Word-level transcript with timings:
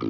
Ja, 0.00 0.08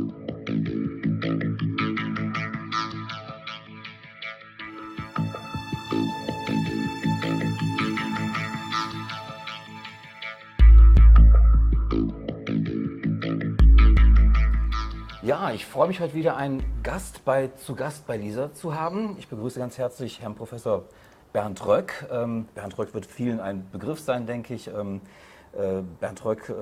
ich 15.52 15.66
freue 15.66 15.88
mich 15.88 15.98
heute 15.98 16.14
wieder 16.14 16.36
einen 16.36 16.62
Gast 16.84 17.24
bei, 17.24 17.48
zu 17.48 17.74
Gast 17.74 18.06
bei 18.06 18.16
Lisa 18.16 18.54
zu 18.54 18.76
haben. 18.76 19.16
Ich 19.18 19.26
begrüße 19.26 19.58
ganz 19.58 19.76
herzlich 19.76 20.20
Herrn 20.20 20.36
Professor 20.36 20.84
Bernd 21.32 21.66
Röck. 21.66 22.06
Ähm, 22.12 22.46
Bernd 22.54 22.78
Röck 22.78 22.94
wird 22.94 23.06
vielen 23.06 23.40
ein 23.40 23.68
Begriff 23.72 23.98
sein, 23.98 24.26
denke 24.26 24.54
ich. 24.54 24.68
Ähm, 24.68 24.98
äh, 24.98 25.39
Bernd 25.52 26.24
Röck 26.24 26.48
äh, 26.48 26.54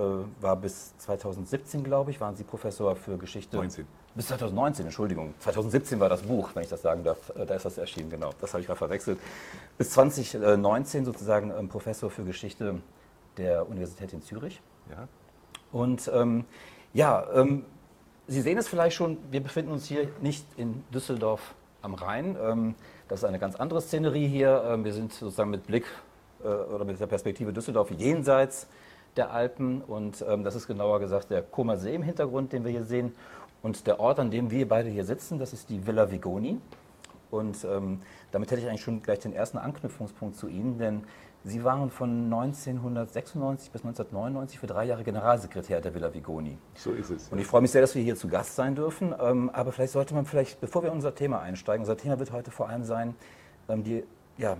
war 0.43 0.57
bis 0.57 0.96
2017, 0.98 1.84
glaube 1.84 2.11
ich, 2.11 2.20
waren 2.20 2.37
Sie 2.37 2.45
Professor 2.45 2.96
für 2.96 3.18
Geschichte. 3.18 3.57
19. 3.57 3.87
Bis 4.15 4.29
2019, 4.29 4.87
Entschuldigung. 4.87 5.34
2017 5.41 6.01
war 6.01 6.09
das 6.09 6.23
Buch, 6.23 6.51
wenn 6.55 6.62
ich 6.62 6.69
das 6.69 6.83
sagen 6.83 7.05
darf. 7.05 7.30
Äh, 7.37 7.46
da 7.46 7.55
ist 7.55 7.65
das 7.65 7.79
erschienen, 7.79 8.10
genau. 8.10 8.30
Das 8.41 8.52
habe 8.52 8.60
ich 8.62 8.66
gerade 8.66 8.79
verwechselt. 8.79 9.19
Bis 9.77 9.91
2019 9.91 11.05
sozusagen 11.05 11.52
ähm, 11.56 11.69
Professor 11.69 12.10
für 12.10 12.24
Geschichte 12.24 12.80
der 13.37 13.69
Universität 13.69 14.12
in 14.12 14.23
Zürich. 14.23 14.60
Ja. 14.91 15.07
Und 15.70 16.10
ähm, 16.12 16.45
ja, 16.93 17.27
ähm, 17.34 17.65
Sie 18.27 18.43
sehen 18.43 18.59
es 18.59 18.68
vielleicht 18.68 18.95
schon, 18.95 19.16
wir 19.30 19.43
befinden 19.43 19.73
uns 19.73 19.87
hier 19.87 20.09
nicht 20.20 20.45
in 20.59 20.84
Düsseldorf 20.93 21.55
am 21.80 21.95
Rhein. 21.95 22.37
Ähm, 22.43 22.74
das 23.09 23.20
ist 23.20 23.24
eine 23.24 23.38
ganz 23.38 23.57
andere 23.57 23.80
Szenerie 23.80 24.29
hier. 24.29 24.65
Ähm, 24.66 24.84
wir 24.84 24.93
sind 24.93 25.12
sozusagen 25.12 25.51
mit 25.51 25.66
Blick 25.66 25.84
äh, 25.84 26.08
oder 26.45 26.84
mit 26.84 27.01
der 27.01 27.06
Perspektive 27.06 27.52
Düsseldorf 27.52 27.91
jenseits 27.91 28.69
der 29.16 29.33
Alpen. 29.33 29.83
Und 29.83 30.24
ähm, 30.29 30.45
das 30.45 30.55
ist 30.55 30.66
genauer 30.66 31.01
gesagt 31.01 31.30
der 31.30 31.42
Koma 31.42 31.77
See 31.77 31.95
im 31.95 32.02
Hintergrund, 32.02 32.52
den 32.52 32.65
wir 32.65 32.70
hier 32.70 32.84
sehen. 32.84 33.15
Und 33.62 33.87
der 33.87 33.98
Ort, 34.01 34.20
an 34.20 34.30
dem 34.30 34.51
wir 34.51 34.69
beide 34.69 34.88
hier 34.88 35.05
sitzen, 35.05 35.38
das 35.38 35.52
ist 35.52 35.69
die 35.69 35.87
Villa 35.87 36.10
Vigoni. 36.10 36.60
Und 37.30 37.65
ähm, 37.65 38.01
damit 38.30 38.51
hätte 38.51 38.63
ich 38.63 38.68
eigentlich 38.68 38.82
schon 38.82 39.02
gleich 39.02 39.18
den 39.18 39.32
ersten 39.32 39.59
Anknüpfungspunkt 39.59 40.37
zu 40.37 40.48
Ihnen, 40.48 40.79
denn 40.79 41.04
Sie 41.45 41.63
waren 41.63 41.90
von 41.90 42.24
1996 42.24 43.70
bis 43.70 43.82
1999 43.82 44.59
für 44.59 44.66
drei 44.66 44.85
Jahre 44.85 45.04
Generalsekretär 45.04 45.80
der 45.80 45.95
Villa 45.95 46.13
Vigoni. 46.13 46.59
So 46.74 46.91
ist 46.93 47.10
es. 47.10 47.29
Und 47.29 47.38
ich 47.38 47.46
freue 47.46 47.63
mich 47.63 47.70
sehr, 47.70 47.80
dass 47.80 47.95
wir 47.95 48.02
hier 48.02 48.16
zu 48.16 48.29
Gast 48.29 48.57
sein 48.57 48.74
dürfen. 48.74 49.15
Ähm, 49.20 49.48
aber 49.51 49.73
vielleicht 49.73 49.93
sollte 49.93 50.15
man 50.15 50.26
vielleicht, 50.26 50.60
bevor 50.60 50.82
wir 50.82 50.88
in 50.88 50.96
unser 50.96 51.15
Thema 51.15 51.41
einsteigen, 51.41 51.82
unser 51.82 51.96
Thema 51.96 52.18
wird 52.18 52.32
heute 52.32 52.51
vor 52.51 52.68
allem 52.68 52.82
sein, 52.82 53.15
ähm, 53.68 53.85
die, 53.85 54.04
ja, 54.37 54.57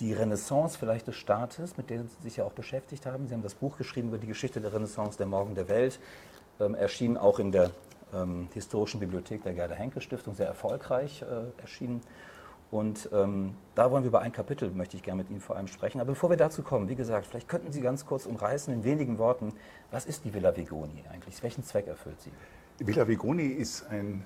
die 0.00 0.12
Renaissance 0.12 0.78
vielleicht 0.78 1.06
des 1.06 1.16
Staates, 1.16 1.76
mit 1.76 1.90
der 1.90 2.02
Sie 2.02 2.22
sich 2.22 2.38
ja 2.38 2.44
auch 2.44 2.52
beschäftigt 2.52 3.06
haben. 3.06 3.28
Sie 3.28 3.34
haben 3.34 3.42
das 3.42 3.54
Buch 3.54 3.76
geschrieben 3.76 4.08
über 4.08 4.18
die 4.18 4.26
Geschichte 4.26 4.60
der 4.60 4.72
Renaissance, 4.72 5.18
der 5.18 5.26
Morgen 5.26 5.54
der 5.54 5.68
Welt, 5.68 6.00
ähm, 6.58 6.74
erschienen 6.74 7.16
auch 7.16 7.38
in 7.38 7.52
der 7.52 7.70
ähm, 8.14 8.48
Historischen 8.54 8.98
Bibliothek 8.98 9.42
der 9.42 9.52
Gerda 9.52 9.74
Henke 9.74 10.00
Stiftung, 10.00 10.34
sehr 10.34 10.46
erfolgreich 10.46 11.22
äh, 11.22 11.60
erschienen. 11.60 12.00
Und 12.70 13.08
ähm, 13.12 13.56
da 13.74 13.90
wollen 13.90 14.04
wir 14.04 14.08
über 14.08 14.20
ein 14.20 14.32
Kapitel, 14.32 14.70
möchte 14.70 14.96
ich 14.96 15.02
gerne 15.02 15.22
mit 15.22 15.30
Ihnen 15.30 15.40
vor 15.40 15.56
allem 15.56 15.66
sprechen. 15.66 16.00
Aber 16.00 16.12
bevor 16.12 16.30
wir 16.30 16.36
dazu 16.36 16.62
kommen, 16.62 16.88
wie 16.88 16.94
gesagt, 16.94 17.26
vielleicht 17.26 17.48
könnten 17.48 17.72
Sie 17.72 17.80
ganz 17.80 18.06
kurz 18.06 18.26
umreißen 18.26 18.72
in 18.72 18.84
wenigen 18.84 19.18
Worten, 19.18 19.52
was 19.90 20.06
ist 20.06 20.24
die 20.24 20.32
Villa 20.32 20.56
Vigoni 20.56 21.04
eigentlich? 21.12 21.42
Welchen 21.42 21.64
Zweck 21.64 21.88
erfüllt 21.88 22.20
sie? 22.20 22.30
Villa 22.78 23.06
Vigoni 23.08 23.46
ist 23.46 23.88
ein 23.90 24.24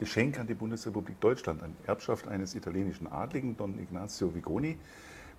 Geschenk 0.00 0.40
an 0.40 0.46
die 0.46 0.54
Bundesrepublik 0.54 1.20
Deutschland, 1.20 1.62
eine 1.62 1.74
Erbschaft 1.86 2.26
eines 2.26 2.54
italienischen 2.54 3.06
Adligen, 3.06 3.58
Don 3.58 3.78
Ignazio 3.78 4.34
Vigoni. 4.34 4.78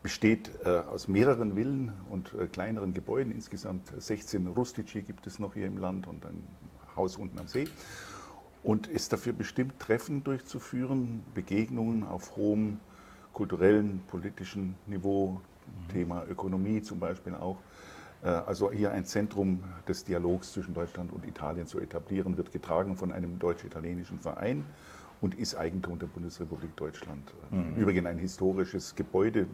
Besteht 0.03 0.51
äh, 0.63 0.69
aus 0.69 1.07
mehreren 1.07 1.55
Villen 1.55 1.93
und 2.11 2.33
äh, 2.35 2.45
kleineren 2.45 2.93
Gebäuden. 2.93 3.31
Insgesamt 3.31 3.91
16 3.97 4.45
Rustici 4.45 5.01
gibt 5.01 5.25
es 5.25 5.39
noch 5.39 5.55
hier 5.55 5.65
im 5.65 5.77
Land 5.77 6.05
und 6.07 6.25
ein 6.27 6.43
Haus 6.95 7.17
unten 7.17 7.39
am 7.39 7.47
See 7.47 7.67
und 8.61 8.85
ist 8.85 9.11
dafür 9.11 9.33
bestimmt, 9.33 9.79
Treffen 9.79 10.23
durchzuführen, 10.23 11.23
Begegnungen 11.33 12.03
auf 12.03 12.35
hohem 12.35 12.79
kulturellen, 13.33 14.03
politischen 14.07 14.75
Niveau, 14.85 15.41
mhm. 15.88 15.91
Thema 15.91 16.23
Ökonomie 16.29 16.83
zum 16.83 17.00
Beispiel 17.00 17.33
auch. 17.33 17.57
Äh, 18.23 18.29
also 18.29 18.71
hier 18.71 18.91
ein 18.91 19.05
Zentrum 19.05 19.63
des 19.87 20.03
Dialogs 20.03 20.53
zwischen 20.53 20.73
Deutschland 20.73 21.11
und 21.11 21.25
Italien 21.25 21.67
zu 21.67 21.79
etablieren, 21.79 22.37
wird 22.37 22.51
getragen 22.51 22.95
von 22.95 23.11
einem 23.11 23.39
deutsch-italienischen 23.39 24.19
Verein 24.19 24.65
und 25.21 25.35
ist 25.35 25.55
Eigentum 25.55 25.99
der 25.99 26.07
Bundesrepublik 26.07 26.75
Deutschland. 26.75 27.33
Mhm. 27.51 27.75
Übrigens 27.75 28.07
ein 28.07 28.17
historisches 28.17 28.95
Gebäude, 28.95 29.47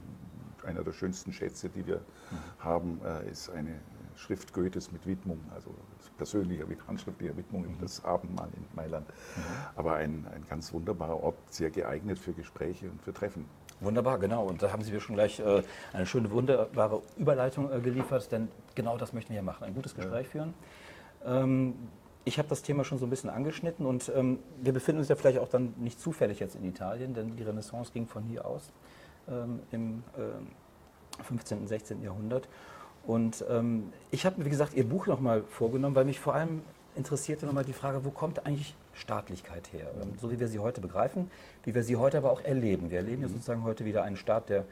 einer 0.65 0.83
der 0.83 0.93
schönsten 0.93 1.31
Schätze, 1.33 1.69
die 1.69 1.85
wir 1.85 1.97
mhm. 1.97 2.63
haben, 2.63 3.01
äh, 3.03 3.29
ist 3.29 3.49
eine 3.49 3.79
Schrift 4.15 4.51
Goethes 4.53 4.91
mit 4.91 5.05
Widmung, 5.05 5.39
also 5.53 5.69
persönlicher, 6.17 6.65
handschriftlicher 6.87 7.37
Widmung 7.37 7.65
über 7.65 7.81
das 7.81 8.03
Abendmahl 8.03 8.49
in 8.55 8.65
Mailand. 8.75 9.07
Mhm. 9.07 9.41
Aber 9.75 9.95
ein, 9.95 10.25
ein 10.33 10.43
ganz 10.49 10.73
wunderbarer 10.73 11.21
Ort, 11.21 11.37
sehr 11.49 11.69
geeignet 11.69 12.17
für 12.17 12.33
Gespräche 12.33 12.89
und 12.89 13.01
für 13.01 13.13
Treffen. 13.13 13.45
Wunderbar, 13.79 14.17
genau. 14.17 14.45
Und 14.45 14.63
da 14.63 14.71
haben 14.71 14.83
Sie 14.83 14.91
mir 14.91 14.99
schon 14.99 15.15
gleich 15.15 15.39
äh, 15.39 15.61
eine 15.93 16.05
schöne, 16.05 16.31
wunderbare 16.31 17.01
Überleitung 17.15 17.71
äh, 17.71 17.79
geliefert, 17.79 18.31
denn 18.31 18.47
genau 18.75 18.97
das 18.97 19.13
möchten 19.13 19.29
wir 19.29 19.37
ja 19.37 19.43
machen, 19.43 19.63
ein 19.65 19.75
gutes 19.75 19.93
Gespräch 19.95 20.25
ja. 20.25 20.31
führen. 20.31 20.53
Ähm, 21.25 21.75
ich 22.25 22.39
habe 22.39 22.49
das 22.49 22.61
Thema 22.61 22.83
schon 22.83 22.97
so 22.97 23.05
ein 23.05 23.09
bisschen 23.09 23.29
angeschnitten 23.29 23.85
und 23.85 24.11
ähm, 24.15 24.39
wir 24.61 24.73
befinden 24.73 24.99
uns 24.99 25.07
ja 25.07 25.15
vielleicht 25.15 25.39
auch 25.39 25.47
dann 25.47 25.73
nicht 25.77 25.99
zufällig 25.99 26.39
jetzt 26.39 26.55
in 26.55 26.65
Italien, 26.65 27.13
denn 27.13 27.35
die 27.37 27.43
Renaissance 27.43 27.91
ging 27.93 28.07
von 28.07 28.23
hier 28.23 28.45
aus 28.45 28.71
ähm, 29.29 29.61
im 29.71 30.03
15. 31.23 31.59
und 31.59 31.67
16. 31.67 32.03
Jahrhundert. 32.03 32.49
Und 33.05 33.45
ähm, 33.49 33.93
ich 34.11 34.25
habe 34.25 34.39
mir, 34.39 34.45
wie 34.45 34.49
gesagt, 34.49 34.73
Ihr 34.73 34.83
Buch 34.83 35.07
nochmal 35.07 35.43
vorgenommen, 35.43 35.95
weil 35.95 36.03
mich 36.03 36.19
vor 36.19 36.35
allem 36.35 36.61
interessierte 36.95 37.45
nochmal 37.45 37.63
die 37.63 37.73
Frage, 37.73 38.03
wo 38.03 38.09
kommt 38.09 38.45
eigentlich 38.45 38.75
Staatlichkeit 38.97 39.71
her? 39.73 39.87
Ähm, 40.01 40.13
so 40.19 40.31
wie 40.31 40.39
wir 40.39 40.47
sie 40.47 40.59
heute 40.59 40.81
begreifen, 40.81 41.29
wie 41.63 41.73
wir 41.73 41.83
sie 41.83 41.95
heute 41.95 42.17
aber 42.17 42.31
auch 42.31 42.41
erleben. 42.41 42.89
Wir 42.89 42.97
erleben 42.97 43.21
ja 43.21 43.27
sozusagen 43.27 43.63
heute 43.63 43.85
wieder 43.85 44.03
einen 44.03 44.17
Staat, 44.17 44.49
der, 44.49 44.65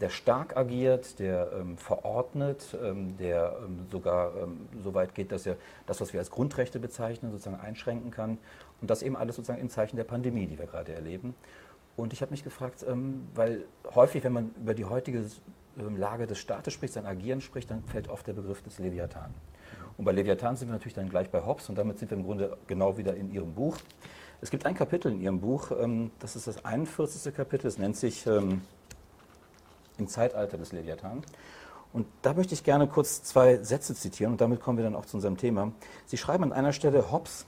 der 0.00 0.10
stark 0.10 0.56
agiert, 0.56 1.18
der 1.18 1.50
ähm, 1.52 1.76
verordnet, 1.76 2.76
ähm, 2.82 3.16
der 3.16 3.56
ähm, 3.64 3.86
sogar 3.90 4.32
ähm, 4.36 4.68
so 4.82 4.94
weit 4.94 5.14
geht, 5.14 5.32
dass 5.32 5.46
er 5.46 5.56
das, 5.86 6.00
was 6.00 6.12
wir 6.12 6.20
als 6.20 6.30
Grundrechte 6.30 6.78
bezeichnen, 6.78 7.30
sozusagen 7.30 7.60
einschränken 7.60 8.10
kann. 8.10 8.38
Und 8.80 8.90
das 8.90 9.02
eben 9.02 9.16
alles 9.16 9.36
sozusagen 9.36 9.60
im 9.60 9.70
Zeichen 9.70 9.96
der 9.96 10.04
Pandemie, 10.04 10.46
die 10.46 10.58
wir 10.58 10.66
gerade 10.66 10.92
erleben. 10.92 11.34
Und 11.96 12.12
ich 12.12 12.22
habe 12.22 12.30
mich 12.30 12.44
gefragt, 12.44 12.86
weil 13.34 13.64
häufig, 13.92 14.22
wenn 14.22 14.32
man 14.32 14.54
über 14.60 14.72
die 14.72 14.84
heutige 14.84 15.24
ähm, 15.78 15.96
Lage 15.96 16.26
des 16.26 16.38
Staates 16.38 16.72
spricht, 16.72 16.94
sein 16.94 17.06
Agieren 17.06 17.40
spricht, 17.40 17.70
dann 17.70 17.82
fällt 17.84 18.08
oft 18.08 18.26
der 18.26 18.32
Begriff 18.32 18.62
des 18.62 18.78
Leviathan. 18.78 19.34
Und 19.98 20.04
bei 20.04 20.12
Leviathan 20.12 20.56
sind 20.56 20.68
wir 20.68 20.74
natürlich 20.74 20.94
dann 20.94 21.08
gleich 21.08 21.28
bei 21.28 21.44
Hobbes 21.44 21.68
und 21.68 21.76
damit 21.76 21.98
sind 21.98 22.12
wir 22.12 22.16
im 22.16 22.24
Grunde 22.24 22.56
genau 22.68 22.96
wieder 22.96 23.16
in 23.16 23.32
Ihrem 23.32 23.52
Buch. 23.52 23.76
Es 24.40 24.50
gibt 24.50 24.64
ein 24.64 24.76
Kapitel 24.76 25.10
in 25.10 25.20
Ihrem 25.20 25.40
Buch, 25.40 25.72
ähm, 25.72 26.12
das 26.20 26.36
ist 26.36 26.46
das 26.46 26.64
41. 26.64 27.34
Kapitel, 27.34 27.66
es 27.66 27.78
nennt 27.78 27.96
sich 27.96 28.24
ähm, 28.26 28.62
Im 29.98 30.06
Zeitalter 30.06 30.56
des 30.56 30.70
Leviathan. 30.70 31.24
Und 31.92 32.06
da 32.22 32.32
möchte 32.32 32.54
ich 32.54 32.62
gerne 32.62 32.86
kurz 32.86 33.24
zwei 33.24 33.56
Sätze 33.56 33.92
zitieren 33.96 34.32
und 34.32 34.40
damit 34.40 34.60
kommen 34.60 34.78
wir 34.78 34.84
dann 34.84 34.94
auch 34.94 35.06
zu 35.06 35.16
unserem 35.16 35.36
Thema. 35.36 35.72
Sie 36.06 36.16
schreiben 36.16 36.44
an 36.44 36.52
einer 36.52 36.72
Stelle, 36.72 37.10
Hobbes 37.10 37.46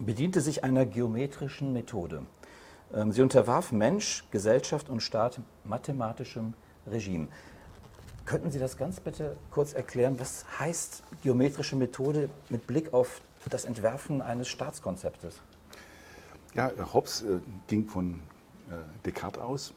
bediente 0.00 0.40
sich 0.40 0.64
einer 0.64 0.84
geometrischen 0.84 1.72
Methode. 1.72 2.22
Sie 3.10 3.20
unterwarf 3.20 3.72
Mensch, 3.72 4.24
Gesellschaft 4.30 4.88
und 4.88 5.00
Staat 5.00 5.40
mathematischem 5.64 6.54
Regime. 6.86 7.28
Könnten 8.26 8.50
Sie 8.50 8.58
das 8.58 8.76
ganz 8.76 8.98
bitte 8.98 9.36
kurz 9.52 9.72
erklären? 9.72 10.18
Was 10.18 10.44
heißt 10.58 11.04
geometrische 11.22 11.76
Methode 11.76 12.28
mit 12.48 12.66
Blick 12.66 12.92
auf 12.92 13.20
das 13.48 13.64
Entwerfen 13.64 14.20
eines 14.20 14.48
Staatskonzeptes? 14.48 15.40
Ja, 16.54 16.72
Hobbes 16.92 17.22
äh, 17.22 17.38
ging 17.68 17.86
von 17.86 18.14
äh, 18.68 18.74
Descartes 19.04 19.40
aus 19.40 19.74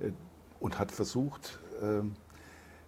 äh, 0.00 0.12
und 0.60 0.78
hat 0.78 0.92
versucht, 0.92 1.58
ähm, 1.82 2.14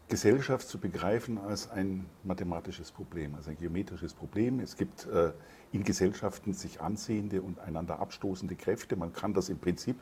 Gesellschaft 0.08 0.68
zu 0.68 0.78
begreifen 0.78 1.38
als 1.38 1.68
ein 1.70 2.06
mathematisches 2.22 2.92
Problem, 2.92 3.34
als 3.34 3.48
ein 3.48 3.56
geometrisches 3.56 4.14
Problem. 4.14 4.60
Es 4.60 4.76
gibt 4.76 5.06
äh, 5.06 5.32
in 5.72 5.82
Gesellschaften 5.82 6.54
sich 6.54 6.80
ansehende 6.80 7.42
und 7.42 7.58
einander 7.58 7.98
abstoßende 7.98 8.54
Kräfte. 8.54 8.94
Man 8.94 9.12
kann 9.12 9.34
das 9.34 9.48
im 9.48 9.58
Prinzip 9.58 9.96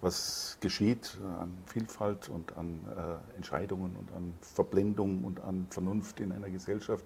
was 0.00 0.58
geschieht 0.60 1.18
an 1.40 1.56
Vielfalt 1.66 2.28
und 2.28 2.56
an 2.56 2.80
äh, 2.96 3.36
Entscheidungen 3.36 3.96
und 3.96 4.12
an 4.12 4.34
Verblendung 4.40 5.24
und 5.24 5.40
an 5.40 5.66
Vernunft 5.70 6.20
in 6.20 6.32
einer 6.32 6.50
Gesellschaft, 6.50 7.04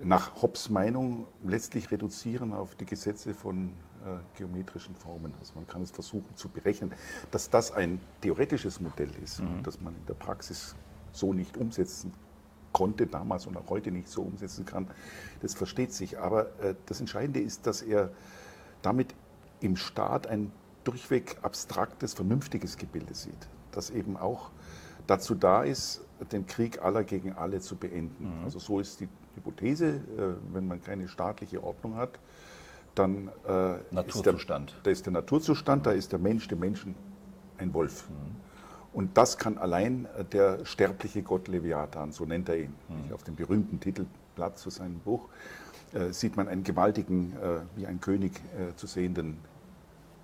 nach 0.00 0.42
Hobbes 0.42 0.70
Meinung 0.70 1.26
letztlich 1.44 1.90
reduzieren 1.90 2.52
auf 2.52 2.74
die 2.74 2.86
Gesetze 2.86 3.34
von 3.34 3.72
äh, 4.04 4.18
geometrischen 4.36 4.94
Formen. 4.96 5.32
Also 5.38 5.54
man 5.54 5.66
kann 5.66 5.82
es 5.82 5.90
versuchen 5.90 6.34
zu 6.34 6.48
berechnen. 6.48 6.92
Dass 7.30 7.50
das 7.50 7.72
ein 7.72 8.00
theoretisches 8.20 8.80
Modell 8.80 9.10
ist 9.22 9.40
mhm. 9.40 9.48
und 9.48 9.66
dass 9.66 9.80
man 9.80 9.94
in 9.94 10.06
der 10.06 10.14
Praxis 10.14 10.74
so 11.12 11.32
nicht 11.32 11.56
umsetzen 11.56 12.12
konnte 12.72 13.06
damals 13.06 13.46
und 13.46 13.56
auch 13.56 13.68
heute 13.68 13.90
nicht 13.90 14.08
so 14.08 14.22
umsetzen 14.22 14.64
kann, 14.64 14.88
das 15.40 15.54
versteht 15.54 15.92
sich. 15.92 16.18
Aber 16.18 16.46
äh, 16.60 16.74
das 16.86 17.00
Entscheidende 17.00 17.40
ist, 17.40 17.66
dass 17.66 17.82
er 17.82 18.10
damit 18.80 19.14
im 19.60 19.76
Staat 19.76 20.26
ein 20.26 20.50
durchweg 20.84 21.36
abstraktes, 21.42 22.14
vernünftiges 22.14 22.76
Gebilde 22.76 23.14
sieht, 23.14 23.48
das 23.70 23.90
eben 23.90 24.16
auch 24.16 24.50
dazu 25.06 25.34
da 25.34 25.62
ist, 25.62 26.02
den 26.30 26.46
Krieg 26.46 26.82
aller 26.82 27.04
gegen 27.04 27.32
alle 27.32 27.60
zu 27.60 27.76
beenden. 27.76 28.38
Mhm. 28.38 28.44
Also 28.44 28.58
so 28.58 28.80
ist 28.80 29.00
die 29.00 29.08
Hypothese, 29.34 29.86
äh, 29.88 30.00
wenn 30.52 30.66
man 30.66 30.82
keine 30.82 31.08
staatliche 31.08 31.62
Ordnung 31.62 31.96
hat, 31.96 32.18
dann 32.94 33.28
äh, 33.46 33.74
Naturzustand. 33.90 34.70
Ist 34.70 34.76
der, 34.76 34.82
da 34.82 34.90
ist 34.90 35.06
der 35.06 35.12
Naturzustand, 35.12 35.86
da 35.86 35.92
ist 35.92 36.12
der 36.12 36.18
Mensch 36.18 36.46
dem 36.48 36.60
Menschen 36.60 36.94
ein 37.58 37.72
Wolf. 37.74 38.08
Mhm. 38.08 38.36
Und 38.92 39.16
das 39.16 39.38
kann 39.38 39.58
allein 39.58 40.06
äh, 40.16 40.24
der 40.24 40.64
sterbliche 40.64 41.22
Gott 41.22 41.48
Leviathan, 41.48 42.12
so 42.12 42.24
nennt 42.24 42.48
er 42.48 42.58
ihn. 42.58 42.74
Mhm. 42.88 43.14
Auf 43.14 43.24
dem 43.24 43.34
berühmten 43.34 43.80
Titelblatt 43.80 44.58
zu 44.58 44.70
seinem 44.70 44.98
Buch 45.00 45.28
äh, 45.94 46.12
sieht 46.12 46.36
man 46.36 46.48
einen 46.48 46.64
gewaltigen, 46.64 47.32
äh, 47.32 47.60
wie 47.76 47.86
ein 47.86 48.00
König 48.00 48.32
äh, 48.58 48.74
zu 48.76 48.86
sehenden, 48.86 49.38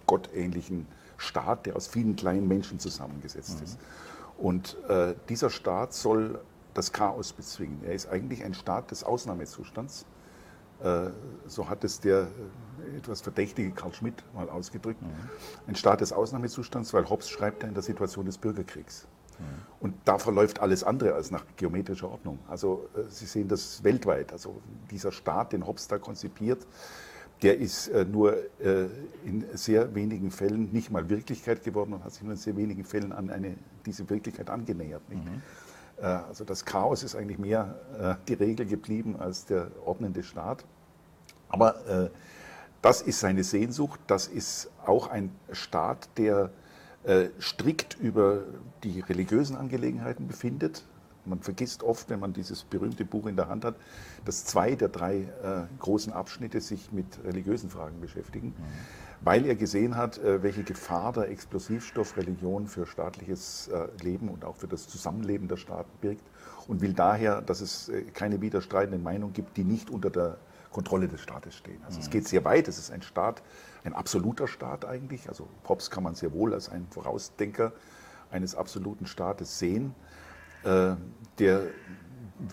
gottähnlichen 0.09 0.89
Staat, 1.17 1.67
der 1.67 1.77
aus 1.77 1.87
vielen 1.87 2.17
kleinen 2.17 2.49
Menschen 2.49 2.81
zusammengesetzt 2.81 3.59
mhm. 3.59 3.65
ist. 3.65 3.79
Und 4.37 4.77
äh, 4.89 5.15
dieser 5.29 5.51
Staat 5.51 5.95
soll 5.95 6.41
das 6.75 6.93
Chaos 6.93 7.33
bezwingen. 7.33 7.81
Er 7.85 7.95
ist 7.95 8.09
eigentlich 8.09 8.45
ein 8.45 8.55
Staat 8.55 8.91
des 8.91 9.05
Ausnahmezustands. 9.05 10.07
Äh, 10.81 11.11
so 11.47 11.69
hat 11.69 11.83
es 11.83 12.01
der 12.01 12.29
äh, 12.93 12.97
etwas 12.97 13.21
verdächtige 13.21 13.73
Karl 13.73 13.93
Schmidt 13.93 14.23
mal 14.33 14.49
ausgedrückt. 14.49 15.03
Mhm. 15.03 15.09
Ein 15.67 15.75
Staat 15.75 16.01
des 16.01 16.13
Ausnahmezustands, 16.13 16.95
weil 16.95 17.09
Hobbes 17.11 17.29
schreibt 17.29 17.65
er 17.65 17.69
in 17.69 17.75
der 17.75 17.83
Situation 17.83 18.27
des 18.27 18.39
Bürgerkriegs. 18.39 19.09
Mhm. 19.39 19.45
Und 19.81 19.95
da 20.05 20.19
verläuft 20.19 20.61
alles 20.61 20.85
andere 20.85 21.15
als 21.15 21.33
nach 21.33 21.45
geometrischer 21.57 22.09
Ordnung. 22.09 22.39
Also 22.49 22.89
äh, 22.95 23.03
Sie 23.09 23.27
sehen 23.27 23.49
das 23.49 23.83
weltweit. 23.83 24.33
Also 24.33 24.61
dieser 24.91 25.11
Staat, 25.11 25.53
den 25.53 25.67
Hobbes 25.67 25.89
da 25.89 25.99
konzipiert, 25.99 26.65
der 27.43 27.59
ist 27.59 27.91
nur 28.11 28.37
in 29.25 29.45
sehr 29.55 29.95
wenigen 29.95 30.31
Fällen 30.31 30.73
nicht 30.73 30.91
mal 30.91 31.09
Wirklichkeit 31.09 31.63
geworden 31.63 31.93
und 31.93 32.05
hat 32.05 32.13
sich 32.13 32.23
nur 32.23 32.33
in 32.33 32.39
sehr 32.39 32.57
wenigen 32.57 32.85
Fällen 32.85 33.13
an 33.13 33.31
eine, 33.31 33.55
diese 33.87 34.09
Wirklichkeit 34.11 34.51
angenähert. 34.51 35.03
Mhm. 35.09 35.43
Äh, 36.01 36.07
also 36.07 36.45
das 36.45 36.65
Chaos 36.65 37.03
ist 37.03 37.15
eigentlich 37.15 37.39
mehr 37.39 37.75
äh, 37.99 38.15
die 38.29 38.35
Regel 38.35 38.67
geblieben 38.67 39.17
als 39.19 39.47
der 39.47 39.71
ordnende 39.85 40.23
Staat. 40.23 40.65
Aber 41.49 41.87
äh, 41.87 42.11
das 42.83 43.03
ist 43.03 43.21
seine 43.21 43.45
Sehnsucht. 43.45 44.01
Das 44.07 44.27
ist 44.27 44.71
auch 44.87 45.09
ein 45.09 45.31
Staat, 45.53 46.09
der 46.17 46.51
strikt 47.41 47.97
über 48.01 48.43
die 48.83 49.01
religiösen 49.01 49.57
Angelegenheiten 49.57 50.27
befindet. 50.27 50.85
Man 51.29 51.41
vergisst 51.41 51.83
oft, 51.83 52.11
wenn 52.11 52.21
man 52.21 52.33
dieses 52.33 52.65
berühmte 52.65 53.05
Buch 53.05 53.27
in 53.27 53.37
der 53.37 53.49
Hand 53.49 53.65
hat, 53.65 53.77
dass 54.25 54.45
zwei 54.45 54.75
der 54.75 54.89
drei 54.89 55.29
großen 55.79 56.13
Abschnitte 56.13 56.61
sich 56.61 56.93
mit 56.93 57.07
religiösen 57.25 57.71
Fragen 57.71 58.01
beschäftigen. 58.01 58.49
Mhm 58.49 59.09
weil 59.21 59.47
er 59.47 59.57
gesehen 59.57 59.97
hat, 59.97 60.19
äh, 60.19 60.43
welche 60.43 60.63
Gefahr 60.63 61.13
der 61.13 61.31
Explosivstoff 61.31 62.17
Religion 62.17 62.67
für 62.67 62.87
staatliches 62.87 63.69
äh, 63.69 63.89
Leben 64.03 64.29
und 64.29 64.45
auch 64.45 64.57
für 64.57 64.69
das 64.69 64.89
Zusammenleben 64.89 65.49
der 65.49 65.57
Staaten 65.57 65.91
birgt 66.01 66.25
und 66.67 66.81
will 66.81 66.93
daher, 66.93 67.43
dass 67.43 67.61
es 67.61 67.89
äh, 67.89 68.03
keine 68.03 68.41
widerstreitenden 68.41 69.03
Meinungen 69.03 69.33
gibt, 69.33 69.57
die 69.57 69.65
nicht 69.65 69.91
unter 69.91 70.11
der 70.11 70.39
Kontrolle 70.71 71.09
des 71.09 71.21
Staates 71.21 71.55
stehen. 71.55 71.81
Also 71.85 71.99
mhm. 71.99 72.05
es 72.05 72.11
geht 72.11 72.29
sehr 72.29 72.45
weit, 72.45 72.69
es 72.69 72.79
ist 72.79 72.91
ein 72.91 73.03
Staat, 73.03 73.43
ein 73.85 73.95
absoluter 73.95 74.47
Staat 74.47 74.85
eigentlich. 74.85 75.29
Also 75.29 75.49
Pops 75.65 75.91
kann 75.91 76.05
man 76.05 76.15
sehr 76.15 76.33
wohl 76.33 76.55
als 76.55 76.69
einen 76.69 76.87
Vorausdenker 76.89 77.73
eines 78.31 78.55
absoluten 78.55 79.07
Staates 79.07 79.59
sehen, 79.59 79.95
der, 80.65 81.63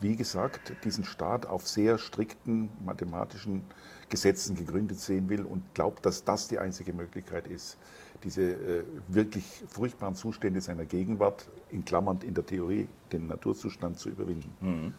wie 0.02 0.16
gesagt, 0.16 0.74
diesen 0.84 1.04
Staat 1.04 1.46
auf 1.46 1.68
sehr 1.68 1.98
strikten 1.98 2.70
mathematischen 2.86 3.64
Gesetzen 4.10 4.56
gegründet 4.56 5.00
sehen 5.00 5.30
will 5.30 5.44
und 5.44 5.74
glaubt, 5.74 6.06
dass 6.06 6.24
das 6.24 6.48
die 6.48 6.60
einzige 6.60 6.94
Möglichkeit 6.94 7.48
ist, 7.48 7.78
diese 8.24 8.42
äh, 8.42 8.84
wirklich 9.08 9.64
furchtbaren 9.68 10.16
Zustände 10.16 10.62
seiner 10.62 10.86
Gegenwart, 10.86 11.50
in 11.70 11.86
Klammern 11.86 12.20
in 12.22 12.34
der 12.34 12.46
Theorie, 12.46 12.88
den 13.12 13.28
Naturzustand 13.28 14.00
zu 14.00 14.10
überwinden. 14.10 14.56
Mhm. 14.62 14.94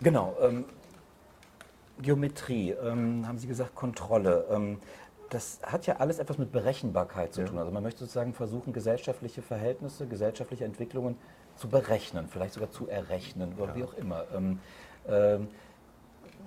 Genau. 0.00 0.36
Ähm, 0.40 0.64
Geometrie, 2.00 2.70
ähm, 2.70 3.26
haben 3.26 3.38
Sie 3.38 3.48
gesagt, 3.48 3.74
Kontrolle. 3.74 4.46
Ähm, 4.50 4.78
das 5.30 5.60
hat 5.62 5.86
ja 5.86 5.96
alles 5.96 6.18
etwas 6.18 6.38
mit 6.38 6.52
Berechenbarkeit 6.52 7.34
zu 7.34 7.42
ja. 7.42 7.46
tun. 7.46 7.58
Also 7.58 7.70
man 7.70 7.82
möchte 7.82 8.00
sozusagen 8.00 8.32
versuchen, 8.32 8.72
gesellschaftliche 8.72 9.42
Verhältnisse, 9.42 10.06
gesellschaftliche 10.06 10.64
Entwicklungen 10.64 11.16
zu 11.58 11.68
berechnen, 11.68 12.28
vielleicht 12.28 12.54
sogar 12.54 12.70
zu 12.70 12.88
errechnen 12.88 13.54
oder 13.58 13.72
ja. 13.72 13.76
wie 13.76 13.84
auch 13.84 13.94
immer. 13.94 14.24
Ähm, 14.34 14.58
ähm, 15.08 15.48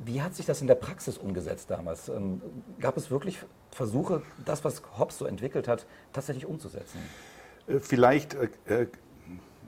wie 0.03 0.21
hat 0.21 0.35
sich 0.35 0.45
das 0.45 0.61
in 0.61 0.67
der 0.67 0.75
Praxis 0.75 1.17
umgesetzt 1.17 1.69
damals? 1.69 2.09
Ähm, 2.09 2.41
gab 2.79 2.97
es 2.97 3.11
wirklich 3.11 3.39
Versuche, 3.71 4.21
das, 4.45 4.63
was 4.63 4.81
Hobbes 4.97 5.17
so 5.17 5.25
entwickelt 5.25 5.67
hat, 5.67 5.85
tatsächlich 6.13 6.45
umzusetzen? 6.45 6.99
Äh, 7.67 7.79
vielleicht 7.79 8.33
äh, 8.33 8.49
äh, 8.65 8.87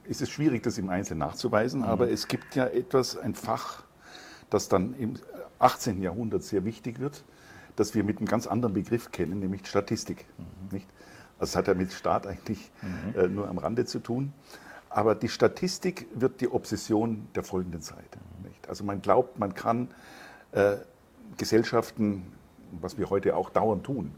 ist 0.05 0.21
es 0.21 0.29
schwierig, 0.29 0.63
das 0.63 0.77
im 0.77 0.89
Einzelnen 0.89 1.19
nachzuweisen, 1.19 1.81
mhm. 1.81 1.87
aber 1.87 2.09
es 2.09 2.27
gibt 2.27 2.55
ja 2.55 2.65
etwas, 2.65 3.17
ein 3.17 3.35
Fach, 3.35 3.83
das 4.49 4.69
dann 4.69 4.95
im 4.97 5.15
18. 5.59 6.01
Jahrhundert 6.01 6.43
sehr 6.43 6.65
wichtig 6.65 6.99
wird, 6.99 7.23
das 7.75 7.95
wir 7.95 8.03
mit 8.03 8.17
einem 8.17 8.27
ganz 8.27 8.47
anderen 8.47 8.73
Begriff 8.73 9.11
kennen, 9.11 9.39
nämlich 9.39 9.65
Statistik. 9.67 10.25
Mhm. 10.37 10.45
Nicht? 10.71 10.87
Das 11.39 11.55
hat 11.55 11.67
ja 11.67 11.73
mit 11.73 11.91
Staat 11.91 12.27
eigentlich 12.27 12.71
mhm. 12.81 13.19
äh, 13.19 13.27
nur 13.27 13.47
am 13.47 13.57
Rande 13.57 13.85
zu 13.85 13.99
tun. 13.99 14.33
Aber 14.93 15.15
die 15.15 15.29
Statistik 15.29 16.07
wird 16.13 16.39
die 16.39 16.49
Obsession 16.49 17.27
der 17.33 17.43
folgenden 17.43 17.81
Zeit. 17.81 17.97
Mhm. 18.15 18.47
Nicht? 18.47 18.69
Also 18.69 18.83
man 18.83 19.01
glaubt, 19.01 19.39
man 19.39 19.53
kann 19.55 19.89
äh, 20.51 20.75
Gesellschaften, 21.37 22.31
was 22.79 22.97
wir 22.97 23.09
heute 23.09 23.35
auch 23.35 23.49
dauernd 23.49 23.83
tun, 23.83 24.13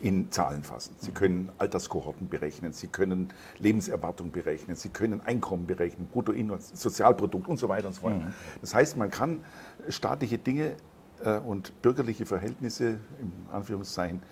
in 0.00 0.30
Zahlen 0.30 0.64
fassen. 0.64 0.96
Sie 0.98 1.12
können 1.12 1.50
Alterskohorten 1.58 2.28
berechnen, 2.28 2.72
Sie 2.72 2.88
können 2.88 3.32
Lebenserwartung 3.58 4.32
berechnen, 4.32 4.74
Sie 4.74 4.88
können 4.88 5.20
Einkommen 5.20 5.66
berechnen, 5.66 6.08
Bruttosozialprodukt 6.10 7.48
und 7.48 7.58
so 7.58 7.68
weiter 7.68 7.88
und 7.88 7.94
so 7.94 8.00
fort. 8.00 8.16
Mhm. 8.16 8.32
Das 8.62 8.74
heißt, 8.74 8.96
man 8.96 9.10
kann 9.10 9.44
staatliche 9.88 10.38
Dinge 10.38 10.76
äh, 11.22 11.38
und 11.38 11.82
bürgerliche 11.82 12.26
Verhältnisse, 12.26 12.98
im 13.20 13.32
Anführungszeichen, 13.52 14.22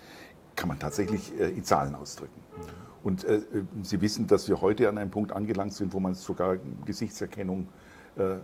kann 0.55 0.67
man 0.67 0.79
tatsächlich 0.79 1.39
äh, 1.39 1.49
in 1.49 1.63
Zahlen 1.63 1.95
ausdrücken. 1.95 2.41
Mhm. 2.57 2.88
Und 3.03 3.23
äh, 3.23 3.41
Sie 3.83 4.01
wissen, 4.01 4.27
dass 4.27 4.47
wir 4.47 4.61
heute 4.61 4.89
an 4.89 4.97
einem 4.97 5.11
Punkt 5.11 5.31
angelangt 5.31 5.73
sind, 5.73 5.93
wo 5.93 5.99
man 5.99 6.15
sogar 6.15 6.57
Gesichtserkennung 6.85 7.67
äh, 8.19 8.37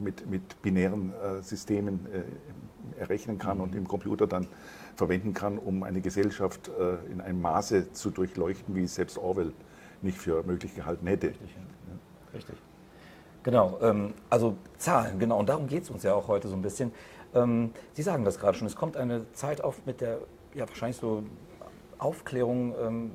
mit, 0.00 0.28
mit 0.30 0.62
binären 0.62 1.12
äh, 1.12 1.42
Systemen 1.42 2.06
äh, 2.12 3.00
errechnen 3.00 3.38
kann 3.38 3.56
mhm. 3.56 3.64
und 3.64 3.74
im 3.74 3.88
Computer 3.88 4.26
dann 4.26 4.46
verwenden 4.94 5.34
kann, 5.34 5.58
um 5.58 5.82
eine 5.82 6.00
Gesellschaft 6.00 6.70
in 7.10 7.20
einem 7.20 7.42
Maße 7.42 7.92
zu 7.92 8.10
durchleuchten, 8.10 8.74
wie 8.74 8.84
es 8.84 8.94
selbst 8.94 9.18
Orwell 9.18 9.52
nicht 10.00 10.16
für 10.16 10.42
möglich 10.42 10.74
gehalten 10.74 11.06
hätte. 11.06 11.26
Richtig. 11.28 11.56
Ja. 11.56 12.34
Richtig. 12.34 12.56
Genau, 13.42 13.78
ähm, 13.82 14.14
also 14.30 14.56
Zahlen, 14.78 15.18
genau, 15.18 15.38
und 15.38 15.50
darum 15.50 15.66
geht 15.66 15.82
es 15.82 15.90
uns 15.90 16.02
ja 16.02 16.14
auch 16.14 16.28
heute 16.28 16.48
so 16.48 16.56
ein 16.56 16.62
bisschen. 16.62 16.92
Ähm, 17.34 17.72
Sie 17.92 18.02
sagen 18.02 18.24
das 18.24 18.38
gerade 18.38 18.56
schon, 18.56 18.66
es 18.66 18.76
kommt 18.76 18.96
eine 18.96 19.30
Zeit 19.32 19.62
auf 19.62 19.84
mit 19.84 20.00
der, 20.00 20.20
ja 20.54 20.66
wahrscheinlich 20.66 20.96
so 20.96 21.24
Aufklärung, 21.98 22.74
ähm, 22.80 23.10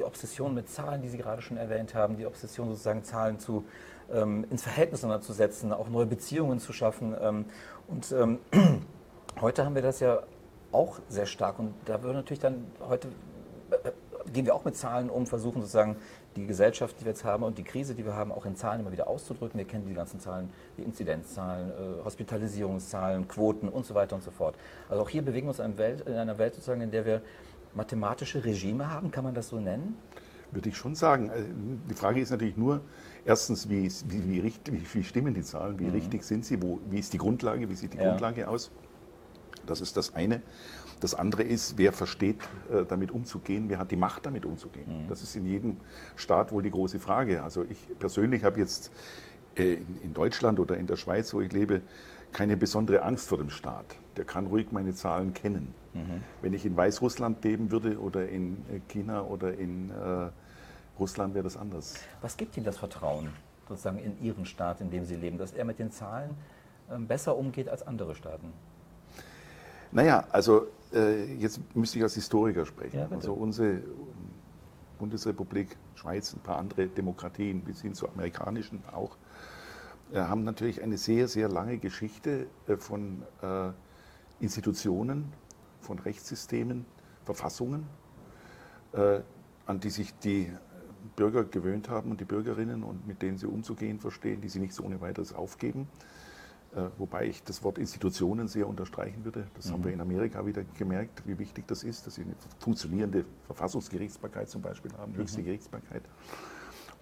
die 0.00 0.04
Obsession 0.04 0.54
mit 0.54 0.68
Zahlen, 0.68 1.02
die 1.02 1.08
Sie 1.08 1.18
gerade 1.18 1.42
schon 1.42 1.58
erwähnt 1.58 1.94
haben, 1.94 2.16
die 2.16 2.26
Obsession 2.26 2.68
sozusagen 2.70 3.04
Zahlen 3.04 3.38
zu 3.38 3.64
ähm, 4.10 4.46
ins 4.50 4.62
Verhältnis 4.62 5.02
zu 5.02 5.32
setzen, 5.32 5.72
auch 5.72 5.88
neue 5.88 6.06
Beziehungen 6.06 6.58
zu 6.58 6.72
schaffen. 6.72 7.14
Ähm, 7.20 7.44
und 7.86 8.10
ähm, 8.12 8.38
heute 9.40 9.64
haben 9.64 9.74
wir 9.74 9.82
das 9.82 10.00
ja 10.00 10.20
auch 10.72 11.00
sehr 11.08 11.26
stark 11.26 11.58
und 11.58 11.74
da 11.84 12.02
würde 12.02 12.18
natürlich 12.18 12.40
dann 12.40 12.64
heute 12.88 13.08
äh, 13.70 13.90
gehen 14.32 14.46
wir 14.46 14.54
auch 14.54 14.64
mit 14.64 14.76
Zahlen 14.76 15.10
um, 15.10 15.26
versuchen 15.26 15.60
sozusagen 15.60 15.96
die 16.36 16.46
Gesellschaft, 16.46 16.96
die 17.00 17.04
wir 17.04 17.10
jetzt 17.10 17.24
haben 17.24 17.42
und 17.42 17.58
die 17.58 17.64
Krise, 17.64 17.94
die 17.94 18.04
wir 18.04 18.14
haben, 18.14 18.30
auch 18.30 18.46
in 18.46 18.54
Zahlen 18.54 18.80
immer 18.80 18.92
wieder 18.92 19.08
auszudrücken. 19.08 19.58
Wir 19.58 19.66
kennen 19.66 19.86
die 19.86 19.94
ganzen 19.94 20.20
Zahlen, 20.20 20.50
die 20.78 20.82
Inzidenzzahlen, 20.82 21.70
äh, 21.70 22.04
Hospitalisierungszahlen, 22.04 23.26
Quoten 23.28 23.68
und 23.68 23.84
so 23.84 23.94
weiter 23.94 24.14
und 24.14 24.22
so 24.22 24.30
fort. 24.30 24.54
Also 24.88 25.02
auch 25.02 25.08
hier 25.08 25.22
bewegen 25.22 25.46
wir 25.46 25.50
uns 25.50 25.58
in, 25.58 25.76
Welt, 25.76 26.02
in 26.02 26.14
einer 26.14 26.38
Welt 26.38 26.54
sozusagen, 26.54 26.80
in 26.80 26.90
der 26.90 27.04
wir 27.04 27.22
mathematische 27.74 28.44
Regime 28.44 28.90
haben, 28.90 29.10
kann 29.10 29.24
man 29.24 29.34
das 29.34 29.48
so 29.48 29.60
nennen? 29.60 29.96
Würde 30.52 30.68
ich 30.68 30.76
schon 30.76 30.94
sagen. 30.94 31.30
Äh, 31.30 31.44
die 31.88 31.94
Frage 31.94 32.20
ist 32.20 32.30
natürlich 32.30 32.56
nur, 32.56 32.80
erstens, 33.24 33.68
wie, 33.68 33.90
wie, 34.08 34.42
wie, 34.42 34.94
wie 34.94 35.04
stimmen 35.04 35.34
die 35.34 35.42
Zahlen, 35.42 35.78
wie 35.78 35.84
mhm. 35.84 35.92
richtig 35.92 36.24
sind 36.24 36.44
sie, 36.44 36.60
wo, 36.62 36.80
wie 36.90 36.98
ist 36.98 37.12
die 37.12 37.18
Grundlage, 37.18 37.68
wie 37.68 37.74
sieht 37.74 37.92
die 37.92 37.98
ja. 37.98 38.10
Grundlage 38.10 38.48
aus? 38.48 38.70
Das 39.66 39.80
ist 39.80 39.96
das 39.96 40.14
eine. 40.14 40.42
Das 41.00 41.14
andere 41.14 41.42
ist, 41.42 41.78
wer 41.78 41.92
versteht, 41.92 42.36
äh, 42.70 42.84
damit 42.86 43.10
umzugehen, 43.10 43.68
wer 43.68 43.78
hat 43.78 43.90
die 43.90 43.96
Macht, 43.96 44.26
damit 44.26 44.44
umzugehen. 44.44 45.04
Mhm. 45.04 45.08
Das 45.08 45.22
ist 45.22 45.34
in 45.36 45.46
jedem 45.46 45.76
Staat 46.16 46.52
wohl 46.52 46.62
die 46.62 46.70
große 46.70 46.98
Frage. 46.98 47.42
Also 47.42 47.64
ich 47.68 47.78
persönlich 47.98 48.44
habe 48.44 48.58
jetzt 48.58 48.90
äh, 49.56 49.78
in 50.02 50.12
Deutschland 50.12 50.60
oder 50.60 50.76
in 50.76 50.86
der 50.86 50.96
Schweiz, 50.96 51.32
wo 51.32 51.40
ich 51.40 51.52
lebe, 51.52 51.82
keine 52.32 52.56
besondere 52.56 53.02
Angst 53.02 53.28
vor 53.28 53.38
dem 53.38 53.50
Staat. 53.50 53.96
Der 54.16 54.24
kann 54.24 54.46
ruhig 54.46 54.72
meine 54.72 54.94
Zahlen 54.94 55.34
kennen. 55.34 55.74
Mhm. 55.94 56.22
Wenn 56.40 56.52
ich 56.52 56.64
in 56.64 56.76
Weißrussland 56.76 57.42
leben 57.44 57.70
würde 57.70 57.98
oder 57.98 58.28
in 58.28 58.58
äh, 58.70 58.80
China 58.88 59.22
oder 59.22 59.54
in 59.54 59.90
äh, 59.90 60.30
Russland, 60.98 61.34
wäre 61.34 61.44
das 61.44 61.56
anders. 61.56 61.94
Was 62.20 62.36
gibt 62.36 62.56
Ihnen 62.56 62.66
das 62.66 62.78
Vertrauen 62.78 63.30
sozusagen 63.68 63.98
in 63.98 64.20
Ihren 64.22 64.46
Staat, 64.46 64.80
in 64.80 64.90
dem 64.90 65.04
Sie 65.04 65.16
leben, 65.16 65.38
dass 65.38 65.52
er 65.52 65.64
mit 65.64 65.78
den 65.78 65.90
Zahlen 65.90 66.30
äh, 66.88 66.98
besser 66.98 67.36
umgeht 67.36 67.68
als 67.68 67.86
andere 67.86 68.14
Staaten? 68.14 68.52
Naja, 69.92 70.24
also 70.30 70.68
äh, 70.92 71.34
jetzt 71.34 71.60
müsste 71.74 71.98
ich 71.98 72.04
als 72.04 72.14
Historiker 72.14 72.64
sprechen. 72.66 72.98
Ja, 72.98 73.08
also 73.10 73.32
unsere 73.32 73.80
Bundesrepublik, 74.98 75.76
Schweiz, 75.96 76.32
ein 76.34 76.40
paar 76.40 76.58
andere 76.58 76.86
Demokratien 76.86 77.62
bis 77.62 77.82
hin 77.82 77.94
zu 77.94 78.08
amerikanischen 78.08 78.82
auch, 78.92 79.16
haben 80.12 80.42
natürlich 80.42 80.82
eine 80.82 80.98
sehr, 80.98 81.28
sehr 81.28 81.48
lange 81.48 81.78
Geschichte 81.78 82.48
von 82.78 83.22
Institutionen, 84.40 85.32
von 85.80 85.98
Rechtssystemen, 85.98 86.84
Verfassungen, 87.24 87.86
an 88.92 89.80
die 89.80 89.90
sich 89.90 90.12
die 90.18 90.50
Bürger 91.16 91.44
gewöhnt 91.44 91.88
haben 91.88 92.10
und 92.10 92.20
die 92.20 92.24
Bürgerinnen 92.24 92.82
und 92.82 93.06
mit 93.06 93.22
denen 93.22 93.38
sie 93.38 93.46
umzugehen 93.46 94.00
verstehen, 94.00 94.40
die 94.40 94.48
sie 94.48 94.58
nicht 94.58 94.74
so 94.74 94.82
ohne 94.82 95.00
weiteres 95.00 95.32
aufgeben. 95.32 95.86
Äh, 96.74 96.88
wobei 96.98 97.26
ich 97.26 97.42
das 97.42 97.64
Wort 97.64 97.78
Institutionen 97.78 98.46
sehr 98.46 98.68
unterstreichen 98.68 99.24
würde. 99.24 99.48
Das 99.54 99.66
mhm. 99.66 99.72
haben 99.72 99.84
wir 99.84 99.92
in 99.92 100.00
Amerika 100.00 100.46
wieder 100.46 100.62
gemerkt, 100.78 101.22
wie 101.26 101.36
wichtig 101.38 101.66
das 101.66 101.82
ist, 101.82 102.06
dass 102.06 102.14
sie 102.14 102.22
eine 102.22 102.34
funktionierende 102.60 103.24
Verfassungsgerichtsbarkeit 103.46 104.48
zum 104.48 104.62
Beispiel 104.62 104.92
haben, 104.96 105.16
höchste 105.16 105.40
mhm. 105.40 105.46
Gerichtsbarkeit. 105.46 106.02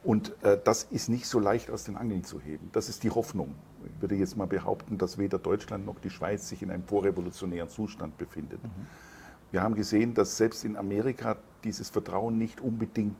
Und 0.05 0.35
äh, 0.45 0.59
das 0.63 0.85
ist 0.85 1.09
nicht 1.09 1.27
so 1.27 1.41
leicht 1.41 1.71
aus 1.71 1.85
den 1.85 1.97
Angeln 1.97 2.25
zu 2.25 2.41
heben. 2.41 2.71
Das 2.73 2.89
ist 2.89 3.03
die 3.03 3.11
Hoffnung. 3.11 3.55
Ich 3.85 4.01
würde 4.01 4.15
jetzt 4.15 4.37
mal 4.37 4.47
behaupten, 4.47 4.99
dass 4.99 5.19
weder 5.19 5.39
Deutschland 5.39 5.87
noch 5.87 5.99
die 5.99 6.11
Schweiz 6.11 6.49
sich 6.49 6.63
in 6.63 6.71
einem 6.71 6.85
vorrevolutionären 6.85 7.69
Zustand 7.69 8.17
befindet. 8.17 8.63
Mhm. 8.63 8.87
Wir 9.51 9.63
haben 9.63 9.75
gesehen, 9.75 10.15
dass 10.15 10.37
selbst 10.37 10.65
in 10.65 10.77
Amerika 10.77 11.37
dieses 11.65 11.89
Vertrauen 11.89 12.39
nicht 12.39 12.61
unbedingt 12.61 13.17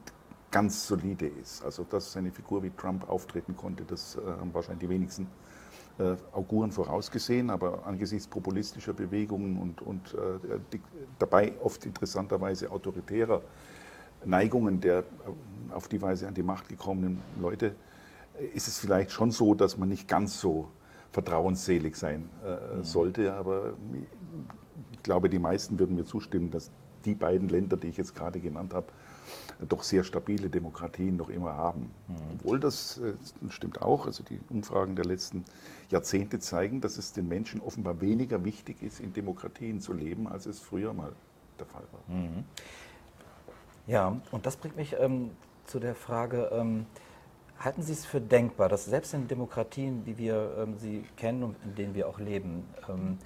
ganz 0.51 0.87
solide 0.87 1.27
ist. 1.27 1.65
Also 1.65 1.85
dass 1.85 2.17
eine 2.17 2.31
Figur 2.31 2.63
wie 2.63 2.71
Trump 2.71 3.09
auftreten 3.09 3.57
konnte, 3.57 3.85
das 3.85 4.17
äh, 4.17 4.21
haben 4.21 4.53
wahrscheinlich 4.55 4.87
die 4.87 4.89
wenigsten 4.89 5.27
äh, 5.99 6.15
Auguren 6.33 6.71
vorausgesehen, 6.71 7.51
aber 7.51 7.87
angesichts 7.87 8.29
populistischer 8.29 8.93
Bewegungen 8.93 9.59
und, 9.59 9.83
und 9.83 10.15
äh, 10.15 10.59
die, 10.73 10.81
dabei 11.19 11.55
oft 11.63 11.85
interessanterweise 11.87 12.71
autoritärer 12.71 13.43
Neigungen 14.25 14.81
der 14.81 15.01
äh, 15.01 15.73
auf 15.73 15.89
die 15.89 16.01
Weise 16.01 16.29
an 16.29 16.35
die 16.35 16.43
Macht 16.43 16.69
gekommenen 16.69 17.21
Leute, 17.41 17.75
äh, 18.39 18.45
ist 18.55 18.69
es 18.69 18.79
vielleicht 18.79 19.11
schon 19.11 19.31
so, 19.31 19.55
dass 19.55 19.77
man 19.79 19.89
nicht 19.89 20.09
ganz 20.09 20.41
so 20.41 20.69
vertrauensselig 21.13 21.97
sein 21.97 22.29
äh, 22.45 22.77
mhm. 22.77 22.85
sollte. 22.85 23.35
Aber 23.35 23.75
ich 24.93 25.03
glaube, 25.03 25.29
die 25.29 25.39
meisten 25.39 25.79
würden 25.79 25.97
mir 25.97 26.05
zustimmen, 26.05 26.51
dass 26.51 26.71
die 27.05 27.15
beiden 27.15 27.49
Länder, 27.49 27.77
die 27.77 27.89
ich 27.89 27.97
jetzt 27.97 28.15
gerade 28.15 28.41
genannt 28.41 28.75
habe, 28.75 28.87
doch 29.69 29.83
sehr 29.83 30.05
stabile 30.05 30.49
Demokratien 30.49 31.17
noch 31.17 31.29
immer 31.29 31.55
haben. 31.55 31.91
Mhm. 32.07 32.15
Obwohl 32.35 32.61
das, 32.61 33.01
das 33.41 33.53
stimmt 33.53 33.83
auch, 33.83 34.07
also 34.07 34.23
die 34.23 34.39
Umfragen 34.51 34.95
der 34.95 35.05
letzten 35.05 35.45
Jahrzehnte 35.91 36.39
zeigen, 36.39 36.81
dass 36.81 36.97
es 36.97 37.13
den 37.13 37.29
Menschen 37.29 37.61
offenbar 37.61 38.01
weniger 38.01 38.45
wichtig 38.45 38.83
ist, 38.83 39.01
in 39.01 39.13
Demokratien 39.13 39.81
zu 39.81 39.93
leben, 39.93 40.29
als 40.29 40.47
es 40.47 40.61
früher 40.61 40.93
mal 40.93 41.13
der 41.59 41.67
Fall 41.67 41.85
war. 41.93 42.17
Mhm. 42.17 42.45
Ja, 43.89 44.21
und 44.33 44.45
das 44.45 44.57
bringt 44.57 44.77
mich 44.77 44.95
ähm, 45.01 45.31
zu 45.65 45.81
der 45.81 45.95
Frage, 45.95 46.51
ähm, 46.53 46.85
halten 47.59 47.81
Sie 47.81 47.95
es 47.95 48.05
für 48.05 48.21
denkbar, 48.21 48.69
dass 48.69 48.85
selbst 48.85 49.15
in 49.15 49.29
Demokratien, 49.29 50.05
wie 50.05 50.19
wir 50.19 50.57
ähm, 50.59 50.77
sie 50.77 51.07
kennen 51.17 51.43
und 51.43 51.57
in 51.65 51.75
denen 51.75 51.95
wir 51.95 52.07
auch 52.07 52.19
leben, 52.19 52.69
ähm, 52.87 53.17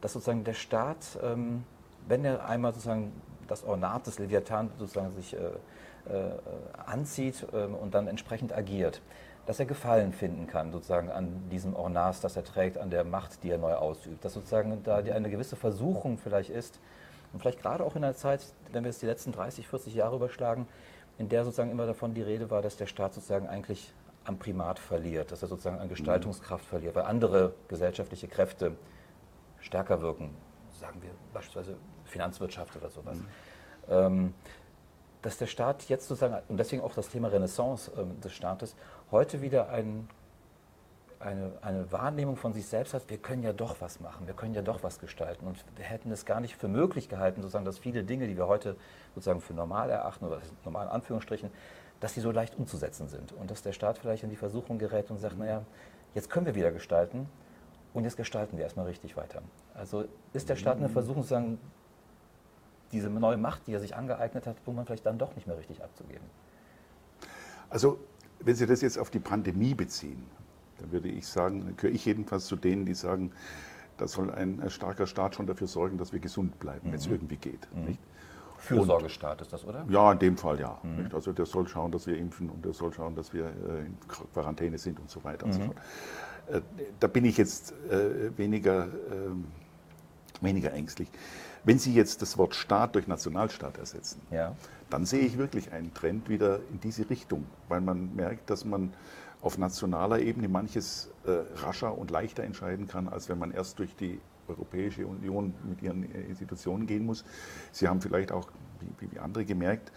dass 0.00 0.14
sozusagen 0.14 0.42
der 0.42 0.54
Staat, 0.54 1.16
ähm, 1.22 1.62
wenn 2.08 2.24
er 2.24 2.44
einmal 2.44 2.72
sozusagen 2.72 3.12
das 3.46 3.62
Ornat 3.62 4.08
des 4.08 4.18
Leviathan 4.18 4.70
sozusagen 4.76 5.14
sich 5.14 5.34
äh, 5.34 5.38
äh, 6.12 6.30
anzieht 6.84 7.46
äh, 7.52 7.66
und 7.66 7.94
dann 7.94 8.08
entsprechend 8.08 8.52
agiert, 8.52 9.00
dass 9.46 9.60
er 9.60 9.66
Gefallen 9.66 10.12
finden 10.12 10.48
kann, 10.48 10.72
sozusagen 10.72 11.12
an 11.12 11.48
diesem 11.48 11.76
Ornas, 11.76 12.20
das 12.20 12.34
er 12.34 12.42
trägt, 12.42 12.76
an 12.76 12.90
der 12.90 13.04
Macht, 13.04 13.44
die 13.44 13.50
er 13.50 13.58
neu 13.58 13.74
ausübt. 13.74 14.24
Dass 14.24 14.34
sozusagen 14.34 14.82
da 14.82 14.96
eine 14.96 15.30
gewisse 15.30 15.54
Versuchung 15.54 16.18
vielleicht 16.18 16.50
ist, 16.50 16.80
und 17.38 17.42
vielleicht 17.42 17.62
gerade 17.62 17.84
auch 17.84 17.94
in 17.94 18.02
einer 18.02 18.16
Zeit, 18.16 18.44
wenn 18.72 18.82
wir 18.82 18.90
jetzt 18.90 19.00
die 19.00 19.06
letzten 19.06 19.30
30, 19.30 19.68
40 19.68 19.94
Jahre 19.94 20.16
überschlagen, 20.16 20.66
in 21.18 21.28
der 21.28 21.44
sozusagen 21.44 21.70
immer 21.70 21.86
davon 21.86 22.12
die 22.12 22.22
Rede 22.22 22.50
war, 22.50 22.62
dass 22.62 22.76
der 22.76 22.86
Staat 22.86 23.14
sozusagen 23.14 23.46
eigentlich 23.46 23.92
am 24.24 24.40
Primat 24.40 24.80
verliert, 24.80 25.30
dass 25.30 25.42
er 25.42 25.46
sozusagen 25.46 25.78
an 25.78 25.88
Gestaltungskraft 25.88 26.64
mhm. 26.64 26.68
verliert, 26.68 26.96
weil 26.96 27.04
andere 27.04 27.54
gesellschaftliche 27.68 28.26
Kräfte 28.26 28.76
stärker 29.60 30.02
wirken, 30.02 30.34
sagen 30.80 31.00
wir 31.00 31.10
beispielsweise 31.32 31.76
Finanzwirtschaft 32.06 32.74
oder 32.74 32.90
sowas. 32.90 33.18
Mhm. 33.18 33.26
Ähm, 33.88 34.34
dass 35.22 35.38
der 35.38 35.46
Staat 35.46 35.88
jetzt 35.88 36.08
sozusagen, 36.08 36.42
und 36.48 36.56
deswegen 36.56 36.82
auch 36.82 36.92
das 36.92 37.08
Thema 37.08 37.28
Renaissance 37.28 37.92
ähm, 37.96 38.20
des 38.20 38.32
Staates, 38.32 38.74
heute 39.12 39.42
wieder 39.42 39.68
ein, 39.68 40.08
eine, 41.20 41.52
eine 41.62 41.90
Wahrnehmung 41.90 42.36
von 42.36 42.52
sich 42.52 42.66
selbst 42.66 42.94
hat, 42.94 43.08
wir 43.08 43.18
können 43.18 43.42
ja 43.42 43.52
doch 43.52 43.80
was 43.80 44.00
machen, 44.00 44.26
wir 44.26 44.34
können 44.34 44.54
ja 44.54 44.62
doch 44.62 44.82
was 44.82 45.00
gestalten. 45.00 45.46
Und 45.46 45.64
wir 45.76 45.84
hätten 45.84 46.10
es 46.12 46.24
gar 46.24 46.40
nicht 46.40 46.56
für 46.56 46.68
möglich 46.68 47.08
gehalten, 47.08 47.42
sozusagen, 47.42 47.64
dass 47.64 47.78
viele 47.78 48.04
Dinge, 48.04 48.28
die 48.28 48.36
wir 48.36 48.46
heute 48.46 48.76
sozusagen 49.14 49.40
für 49.40 49.54
normal 49.54 49.90
erachten, 49.90 50.24
oder 50.24 50.40
normal 50.64 50.86
in 50.86 50.92
Anführungsstrichen, 50.92 51.50
dass 52.00 52.14
die 52.14 52.20
so 52.20 52.30
leicht 52.30 52.56
umzusetzen 52.56 53.08
sind. 53.08 53.32
Und 53.32 53.50
dass 53.50 53.62
der 53.62 53.72
Staat 53.72 53.98
vielleicht 53.98 54.22
in 54.22 54.30
die 54.30 54.36
Versuchung 54.36 54.78
gerät 54.78 55.10
und 55.10 55.18
sagt, 55.18 55.38
naja, 55.38 55.62
jetzt 56.14 56.30
können 56.30 56.46
wir 56.46 56.54
wieder 56.54 56.70
gestalten 56.70 57.28
und 57.94 58.04
jetzt 58.04 58.16
gestalten 58.16 58.56
wir 58.56 58.64
erstmal 58.64 58.86
richtig 58.86 59.16
weiter. 59.16 59.42
Also 59.74 60.04
ist 60.32 60.48
der 60.48 60.56
Staat 60.56 60.76
in 60.76 60.82
der 60.82 60.90
Versuchung, 60.90 61.22
sozusagen, 61.22 61.58
diese 62.92 63.10
neue 63.10 63.36
Macht, 63.36 63.66
die 63.66 63.74
er 63.74 63.80
sich 63.80 63.96
angeeignet 63.96 64.46
hat, 64.46 64.56
irgendwann 64.64 64.86
vielleicht 64.86 65.04
dann 65.04 65.18
doch 65.18 65.34
nicht 65.34 65.46
mehr 65.46 65.58
richtig 65.58 65.82
abzugeben. 65.82 66.24
Also 67.68 67.98
wenn 68.40 68.54
Sie 68.54 68.66
das 68.66 68.80
jetzt 68.80 68.98
auf 68.98 69.10
die 69.10 69.18
Pandemie 69.18 69.74
beziehen, 69.74 70.24
dann 70.78 70.92
würde 70.92 71.08
ich 71.08 71.26
sagen, 71.26 71.74
gehöre 71.76 71.94
ich 71.94 72.04
jedenfalls 72.04 72.46
zu 72.46 72.56
denen, 72.56 72.86
die 72.86 72.94
sagen, 72.94 73.32
da 73.96 74.06
soll 74.06 74.30
ein 74.30 74.62
starker 74.68 75.06
Staat 75.06 75.34
schon 75.34 75.46
dafür 75.46 75.66
sorgen, 75.66 75.98
dass 75.98 76.12
wir 76.12 76.20
gesund 76.20 76.58
bleiben, 76.58 76.88
mhm. 76.88 76.92
wenn 76.92 76.98
es 76.98 77.06
irgendwie 77.06 77.36
geht. 77.36 77.68
Mhm. 77.74 77.84
Nicht? 77.84 78.00
Fürsorgestaat 78.58 79.40
ist 79.40 79.52
das, 79.52 79.64
oder? 79.64 79.86
Ja, 79.88 80.12
in 80.12 80.18
dem 80.18 80.36
Fall 80.36 80.58
ja. 80.58 80.78
Mhm. 80.82 81.08
Also 81.12 81.32
der 81.32 81.46
soll 81.46 81.68
schauen, 81.68 81.92
dass 81.92 82.06
wir 82.06 82.16
impfen 82.16 82.50
und 82.50 82.64
der 82.64 82.72
soll 82.72 82.92
schauen, 82.92 83.14
dass 83.14 83.32
wir 83.32 83.46
äh, 83.46 83.86
in 83.86 83.96
Quarantäne 84.34 84.78
sind 84.78 84.98
und 84.98 85.08
so 85.08 85.22
weiter 85.22 85.46
und 85.46 85.52
so 85.52 85.60
mhm. 85.60 85.66
fort. 85.66 85.76
Äh, 86.50 86.60
da 86.98 87.06
bin 87.06 87.24
ich 87.24 87.36
jetzt 87.36 87.72
äh, 87.90 88.36
weniger, 88.36 88.88
ähm, 89.12 89.44
weniger 90.40 90.72
ängstlich. 90.72 91.08
Wenn 91.64 91.78
Sie 91.78 91.94
jetzt 91.94 92.22
das 92.22 92.38
Wort 92.38 92.54
Staat 92.54 92.94
durch 92.94 93.06
Nationalstaat 93.06 93.78
ersetzen, 93.78 94.22
ja. 94.30 94.56
dann 94.90 95.04
sehe 95.04 95.20
ich 95.20 95.38
wirklich 95.38 95.72
einen 95.72 95.92
Trend 95.92 96.28
wieder 96.28 96.60
in 96.70 96.80
diese 96.80 97.08
Richtung, 97.10 97.46
weil 97.68 97.80
man 97.80 98.14
merkt, 98.14 98.48
dass 98.50 98.64
man 98.64 98.92
auf 99.40 99.58
nationaler 99.58 100.20
Ebene 100.20 100.48
manches 100.48 101.10
äh, 101.24 101.30
rascher 101.62 101.96
und 101.96 102.10
leichter 102.10 102.42
entscheiden 102.42 102.88
kann, 102.88 103.08
als 103.08 103.28
wenn 103.28 103.38
man 103.38 103.52
erst 103.52 103.78
durch 103.78 103.94
die 103.94 104.20
Europäische 104.48 105.06
Union 105.06 105.54
mit 105.68 105.82
ihren 105.82 106.12
äh, 106.12 106.22
Institutionen 106.22 106.86
gehen 106.86 107.04
muss. 107.04 107.24
Sie 107.72 107.88
haben 107.88 108.00
vielleicht 108.00 108.32
auch, 108.32 108.48
wie, 108.98 109.12
wie 109.12 109.18
andere 109.18 109.44
gemerkt, 109.44 109.92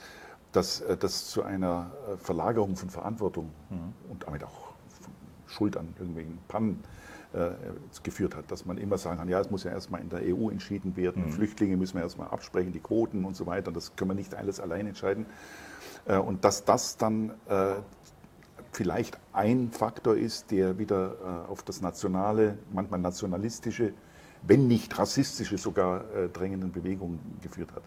dass 0.51 0.81
äh, 0.81 0.97
das 0.97 1.27
zu 1.27 1.43
einer 1.43 1.91
äh, 2.07 2.17
Verlagerung 2.17 2.75
von 2.75 2.89
Verantwortung 2.89 3.49
mhm. 3.69 3.93
und 4.09 4.23
damit 4.27 4.43
auch 4.43 4.71
Schuld 5.47 5.75
an 5.75 5.93
irgendwelchen 5.97 6.37
Pannen 6.47 6.83
äh, 7.33 7.51
geführt 8.03 8.35
hat, 8.35 8.51
dass 8.51 8.65
man 8.65 8.77
immer 8.77 8.97
sagen 8.97 9.17
kann, 9.17 9.29
ja, 9.29 9.39
es 9.39 9.49
muss 9.49 9.63
ja 9.63 9.71
erstmal 9.71 10.01
in 10.01 10.09
der 10.09 10.21
EU 10.23 10.49
entschieden 10.49 10.95
werden, 10.95 11.25
mhm. 11.25 11.31
Flüchtlinge 11.31 11.77
müssen 11.77 11.95
wir 11.95 12.03
erstmal 12.03 12.27
absprechen, 12.27 12.73
die 12.73 12.79
Quoten 12.79 13.25
und 13.25 13.35
so 13.35 13.45
weiter, 13.45 13.71
das 13.71 13.95
können 13.95 14.11
wir 14.11 14.15
nicht 14.15 14.35
alles 14.35 14.59
allein 14.59 14.87
entscheiden. 14.87 15.25
Äh, 16.05 16.17
und 16.17 16.45
dass 16.45 16.65
das 16.65 16.97
dann 16.97 17.31
vielleicht 18.71 19.17
ein 19.33 19.71
Faktor 19.71 20.15
ist, 20.15 20.51
der 20.51 20.77
wieder 20.77 21.45
auf 21.49 21.63
das 21.63 21.81
nationale, 21.81 22.57
manchmal 22.71 22.99
nationalistische, 22.99 23.93
wenn 24.43 24.67
nicht 24.67 24.97
rassistische 24.97 25.57
sogar 25.57 26.05
drängenden 26.33 26.71
Bewegungen 26.71 27.19
geführt 27.41 27.71
hat. 27.73 27.83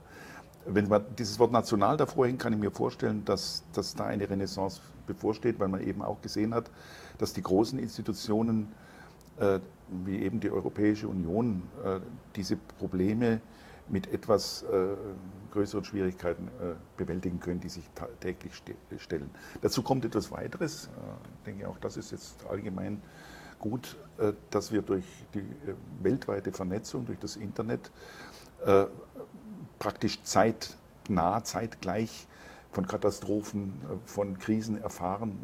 Wenn 0.66 0.88
man 0.88 1.04
dieses 1.18 1.38
Wort 1.38 1.52
national 1.52 1.96
davor 1.96 2.26
hängt, 2.26 2.38
kann 2.38 2.52
ich 2.52 2.58
mir 2.58 2.70
vorstellen, 2.70 3.24
dass, 3.24 3.64
dass 3.72 3.94
da 3.94 4.06
eine 4.06 4.28
Renaissance 4.28 4.80
bevorsteht, 5.06 5.58
weil 5.58 5.68
man 5.68 5.82
eben 5.82 6.02
auch 6.02 6.20
gesehen 6.22 6.54
hat, 6.54 6.70
dass 7.18 7.32
die 7.32 7.42
großen 7.42 7.78
Institutionen 7.78 8.72
äh, 9.38 9.60
wie 10.04 10.18
eben 10.20 10.40
die 10.40 10.50
Europäische 10.50 11.08
Union 11.08 11.62
äh, 11.84 12.00
diese 12.36 12.56
Probleme 12.56 13.40
mit 13.88 14.12
etwas 14.12 14.62
äh, 14.62 14.96
größeren 15.52 15.84
Schwierigkeiten 15.84 16.48
bewältigen 16.96 17.38
können, 17.38 17.60
die 17.60 17.68
sich 17.68 17.88
täglich 18.18 18.60
stellen. 18.98 19.30
Dazu 19.60 19.82
kommt 19.82 20.04
etwas 20.04 20.32
weiteres. 20.32 20.88
Ich 21.38 21.44
denke 21.44 21.68
auch, 21.68 21.78
das 21.78 21.96
ist 21.96 22.10
jetzt 22.10 22.44
allgemein 22.46 23.00
gut, 23.60 23.96
dass 24.50 24.72
wir 24.72 24.82
durch 24.82 25.04
die 25.32 25.44
weltweite 26.02 26.50
Vernetzung, 26.50 27.06
durch 27.06 27.20
das 27.20 27.36
Internet 27.36 27.92
praktisch 29.78 30.20
zeitnah, 30.24 31.44
zeitgleich 31.44 32.26
von 32.72 32.88
Katastrophen, 32.88 33.80
von 34.06 34.36
Krisen 34.40 34.82
erfahren, 34.82 35.38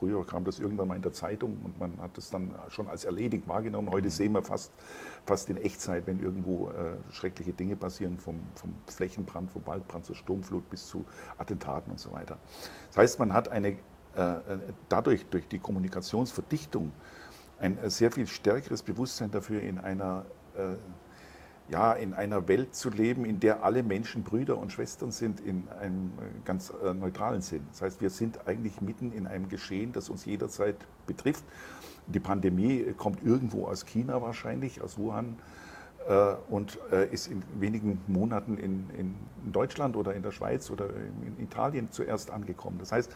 Früher 0.00 0.26
kam 0.26 0.44
das 0.44 0.58
irgendwann 0.58 0.88
mal 0.88 0.96
in 0.96 1.02
der 1.02 1.12
Zeitung 1.12 1.58
und 1.62 1.78
man 1.78 2.00
hat 2.00 2.16
es 2.16 2.30
dann 2.30 2.54
schon 2.68 2.88
als 2.88 3.04
erledigt 3.04 3.46
wahrgenommen. 3.46 3.90
Heute 3.90 4.06
mhm. 4.06 4.10
sehen 4.10 4.32
wir 4.32 4.42
fast, 4.42 4.72
fast 5.26 5.50
in 5.50 5.58
Echtzeit, 5.58 6.06
wenn 6.06 6.20
irgendwo 6.20 6.70
äh, 6.70 6.96
schreckliche 7.12 7.52
Dinge 7.52 7.76
passieren, 7.76 8.18
vom, 8.18 8.40
vom 8.54 8.74
Flächenbrand, 8.86 9.50
vom 9.50 9.66
Waldbrand 9.66 10.06
zur 10.06 10.16
Sturmflut 10.16 10.70
bis 10.70 10.86
zu 10.86 11.04
Attentaten 11.36 11.90
und 11.92 12.00
so 12.00 12.12
weiter. 12.12 12.38
Das 12.88 12.96
heißt, 12.96 13.18
man 13.18 13.34
hat 13.34 13.50
eine, 13.50 13.72
äh, 13.72 13.76
dadurch, 14.88 15.26
durch 15.26 15.46
die 15.48 15.58
Kommunikationsverdichtung, 15.58 16.92
ein 17.58 17.76
sehr 17.90 18.10
viel 18.10 18.26
stärkeres 18.26 18.82
Bewusstsein 18.82 19.30
dafür, 19.30 19.60
in 19.60 19.78
einer 19.78 20.24
äh, 20.56 20.76
ja, 21.70 21.92
in 21.92 22.14
einer 22.14 22.48
Welt 22.48 22.74
zu 22.74 22.90
leben, 22.90 23.24
in 23.24 23.40
der 23.40 23.64
alle 23.64 23.82
Menschen 23.82 24.24
Brüder 24.24 24.58
und 24.58 24.72
Schwestern 24.72 25.12
sind, 25.12 25.40
in 25.40 25.68
einem 25.80 26.12
ganz 26.44 26.72
neutralen 26.94 27.42
Sinn. 27.42 27.62
Das 27.70 27.82
heißt, 27.82 28.00
wir 28.00 28.10
sind 28.10 28.46
eigentlich 28.46 28.80
mitten 28.80 29.12
in 29.12 29.26
einem 29.26 29.48
Geschehen, 29.48 29.92
das 29.92 30.08
uns 30.08 30.24
jederzeit 30.24 30.76
betrifft. 31.06 31.44
Die 32.06 32.20
Pandemie 32.20 32.92
kommt 32.96 33.22
irgendwo 33.24 33.66
aus 33.66 33.86
China 33.86 34.20
wahrscheinlich, 34.20 34.82
aus 34.82 34.98
Wuhan 34.98 35.36
äh, 36.08 36.34
und 36.48 36.78
äh, 36.92 37.12
ist 37.12 37.28
in 37.28 37.42
wenigen 37.58 38.00
Monaten 38.06 38.56
in, 38.56 38.90
in, 38.96 39.14
Deutschland 39.52 39.96
oder 39.96 40.14
in 40.14 40.22
der 40.22 40.32
Schweiz 40.32 40.70
oder 40.70 40.86
in 40.88 41.42
Italien 41.42 41.90
zuerst 41.90 42.30
angekommen. 42.30 42.78
Das 42.78 42.92
heißt, 42.92 43.10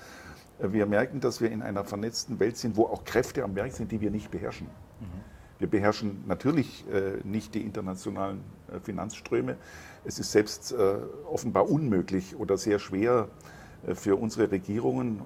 äh, 0.61 0.73
wir 0.73 0.87
merken, 0.87 1.21
dass 1.21 1.41
wir 1.41 1.51
in 1.51 1.63
einer 1.63 1.85
vernetzten 1.85 2.39
Welt 2.41 2.57
sind, 2.57 2.77
wo 2.77 2.85
auch 2.85 3.05
Kräfte 3.05 3.43
am 3.43 3.55
Werk 3.57 3.73
sind, 3.73 3.91
die 3.91 4.01
wir 4.01 4.11
nicht 4.11 4.31
beherrschen. 4.31 4.69
Mhm. 5.01 5.34
Wir 5.59 5.69
beherrschen 5.69 6.25
natürlich 6.27 6.85
nicht 7.23 7.55
die 7.55 7.63
internationalen 7.63 8.41
Finanzströme. 8.83 9.57
Es 10.05 10.19
ist 10.19 10.33
selbst 10.33 10.75
offenbar 11.31 11.71
unmöglich 11.71 12.37
oder 12.37 12.59
sehr 12.59 12.79
schwer 12.81 13.29
für 13.95 14.17
unsere 14.17 14.51
Regierungen, 14.51 15.23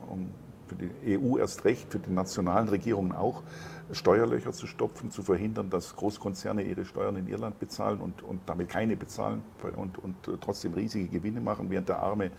für 0.67 0.77
die 0.77 1.19
EU 1.19 1.39
erst 1.39 1.65
recht, 1.65 1.91
für 1.91 1.99
die 1.99 2.11
nationalen 2.11 2.69
Regierungen 2.69 3.13
auch, 3.13 3.43
Steuerlöcher 3.91 4.53
zu 4.53 4.67
stopfen, 4.67 5.11
zu 5.11 5.23
verhindern, 5.23 5.71
dass 5.71 5.97
Großkonzerne 5.97 6.63
ihre 6.63 6.85
Steuern 6.85 7.17
in 7.17 7.27
Irland 7.27 7.59
bezahlen 7.59 8.01
und, 8.01 8.23
und 8.23 8.41
damit 8.47 8.69
keine 8.69 8.97
bezahlen 8.97 9.43
und, 9.77 9.99
und 9.99 10.17
trotzdem 10.43 10.75
riesige 10.75 11.09
Gewinne 11.09 11.41
machen, 11.41 11.71
während 11.71 11.89
der 11.89 12.01
arme 12.01 12.31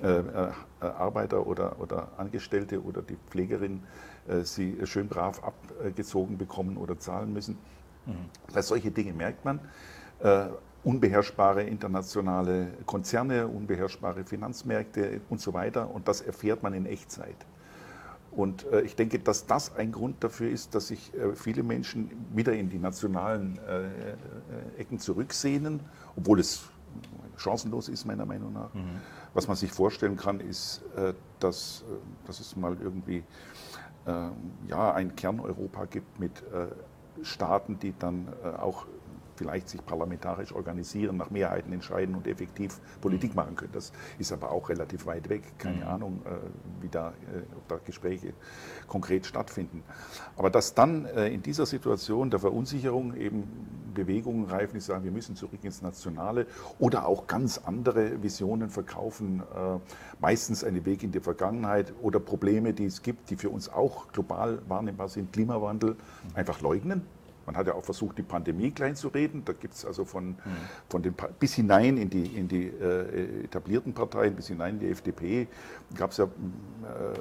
äh, 0.00 0.18
äh, 0.18 0.52
Arbeiter 0.80 1.44
oder, 1.44 1.80
oder 1.80 2.08
Angestellte 2.18 2.80
oder 2.82 3.02
die 3.02 3.16
Pflegerin 3.30 3.76
äh, 3.76 3.80
sie 4.42 4.78
schön 4.84 5.08
brav 5.08 5.42
abgezogen 5.42 6.38
bekommen 6.38 6.76
oder 6.76 6.98
zahlen 6.98 7.32
müssen. 7.32 7.58
Mhm. 8.06 8.54
Heißt, 8.54 8.68
solche 8.68 8.90
Dinge 8.90 9.12
merkt 9.12 9.44
man. 9.44 9.60
Äh, 10.20 10.48
unbeherrschbare 10.84 11.64
internationale 11.64 12.68
Konzerne, 12.86 13.46
unbeherrschbare 13.46 14.24
Finanzmärkte 14.24 15.20
und 15.28 15.40
so 15.40 15.52
weiter. 15.52 15.90
Und 15.90 16.08
das 16.08 16.20
erfährt 16.20 16.62
man 16.62 16.72
in 16.72 16.86
Echtzeit. 16.86 17.36
Und 18.30 18.66
äh, 18.72 18.82
ich 18.82 18.94
denke, 18.94 19.18
dass 19.18 19.46
das 19.46 19.74
ein 19.74 19.90
Grund 19.90 20.22
dafür 20.22 20.50
ist, 20.50 20.74
dass 20.74 20.88
sich 20.88 21.12
äh, 21.14 21.34
viele 21.34 21.62
Menschen 21.62 22.10
wieder 22.34 22.52
in 22.52 22.68
die 22.68 22.78
nationalen 22.78 23.58
äh, 23.66 23.86
äh 23.86 23.88
Ecken 24.78 24.98
zurücksehnen, 24.98 25.80
obwohl 26.14 26.38
es 26.40 26.62
chancenlos 27.36 27.88
ist, 27.88 28.04
meiner 28.04 28.26
Meinung 28.26 28.52
nach. 28.52 28.72
Mhm. 28.74 29.00
Was 29.34 29.48
man 29.48 29.56
sich 29.56 29.72
vorstellen 29.72 30.16
kann, 30.16 30.40
ist, 30.40 30.82
äh, 30.96 31.14
dass, 31.40 31.84
äh, 31.88 32.26
dass 32.26 32.40
es 32.40 32.56
mal 32.56 32.76
irgendwie 32.80 33.24
ja, 34.68 34.92
ein 34.94 35.14
Kerneuropa 35.16 35.84
gibt 35.84 36.18
mit 36.18 36.42
Staaten, 37.22 37.78
die 37.78 37.94
dann 37.98 38.28
auch 38.60 38.86
vielleicht 39.38 39.68
sich 39.68 39.84
parlamentarisch 39.86 40.52
organisieren, 40.52 41.16
nach 41.16 41.30
Mehrheiten 41.30 41.72
entscheiden 41.72 42.14
und 42.16 42.26
effektiv 42.26 42.80
Politik 43.00 43.34
machen 43.34 43.54
können. 43.54 43.72
Das 43.72 43.92
ist 44.18 44.32
aber 44.32 44.50
auch 44.50 44.68
relativ 44.68 45.06
weit 45.06 45.28
weg. 45.28 45.42
Keine 45.58 45.76
mhm. 45.76 45.88
Ahnung, 45.88 46.22
äh, 46.24 46.30
wie 46.82 46.88
da, 46.88 47.10
äh, 47.10 47.56
ob 47.56 47.68
da 47.68 47.78
Gespräche 47.84 48.32
konkret 48.88 49.26
stattfinden. 49.26 49.84
Aber 50.36 50.50
dass 50.50 50.74
dann 50.74 51.06
äh, 51.06 51.28
in 51.28 51.42
dieser 51.42 51.66
Situation 51.66 52.30
der 52.30 52.40
Verunsicherung 52.40 53.16
eben 53.16 53.44
Bewegungen 53.94 54.44
reifen, 54.44 54.74
die 54.74 54.80
sagen, 54.80 55.04
wir 55.04 55.12
müssen 55.12 55.36
zurück 55.36 55.60
ins 55.62 55.82
Nationale 55.82 56.46
oder 56.78 57.06
auch 57.06 57.26
ganz 57.26 57.58
andere 57.58 58.22
Visionen 58.22 58.70
verkaufen, 58.70 59.42
meistens 60.20 60.62
einen 60.62 60.84
Weg 60.84 61.02
in 61.02 61.10
die 61.10 61.18
Vergangenheit 61.18 61.92
oder 62.00 62.20
Probleme, 62.20 62.74
die 62.74 62.84
es 62.84 63.02
gibt, 63.02 63.28
die 63.30 63.36
für 63.36 63.50
uns 63.50 63.68
auch 63.68 64.12
global 64.12 64.62
wahrnehmbar 64.68 65.08
sind, 65.08 65.32
Klimawandel, 65.32 65.96
einfach 66.34 66.60
leugnen 66.60 67.02
man 67.48 67.56
hat 67.56 67.66
ja 67.66 67.72
auch 67.72 67.84
versucht, 67.84 68.18
die 68.18 68.22
Pandemie 68.22 68.70
kleinzureden. 68.72 69.42
Da 69.42 69.54
gibt 69.54 69.72
es 69.72 69.86
also 69.86 70.04
von, 70.04 70.28
mhm. 70.28 70.36
von 70.90 71.02
den 71.02 71.14
bis 71.40 71.54
hinein 71.54 71.96
in 71.96 72.10
die, 72.10 72.26
in 72.26 72.46
die 72.46 72.66
äh, 72.66 73.44
etablierten 73.44 73.94
Parteien, 73.94 74.36
bis 74.36 74.48
hinein 74.48 74.74
in 74.74 74.80
die 74.80 74.90
FDP, 74.90 75.48
gab 75.96 76.10
es 76.10 76.18
ja 76.18 76.24
äh, 76.24 76.28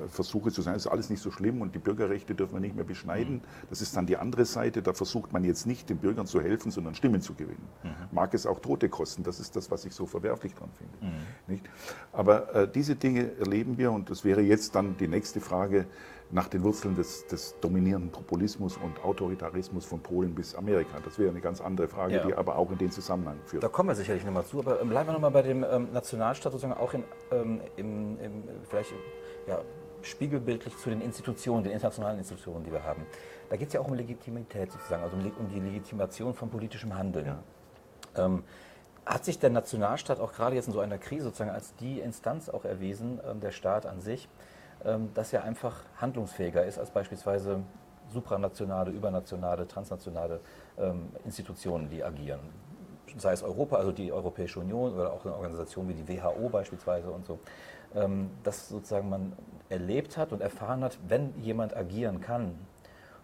Versuche 0.10 0.51
zu 0.51 0.62
sagen, 0.62 0.75
es 0.75 0.86
ist 0.86 0.91
alles 0.91 1.10
nicht 1.10 1.22
so 1.22 1.31
schlimm 1.31 1.62
und 1.62 1.74
die 1.74 1.79
Bürgerrechte 1.79 2.36
dürfen 2.36 2.55
wir 2.55 2.60
nicht 2.60 2.75
mehr 2.75 2.84
beschneiden. 2.84 3.36
Mhm. 3.36 3.41
Das 3.69 3.81
ist 3.81 3.96
dann 3.96 4.05
die 4.05 4.17
andere 4.17 4.43
Seite. 4.43 4.81
Da 4.81 4.91
versucht 4.91 5.31
man 5.31 5.46
jetzt 5.46 5.65
nicht, 5.65 5.89
den 5.89 5.98
Bürgern 5.98 6.27
zu 6.27 6.41
helfen, 6.41 6.72
sondern 6.72 6.93
Stimmen 6.93 7.22
zu 7.22 7.34
gewinnen. 7.34 7.65
Mhm. 7.84 7.89
Mag 8.12 8.34
es 8.34 8.46
auch 8.46 8.60
Tote 8.60 8.89
kosten. 8.89 9.24
Das 9.24 9.39
ist 9.39 9.55
das, 9.55 9.72
was 9.72 9.86
ich 9.86 9.93
so 9.93 10.05
verwerflich 10.05 10.53
dran 10.55 10.69
finde. 10.77 11.15
Mhm. 11.15 11.53
Nicht? 11.53 11.63
Aber 12.12 12.54
äh, 12.54 12.67
diese 12.69 12.97
Dinge 12.97 13.32
erleben 13.39 13.78
wir 13.78 13.93
und 13.93 14.10
das 14.10 14.25
wäre 14.25 14.41
jetzt 14.41 14.75
dann 14.75 14.97
die 14.97 15.08
nächste 15.08 15.39
Frage 15.39 15.86
nach 16.29 16.47
den 16.49 16.63
Wurzeln 16.63 16.95
des, 16.95 17.25
des, 17.27 17.55
dominierenden 17.61 18.11
Populismus 18.11 18.77
und 18.77 19.03
Autoritarismus 19.03 19.85
von 19.85 20.01
Polen 20.01 20.35
bis 20.35 20.55
Amerika. 20.55 20.99
Das 21.03 21.17
wäre 21.17 21.29
eine 21.29 21.39
ganz 21.39 21.61
andere 21.61 21.87
Frage, 21.87 22.15
ja. 22.15 22.25
die 22.25 22.33
aber 22.33 22.57
auch 22.57 22.69
in 22.71 22.77
den 22.77 22.91
Zusammenhang 22.91 23.37
führt. 23.45 23.63
Da 23.63 23.69
kommen 23.69 23.89
wir 23.89 23.95
sicherlich 23.95 24.25
nochmal 24.25 24.45
zu, 24.45 24.59
aber 24.59 24.81
ähm, 24.81 24.89
bleiben 24.89 25.07
wir 25.07 25.13
nochmal 25.13 25.31
bei 25.31 25.41
dem 25.41 25.63
ähm, 25.63 25.89
Nationalstaat 25.93 26.51
sozusagen 26.51 26.79
auch 26.79 26.93
in, 26.93 27.03
ähm, 27.31 27.61
im, 27.77 28.19
im, 28.19 28.43
vielleicht 28.67 28.91
ja, 29.47 29.61
spiegelbildlich 30.01 30.77
zu 30.77 30.89
den 30.89 31.01
Institutionen, 31.01 31.63
den 31.63 31.73
internationalen 31.73 32.19
Institutionen, 32.19 32.63
die 32.63 32.71
wir 32.71 32.83
haben. 32.83 33.05
Da 33.49 33.55
geht 33.55 33.69
es 33.69 33.73
ja 33.73 33.79
auch 33.79 33.87
um 33.87 33.93
Legitimität 33.93 34.71
sozusagen, 34.71 35.03
also 35.03 35.15
um, 35.15 35.31
um 35.39 35.49
die 35.49 35.59
Legitimation 35.59 36.33
von 36.33 36.49
politischem 36.49 36.95
Handeln. 36.97 37.25
Ja. 37.25 37.39
Ähm, 38.25 38.43
hat 39.05 39.23
sich 39.23 39.39
der 39.39 39.49
Nationalstaat 39.49 40.19
auch 40.19 40.33
gerade 40.33 40.55
jetzt 40.55 40.67
in 40.67 40.73
so 40.73 40.81
einer 40.81 40.97
Krise 40.97 41.25
sozusagen 41.25 41.51
als 41.51 41.73
die 41.75 41.99
Instanz 41.99 42.49
auch 42.49 42.65
erwiesen, 42.65 43.21
ähm, 43.25 43.39
der 43.39 43.51
Staat 43.51 43.85
an 43.85 44.01
sich, 44.01 44.27
dass 45.13 45.33
er 45.33 45.43
einfach 45.43 45.83
handlungsfähiger 45.97 46.65
ist 46.65 46.77
als 46.77 46.91
beispielsweise 46.91 47.61
supranationale, 48.11 48.91
übernationale, 48.91 49.67
transnationale 49.67 50.39
ähm, 50.77 51.09
Institutionen, 51.25 51.89
die 51.89 52.03
agieren. 52.03 52.39
Sei 53.17 53.31
es 53.31 53.43
Europa, 53.43 53.77
also 53.77 53.91
die 53.91 54.11
Europäische 54.11 54.59
Union 54.59 54.93
oder 54.93 55.13
auch 55.13 55.25
eine 55.25 55.33
Organisation 55.33 55.87
wie 55.87 55.93
die 55.93 56.07
WHO 56.07 56.49
beispielsweise 56.49 57.09
und 57.09 57.25
so. 57.25 57.39
Ähm, 57.95 58.29
dass 58.43 58.69
sozusagen 58.69 59.09
man 59.09 59.33
erlebt 59.69 60.17
hat 60.17 60.31
und 60.31 60.41
erfahren 60.41 60.83
hat, 60.83 60.97
wenn 61.07 61.33
jemand 61.41 61.75
agieren 61.75 62.21
kann 62.21 62.57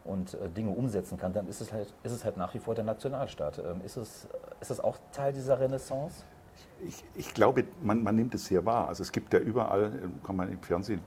und 0.04 0.34
äh, 0.34 0.50
Dinge 0.50 0.72
umsetzen 0.72 1.18
kann, 1.18 1.34
dann 1.34 1.48
ist 1.48 1.62
es 1.62 1.72
halt, 1.72 1.94
ist 2.04 2.12
es 2.12 2.26
halt 2.26 2.38
nach 2.38 2.54
wie 2.54 2.60
vor 2.60 2.76
der 2.76 2.84
Nationalstaat. 2.84 3.60
ist, 3.84 3.98
es, 3.98 4.28
ist 4.62 4.72
das 4.72 4.80
auch 4.80 4.98
Teil 5.12 5.34
dieser 5.34 5.60
Renaissance? 5.60 6.24
Ich, 6.86 7.04
ich, 7.16 7.34
glaube, 7.34 7.64
man, 7.82 8.04
man, 8.04 8.16
nimmt 8.16 8.36
es 8.36 8.46
sehr 8.46 8.66
wahr. 8.66 8.90
Also 8.90 9.04
es 9.04 9.12
gibt 9.12 9.34
ja 9.34 9.40
überall, 9.40 9.92
kann 10.24 10.36
man 10.36 10.52
im 10.52 10.62
Fernsehen 10.62 11.02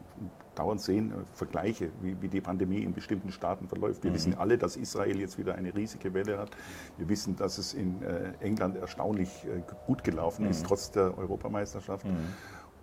dauernd 0.57 0.81
sehen, 0.81 1.13
äh, 1.13 1.15
Vergleiche, 1.35 1.91
wie, 2.03 2.21
wie 2.21 2.29
die 2.29 2.41
Pandemie 2.41 2.83
in 2.83 2.93
bestimmten 2.93 3.31
Staaten 3.31 3.69
verläuft. 3.69 4.03
Wir 4.03 4.11
mhm. 4.11 4.15
wissen 4.17 4.35
alle, 4.35 4.59
dass 4.59 4.77
Israel 4.77 5.21
jetzt 5.21 5.39
wieder 5.39 5.55
eine 5.55 5.75
riesige 5.75 6.13
Welle 6.15 6.39
hat. 6.39 6.51
Wir 6.99 7.09
wissen, 7.09 7.37
dass 7.37 7.59
es 7.59 7.75
in 7.75 8.03
äh, 8.03 8.33
England 8.41 8.77
erstaunlich 8.77 9.29
äh, 9.45 9.63
gut 9.87 10.03
gelaufen 10.03 10.45
mhm. 10.45 10.51
ist, 10.51 10.67
trotz 10.67 10.91
der 10.91 11.17
Europameisterschaft. 11.17 12.05
Mhm. 12.07 12.17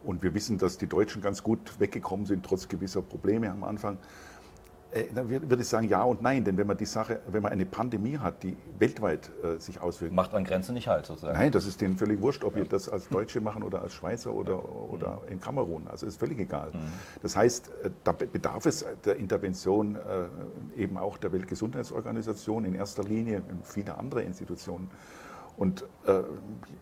Und 0.04 0.22
wir 0.22 0.34
wissen, 0.34 0.58
dass 0.58 0.78
die 0.78 0.88
Deutschen 0.88 1.22
ganz 1.22 1.44
gut 1.44 1.80
weggekommen 1.80 2.26
sind, 2.26 2.46
trotz 2.46 2.68
gewisser 2.68 3.02
Probleme 3.02 3.50
am 3.50 3.64
Anfang. 3.64 3.98
Äh, 4.94 5.06
dann 5.14 5.30
würde 5.30 5.62
ich 5.62 5.68
sagen 5.68 5.88
ja 5.88 6.04
und 6.04 6.22
nein, 6.22 6.44
denn 6.44 6.58
wenn 6.58 6.68
man 6.68 6.78
die 6.78 6.86
Sache, 6.86 7.20
wenn 7.28 7.42
man 7.42 7.52
eine 7.52 7.66
Pandemie 7.66 8.18
hat, 8.18 8.44
die 8.44 8.56
weltweit 8.78 9.32
äh, 9.44 9.60
sich 9.60 9.82
auswirkt. 9.82 10.14
Macht 10.14 10.34
an 10.34 10.44
Grenzen 10.44 10.74
nicht 10.74 10.88
halt 10.88 11.06
sozusagen. 11.06 11.38
Nein, 11.38 11.52
das 11.52 11.66
ist 11.66 11.82
denen 11.82 11.98
völlig 11.98 12.22
wurscht, 12.22 12.44
ob 12.44 12.54
ja. 12.54 12.60
wir 12.60 12.66
das 12.66 12.90
als 12.90 13.10
Deutsche 13.10 13.42
machen 13.42 13.64
oder 13.64 13.82
als 13.82 13.94
Schweizer 13.94 14.34
oder, 14.34 14.64
oder 14.92 15.22
in 15.30 15.40
Kamerun. 15.40 15.88
Also 15.88 16.06
ist 16.06 16.20
völlig 16.20 16.40
egal. 16.40 16.72
Mhm. 16.74 16.80
Das 17.22 17.36
heißt, 17.36 17.72
äh, 17.84 17.90
da 18.04 18.12
bedarf 18.12 18.66
es 18.66 18.86
der 19.06 19.16
Intervention 19.18 19.96
äh, 19.96 20.80
eben 20.82 20.98
auch 20.98 21.18
der 21.18 21.32
Weltgesundheitsorganisation 21.32 22.66
in 22.66 22.76
erster 22.76 23.04
Linie 23.04 23.42
und 23.50 23.66
viele 23.66 23.98
andere 23.98 24.22
Institutionen. 24.22 24.92
Und 25.58 25.84
äh, 26.06 26.22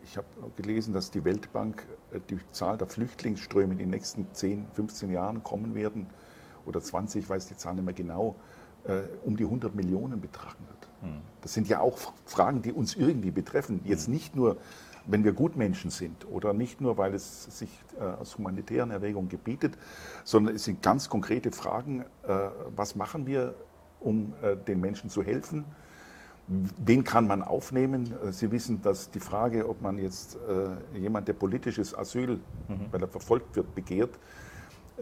ich 0.04 0.18
habe 0.18 0.28
gelesen, 0.56 0.94
dass 0.94 1.12
die 1.12 1.24
Weltbank 1.24 1.86
äh, 2.14 2.20
die 2.30 2.40
Zahl 2.52 2.78
der 2.78 2.88
Flüchtlingsströme 2.88 3.74
in 3.74 3.80
den 3.80 3.90
nächsten 3.90 4.28
10, 4.34 4.68
15 4.74 5.12
Jahren 5.12 5.44
kommen 5.44 5.76
werden 5.76 6.08
oder 6.72 6.82
20, 6.82 7.24
ich 7.24 7.30
weiß 7.30 7.48
die 7.48 7.58
Zahl 7.58 7.76
nicht 7.76 7.84
mehr 7.84 7.94
genau, 7.94 8.36
äh, 8.86 9.02
um 9.26 9.36
die 9.38 9.44
100 9.44 9.76
Millionen 9.76 10.22
betragen 10.22 10.64
wird. 10.68 10.88
Hm. 11.02 11.22
Das 11.42 11.54
sind 11.54 11.68
ja 11.68 11.82
auch 11.82 11.98
Fragen, 12.26 12.62
die 12.62 12.72
uns 12.72 12.96
irgendwie 12.96 13.32
betreffen. 13.32 13.82
Jetzt 13.84 14.06
hm. 14.06 14.14
nicht 14.14 14.36
nur, 14.36 14.58
wenn 15.06 15.24
wir 15.24 15.34
Gutmenschen 15.34 15.92
sind 15.92 16.26
oder 16.30 16.54
nicht 16.54 16.80
nur, 16.80 16.98
weil 16.98 17.14
es 17.14 17.44
sich 17.60 17.70
äh, 18.00 18.04
aus 18.04 18.38
humanitären 18.38 18.92
Erwägungen 18.92 19.30
gebietet, 19.30 19.78
sondern 20.24 20.56
es 20.56 20.64
sind 20.64 20.82
ganz 20.82 21.10
konkrete 21.10 21.52
Fragen, 21.52 22.06
äh, 22.24 22.50
was 22.76 22.96
machen 22.96 23.28
wir, 23.28 23.54
um 24.00 24.34
den 24.68 24.80
Menschen 24.82 25.12
zu 25.12 25.22
helfen? 25.22 25.64
Wen 26.48 27.04
kann 27.04 27.28
man 27.28 27.44
aufnehmen? 27.44 28.12
Sie 28.32 28.52
wissen, 28.52 28.82
dass 28.82 29.12
die 29.12 29.20
Frage, 29.20 29.70
ob 29.70 29.84
man 29.84 30.00
jetzt 30.00 30.40
jemand, 30.96 31.28
der 31.28 31.34
politisches 31.34 31.96
Asyl, 31.96 32.40
mhm. 32.68 32.88
weil 32.90 33.04
er 33.04 33.08
verfolgt 33.08 33.56
wird, 33.56 33.76
begehrt, 33.76 34.18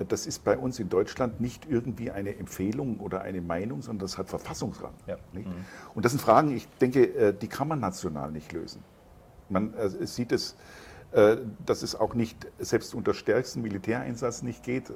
das 0.07 0.27
ist 0.27 0.43
bei 0.43 0.57
uns 0.57 0.79
in 0.79 0.89
Deutschland 0.89 1.41
nicht 1.41 1.67
irgendwie 1.69 2.11
eine 2.11 2.37
Empfehlung 2.37 2.99
oder 2.99 3.21
eine 3.21 3.41
Meinung, 3.41 3.81
sondern 3.81 4.05
das 4.05 4.17
hat 4.17 4.29
Verfassungsrang. 4.29 4.93
Ja. 5.07 5.17
Mhm. 5.33 5.45
Und 5.93 6.05
das 6.05 6.11
sind 6.11 6.21
Fragen, 6.21 6.55
ich 6.55 6.67
denke, 6.79 7.05
äh, 7.05 7.33
die 7.33 7.47
kann 7.47 7.67
man 7.67 7.79
national 7.79 8.31
nicht 8.31 8.51
lösen. 8.51 8.83
Man 9.49 9.73
äh, 9.73 9.89
sieht 10.05 10.31
es, 10.31 10.55
äh, 11.11 11.37
dass 11.65 11.83
es 11.83 11.95
auch 11.95 12.13
nicht 12.13 12.47
selbst 12.59 12.93
unter 12.93 13.13
stärksten 13.13 13.61
Militäreinsatz 13.61 14.41
nicht 14.41 14.63
geht. 14.63 14.91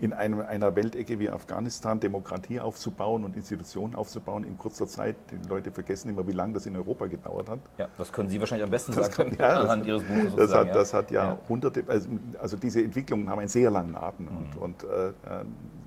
In 0.00 0.12
einem, 0.12 0.40
einer 0.40 0.74
Weltecke 0.74 1.18
wie 1.18 1.30
Afghanistan 1.30 2.00
Demokratie 2.00 2.60
aufzubauen 2.60 3.24
und 3.24 3.36
Institutionen 3.36 3.94
aufzubauen 3.94 4.44
in 4.44 4.58
kurzer 4.58 4.86
Zeit. 4.86 5.16
Die 5.30 5.48
Leute 5.48 5.70
vergessen 5.70 6.08
immer, 6.08 6.26
wie 6.26 6.32
lange 6.32 6.54
das 6.54 6.66
in 6.66 6.76
Europa 6.76 7.06
gedauert 7.06 7.48
hat. 7.48 7.60
Ja, 7.78 7.88
das 7.96 8.12
können 8.12 8.28
Sie 8.28 8.40
wahrscheinlich 8.40 8.64
am 8.64 8.70
besten 8.70 8.92
das 8.92 9.06
sagen 9.06 9.36
kann, 9.36 9.38
ja, 9.38 9.60
anhand 9.60 9.82
das, 9.82 9.88
Ihres 9.88 10.02
Buches. 10.02 10.36
Das 10.36 10.54
hat, 10.54 10.66
ja. 10.66 10.74
das 10.74 10.94
hat 10.94 11.10
ja, 11.10 11.24
ja. 11.24 11.38
hunderte, 11.48 11.84
also, 11.86 12.08
also, 12.40 12.56
diese 12.56 12.82
Entwicklungen 12.82 13.30
haben 13.30 13.38
einen 13.38 13.48
sehr 13.48 13.70
langen 13.70 13.94
Atem 13.94 14.26
mhm. 14.26 14.36
und, 14.36 14.56
und 14.56 14.84
äh, 14.84 15.12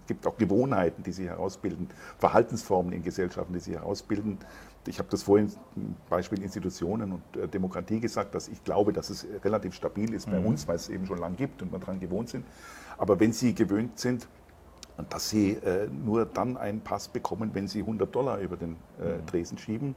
gibt 0.08 0.26
auch 0.26 0.38
Gewohnheiten, 0.38 1.04
die 1.04 1.12
sich 1.12 1.28
herausbilden, 1.28 1.90
Verhaltensformen 2.18 2.94
in 2.94 3.04
Gesellschaften, 3.04 3.54
die 3.54 3.60
sich 3.60 3.76
herausbilden. 3.76 4.40
Ich 4.88 5.00
habe 5.00 5.10
das 5.10 5.24
vorhin 5.24 5.52
Beispiel 6.10 6.42
Institutionen 6.42 7.12
und 7.12 7.38
äh, 7.38 7.48
Demokratie 7.50 8.00
gesagt, 8.00 8.34
dass 8.34 8.48
ich 8.48 8.64
glaube, 8.64 8.94
dass 8.94 9.10
es 9.10 9.28
relativ 9.44 9.74
stabil 9.74 10.14
ist 10.14 10.32
bei 10.32 10.40
mhm. 10.40 10.48
uns, 10.48 10.68
weil 10.68 10.78
es 10.78 10.88
eben 10.88 11.06
schon 11.06 11.18
lange 11.18 11.36
gibt 11.36 11.62
und 11.62 11.74
wir 11.74 11.80
daran 11.80 12.00
gewohnt 12.00 12.30
sind. 12.30 12.46
Aber 12.98 13.20
wenn 13.20 13.34
Sie 13.34 13.54
gewöhnt 13.54 14.00
sind, 14.00 14.28
dass 15.10 15.30
Sie 15.30 15.52
äh, 15.52 15.88
nur 15.88 16.26
dann 16.26 16.58
einen 16.58 16.82
Pass 16.82 17.08
bekommen, 17.08 17.52
wenn 17.54 17.68
Sie 17.68 17.80
100 17.80 18.14
Dollar 18.14 18.40
über 18.40 18.58
den 18.58 18.76
äh, 19.00 19.18
mhm. 19.18 19.26
Tresen 19.28 19.58
schieben, 19.58 19.96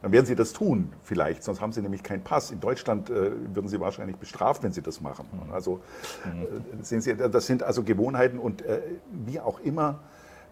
dann 0.00 0.12
werden 0.12 0.26
Sie 0.26 0.36
das 0.36 0.52
tun, 0.52 0.92
vielleicht, 1.02 1.42
sonst 1.42 1.60
haben 1.60 1.72
Sie 1.72 1.82
nämlich 1.82 2.02
keinen 2.02 2.22
Pass. 2.22 2.50
In 2.50 2.60
Deutschland 2.60 3.10
äh, 3.10 3.32
würden 3.54 3.68
Sie 3.68 3.80
wahrscheinlich 3.80 4.16
bestraft, 4.16 4.62
wenn 4.62 4.72
Sie 4.72 4.82
das 4.82 5.00
machen. 5.00 5.26
Mhm. 5.32 5.52
Also 5.52 5.80
äh, 6.24 6.82
sehen 6.82 7.00
Sie, 7.00 7.14
das 7.16 7.46
sind 7.46 7.62
also 7.62 7.82
Gewohnheiten 7.82 8.38
und 8.38 8.62
äh, 8.62 8.80
wie 9.26 9.40
auch 9.40 9.60
immer 9.60 10.00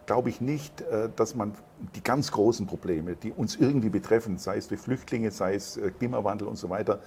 glaube 0.07 0.29
ich 0.29 0.41
nicht, 0.41 0.83
äh, 0.83 1.09
dass 1.15 1.35
man 1.35 1.53
die 1.95 2.03
ganz 2.03 2.33
großen 2.33 2.67
Probleme, 2.67 3.17
die 3.17 3.33
uns 3.33 3.57
irgendwie 3.57 3.89
betreffen, 3.89 4.39
sei 4.39 4.57
es 4.57 4.69
durch 4.69 4.81
Flüchtlinge, 4.81 5.31
sei 5.31 5.55
es 5.55 5.81
Klimawandel 5.99 6.49
und 6.49 6.57
so 6.57 6.69
weiter, 6.69 7.01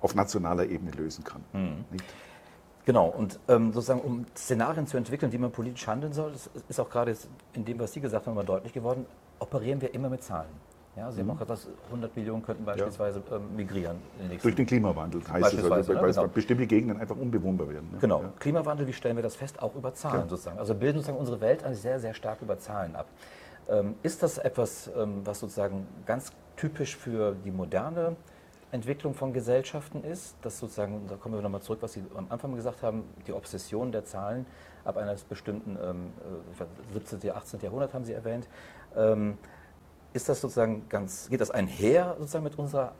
auf 0.00 0.14
nationaler 0.14 0.66
Ebene 0.66 0.90
lösen 0.92 1.24
kann. 1.24 1.42
Mhm. 1.52 1.84
Genau, 2.86 3.08
und 3.08 3.40
ähm, 3.48 3.72
sozusagen, 3.72 4.00
um 4.00 4.24
Szenarien 4.36 4.86
zu 4.86 4.96
entwickeln, 4.96 5.32
wie 5.32 5.38
man 5.38 5.50
politisch 5.50 5.86
handeln 5.88 6.12
soll, 6.12 6.32
das 6.32 6.48
ist 6.68 6.80
auch 6.80 6.88
gerade 6.88 7.14
in 7.52 7.64
dem, 7.64 7.80
was 7.80 7.92
Sie 7.92 8.00
gesagt 8.00 8.26
haben, 8.26 8.34
mal 8.34 8.44
deutlich 8.44 8.72
geworden, 8.72 9.04
operieren 9.40 9.80
wir 9.80 9.92
immer 9.92 10.08
mit 10.08 10.22
Zahlen. 10.22 10.48
Ja, 10.94 11.10
Sie 11.10 11.22
mhm. 11.22 11.30
haben 11.30 11.36
auch 11.36 11.40
gesagt, 11.40 11.66
100 11.86 12.16
Millionen 12.16 12.44
könnten 12.44 12.64
beispielsweise 12.64 13.22
ja. 13.28 13.36
ähm, 13.36 13.56
migrieren. 13.56 13.96
Durch 14.40 14.54
den 14.54 14.66
Klimawandel 14.66 15.20
heißt 15.20 15.54
es, 15.54 15.70
also, 15.70 15.94
weil, 15.94 16.00
ne? 16.00 16.12
genau. 16.12 16.28
bestimmte 16.28 16.66
Gegenden 16.68 17.00
einfach 17.00 17.16
unbewohnbar 17.16 17.68
werden. 17.68 17.90
Ne? 17.90 17.98
Genau, 18.00 18.22
ja. 18.22 18.32
Klimawandel, 18.38 18.86
wie 18.86 18.92
stellen 18.92 19.16
wir 19.16 19.22
das 19.22 19.34
fest? 19.34 19.60
Auch 19.60 19.74
über 19.74 19.92
Zahlen 19.92 20.14
Klar. 20.14 20.28
sozusagen. 20.28 20.58
Also 20.58 20.74
bilden 20.76 20.98
sozusagen 20.98 21.18
unsere 21.18 21.40
Welt 21.40 21.64
eigentlich 21.64 21.80
sehr, 21.80 21.98
sehr 21.98 22.14
stark 22.14 22.40
über 22.40 22.58
Zahlen 22.60 22.94
ab. 22.94 23.06
Ähm, 23.68 23.96
ist 24.04 24.22
das 24.22 24.38
etwas, 24.38 24.88
ähm, 24.96 25.22
was 25.24 25.40
sozusagen 25.40 25.88
ganz 26.06 26.30
typisch 26.56 26.96
für 26.96 27.34
die 27.44 27.50
moderne 27.50 28.14
Entwicklung 28.72 29.14
von 29.14 29.32
Gesellschaften 29.32 30.02
ist? 30.02 30.36
Das 30.42 30.58
sozusagen, 30.58 31.06
da 31.08 31.16
kommen 31.16 31.34
wir 31.34 31.42
nochmal 31.42 31.62
zurück, 31.62 31.78
was 31.82 31.92
Sie 31.92 32.04
am 32.16 32.26
Anfang 32.28 32.54
gesagt 32.54 32.82
haben, 32.82 33.04
die 33.26 33.32
Obsession 33.32 33.92
der 33.92 34.04
Zahlen 34.04 34.46
ab 34.84 34.96
eines 34.96 35.24
bestimmten 35.24 35.78
ähm, 35.82 36.12
17., 36.92 37.22
äh, 37.22 37.30
18. 37.30 37.60
Jahrhundert 37.60 37.94
haben 37.94 38.04
Sie 38.04 38.12
erwähnt. 38.12 38.48
Ähm, 38.96 39.38
ist 40.12 40.28
das 40.28 40.40
sozusagen 40.40 40.88
ganz, 40.88 41.28
geht 41.28 41.40
das 41.40 41.50
einher 41.50 42.16
sozusagen 42.18 42.44
mit 42.44 42.58
unserer 42.58 42.92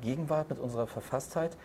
Gegenwart, 0.00 0.48
mit 0.50 0.58
unserer 0.58 0.86
Verfasstheit? 0.86 1.56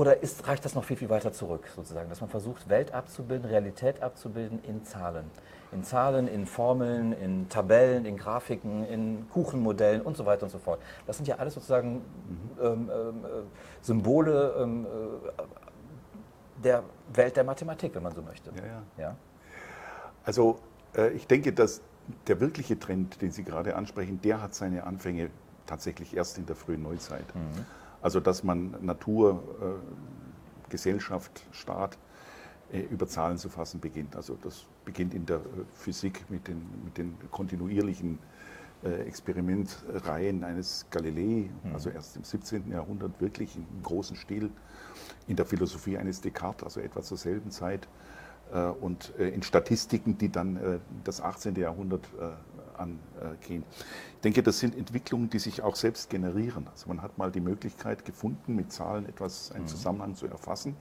Oder 0.00 0.22
ist, 0.22 0.48
reicht 0.48 0.64
das 0.64 0.74
noch 0.74 0.84
viel, 0.84 0.96
viel 0.96 1.10
weiter 1.10 1.30
zurück, 1.30 1.68
sozusagen, 1.76 2.08
dass 2.08 2.22
man 2.22 2.30
versucht, 2.30 2.70
Welt 2.70 2.94
abzubilden, 2.94 3.44
Realität 3.44 4.02
abzubilden 4.02 4.58
in 4.64 4.82
Zahlen? 4.82 5.26
In 5.72 5.84
Zahlen, 5.84 6.26
in 6.26 6.46
Formeln, 6.46 7.12
in 7.12 7.50
Tabellen, 7.50 8.06
in 8.06 8.16
Grafiken, 8.16 8.86
in 8.86 9.28
Kuchenmodellen 9.28 10.00
und 10.00 10.16
so 10.16 10.24
weiter 10.24 10.44
und 10.44 10.48
so 10.48 10.58
fort. 10.58 10.80
Das 11.06 11.18
sind 11.18 11.28
ja 11.28 11.36
alles 11.36 11.52
sozusagen 11.52 11.96
mhm. 11.96 12.02
ähm, 12.62 12.90
ähm, 12.90 13.24
äh, 13.26 13.28
Symbole 13.82 14.54
ähm, 14.58 14.86
äh, 14.86 15.42
der 16.64 16.82
Welt 17.12 17.36
der 17.36 17.44
Mathematik, 17.44 17.94
wenn 17.94 18.02
man 18.02 18.14
so 18.14 18.22
möchte. 18.22 18.50
Ja, 18.56 18.64
ja. 18.64 18.82
ja? 18.96 19.16
Also 20.24 20.60
äh, 20.96 21.10
ich 21.10 21.26
denke, 21.26 21.52
dass 21.52 21.82
der 22.26 22.40
wirkliche 22.40 22.78
Trend, 22.78 23.20
den 23.20 23.32
Sie 23.32 23.44
gerade 23.44 23.76
ansprechen, 23.76 24.18
der 24.22 24.40
hat 24.40 24.54
seine 24.54 24.84
Anfänge 24.84 25.28
tatsächlich 25.66 26.16
erst 26.16 26.38
in 26.38 26.46
der 26.46 26.56
frühen 26.56 26.82
Neuzeit. 26.82 27.26
Mhm. 27.34 27.66
Also 28.02 28.20
dass 28.20 28.42
man 28.44 28.76
Natur, 28.80 29.42
äh, 29.60 30.70
Gesellschaft, 30.70 31.44
Staat 31.52 31.98
äh, 32.72 32.80
über 32.80 33.06
Zahlen 33.06 33.38
zu 33.38 33.48
fassen 33.48 33.80
beginnt. 33.80 34.16
Also 34.16 34.38
das 34.42 34.64
beginnt 34.84 35.14
in 35.14 35.26
der 35.26 35.36
äh, 35.36 35.40
Physik 35.74 36.24
mit 36.28 36.48
den, 36.48 36.62
mit 36.84 36.98
den 36.98 37.16
kontinuierlichen 37.30 38.18
Experimentreihen 38.82 40.42
eines 40.42 40.86
Galilei, 40.88 41.50
mhm. 41.64 41.74
also 41.74 41.90
erst 41.90 42.16
im 42.16 42.24
17. 42.24 42.70
Jahrhundert 42.70 43.20
wirklich 43.20 43.54
im 43.54 43.82
großen 43.82 44.16
Stil, 44.16 44.48
in 45.28 45.36
der 45.36 45.44
Philosophie 45.44 45.98
eines 45.98 46.22
Descartes, 46.22 46.64
also 46.64 46.80
etwa 46.80 47.02
zur 47.02 47.18
selben 47.18 47.50
Zeit 47.50 47.86
und 48.80 49.10
in 49.18 49.42
Statistiken, 49.42 50.16
die 50.16 50.32
dann 50.32 50.80
das 51.04 51.20
18. 51.20 51.56
Jahrhundert 51.56 52.08
angehen. 52.80 53.64
Ich 54.14 54.20
denke, 54.22 54.42
das 54.42 54.58
sind 54.58 54.76
Entwicklungen, 54.76 55.30
die 55.30 55.38
sich 55.38 55.62
auch 55.62 55.76
selbst 55.76 56.10
generieren. 56.10 56.66
Also 56.70 56.88
man 56.88 57.02
hat 57.02 57.18
mal 57.18 57.30
die 57.30 57.40
Möglichkeit 57.40 58.04
gefunden, 58.04 58.56
mit 58.56 58.72
Zahlen 58.72 59.06
etwas, 59.06 59.52
einen 59.52 59.64
mhm. 59.64 59.68
Zusammenhang 59.68 60.14
zu 60.14 60.26
erfassen. 60.26 60.76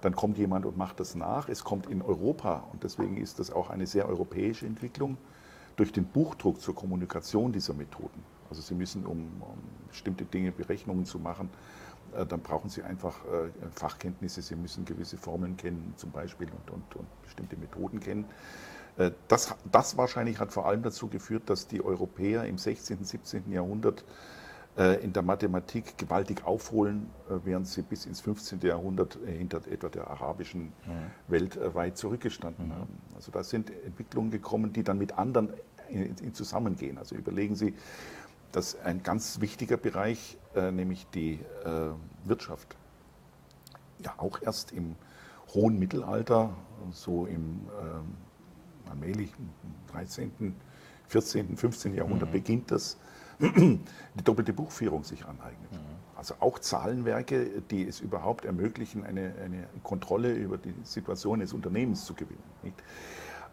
Dann 0.00 0.14
kommt 0.14 0.38
jemand 0.38 0.64
und 0.64 0.76
macht 0.76 1.00
das 1.00 1.14
nach. 1.14 1.48
Es 1.48 1.64
kommt 1.64 1.86
in 1.86 2.02
Europa, 2.02 2.64
und 2.72 2.84
deswegen 2.84 3.16
ist 3.16 3.38
das 3.38 3.50
auch 3.50 3.70
eine 3.70 3.86
sehr 3.86 4.08
europäische 4.08 4.66
Entwicklung, 4.66 5.16
durch 5.76 5.92
den 5.92 6.04
Buchdruck 6.04 6.60
zur 6.60 6.74
Kommunikation 6.74 7.52
dieser 7.52 7.74
Methoden. 7.74 8.22
Also 8.50 8.62
Sie 8.62 8.74
müssen, 8.74 9.06
um, 9.06 9.18
um 9.40 9.58
bestimmte 9.88 10.24
Dinge, 10.24 10.52
Berechnungen 10.52 11.04
zu 11.04 11.18
machen, 11.18 11.50
äh, 12.16 12.26
dann 12.26 12.40
brauchen 12.40 12.68
Sie 12.70 12.82
einfach 12.82 13.24
äh, 13.26 13.50
Fachkenntnisse, 13.74 14.42
Sie 14.42 14.56
müssen 14.56 14.84
gewisse 14.84 15.16
Formeln 15.16 15.56
kennen 15.56 15.94
zum 15.96 16.10
Beispiel 16.10 16.48
und, 16.48 16.70
und, 16.70 16.96
und 16.96 17.22
bestimmte 17.22 17.56
Methoden 17.56 18.00
kennen. 18.00 18.24
Äh, 18.98 19.12
das, 19.28 19.54
das, 19.70 19.96
wahrscheinlich 19.96 20.38
hat 20.38 20.52
vor 20.52 20.66
allem 20.66 20.82
dazu 20.82 21.08
geführt, 21.08 21.44
dass 21.46 21.66
die 21.66 21.82
Europäer 21.82 22.44
im 22.44 22.58
16., 22.58 23.04
17. 23.04 23.52
Jahrhundert 23.52 24.04
in 25.02 25.12
der 25.12 25.22
Mathematik 25.22 25.98
gewaltig 25.98 26.44
aufholen, 26.44 27.10
während 27.42 27.66
sie 27.66 27.82
bis 27.82 28.06
ins 28.06 28.20
15. 28.20 28.60
Jahrhundert 28.60 29.18
hinter 29.26 29.60
etwa 29.66 29.88
der 29.88 30.08
arabischen 30.08 30.66
mhm. 30.86 31.10
Welt 31.26 31.58
weit 31.74 31.98
zurückgestanden 31.98 32.68
mhm. 32.68 32.74
haben. 32.74 32.98
Also 33.16 33.32
da 33.32 33.42
sind 33.42 33.72
Entwicklungen 33.84 34.30
gekommen, 34.30 34.72
die 34.72 34.84
dann 34.84 34.98
mit 34.98 35.18
anderen 35.18 35.52
in, 35.88 36.14
in 36.18 36.32
zusammengehen. 36.32 36.98
Also 36.98 37.16
überlegen 37.16 37.56
Sie, 37.56 37.74
dass 38.52 38.80
ein 38.80 39.02
ganz 39.02 39.40
wichtiger 39.40 39.76
Bereich, 39.76 40.38
äh, 40.54 40.70
nämlich 40.70 41.06
die 41.14 41.40
äh, 41.64 41.90
Wirtschaft, 42.24 42.76
ja 44.04 44.14
auch 44.16 44.40
erst 44.42 44.72
im 44.72 44.94
hohen 45.54 45.78
Mittelalter, 45.78 46.50
so 46.92 47.26
im 47.26 47.66
äh, 47.68 48.27
allmählich 48.88 49.32
im 49.38 49.48
13., 49.92 50.54
14., 51.08 51.56
15. 51.56 51.94
Jahrhundert 51.94 52.28
mhm. 52.28 52.32
beginnt 52.32 52.70
das, 52.70 52.98
die 53.40 54.24
doppelte 54.24 54.52
Buchführung 54.52 55.04
sich 55.04 55.24
aneignet. 55.24 55.72
Mhm. 55.72 55.78
Also 56.16 56.34
auch 56.40 56.58
Zahlenwerke, 56.58 57.62
die 57.70 57.86
es 57.86 58.00
überhaupt 58.00 58.44
ermöglichen, 58.44 59.04
eine, 59.04 59.34
eine 59.42 59.68
Kontrolle 59.82 60.32
über 60.32 60.58
die 60.58 60.74
Situation 60.82 61.40
des 61.40 61.52
Unternehmens 61.52 62.04
zu 62.04 62.14
gewinnen. 62.14 62.42
Nicht? 62.62 62.76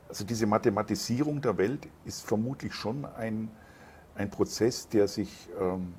Also 0.09 0.23
diese 0.23 0.47
Mathematisierung 0.47 1.41
der 1.41 1.57
Welt 1.57 1.87
ist 2.05 2.25
vermutlich 2.25 2.73
schon 2.73 3.05
ein 3.05 3.49
ein 4.15 4.29
Prozess, 4.29 4.87
der 4.87 5.07
sich 5.07 5.49
ähm, 5.59 5.93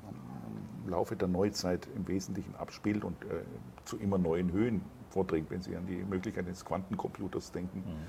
im 0.85 0.90
Laufe 0.90 1.16
der 1.16 1.29
Neuzeit 1.29 1.87
im 1.94 2.09
Wesentlichen 2.09 2.55
abspielt 2.57 3.05
und 3.05 3.22
äh, 3.25 3.44
zu 3.85 3.99
immer 3.99 4.18
neuen 4.18 4.53
Höhen 4.53 4.83
vordringt, 5.11 5.51
wenn 5.51 5.62
Sie 5.62 5.77
an 5.77 5.87
die 5.87 6.03
Möglichkeit 6.03 6.49
des 6.49 6.64
Quantencomputers 6.64 7.53
denken, 7.53 7.79
mhm. 7.79 8.07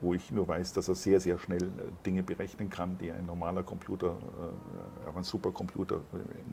Wo 0.00 0.14
ich 0.14 0.30
nur 0.30 0.46
weiß, 0.46 0.72
dass 0.72 0.88
er 0.88 0.94
sehr, 0.94 1.20
sehr 1.20 1.38
schnell 1.38 1.62
äh, 1.62 1.68
Dinge 2.04 2.22
berechnen 2.22 2.70
kann, 2.70 2.98
die 2.98 3.10
ein 3.10 3.26
normaler 3.26 3.62
Computer, 3.62 4.16
äh, 5.06 5.16
ein 5.16 5.24
Supercomputer 5.24 6.00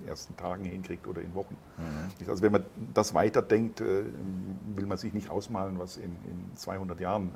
in 0.01 0.08
ersten 0.08 0.36
Tagen 0.36 0.65
hinkriegt 0.65 1.08
oder 1.08 1.21
in 1.21 1.34
Wochen. 1.36 1.55
Mhm. 1.77 2.29
Also 2.29 2.41
wenn 2.41 2.51
man 2.51 2.65
das 2.93 3.13
weiterdenkt, 3.13 3.81
äh, 3.81 4.05
will 4.75 4.86
man 4.86 4.97
sich 4.97 5.13
nicht 5.13 5.29
ausmalen, 5.29 5.77
was 5.77 5.97
in, 5.97 6.15
in 6.25 6.55
200 6.55 6.99
Jahren 6.99 7.31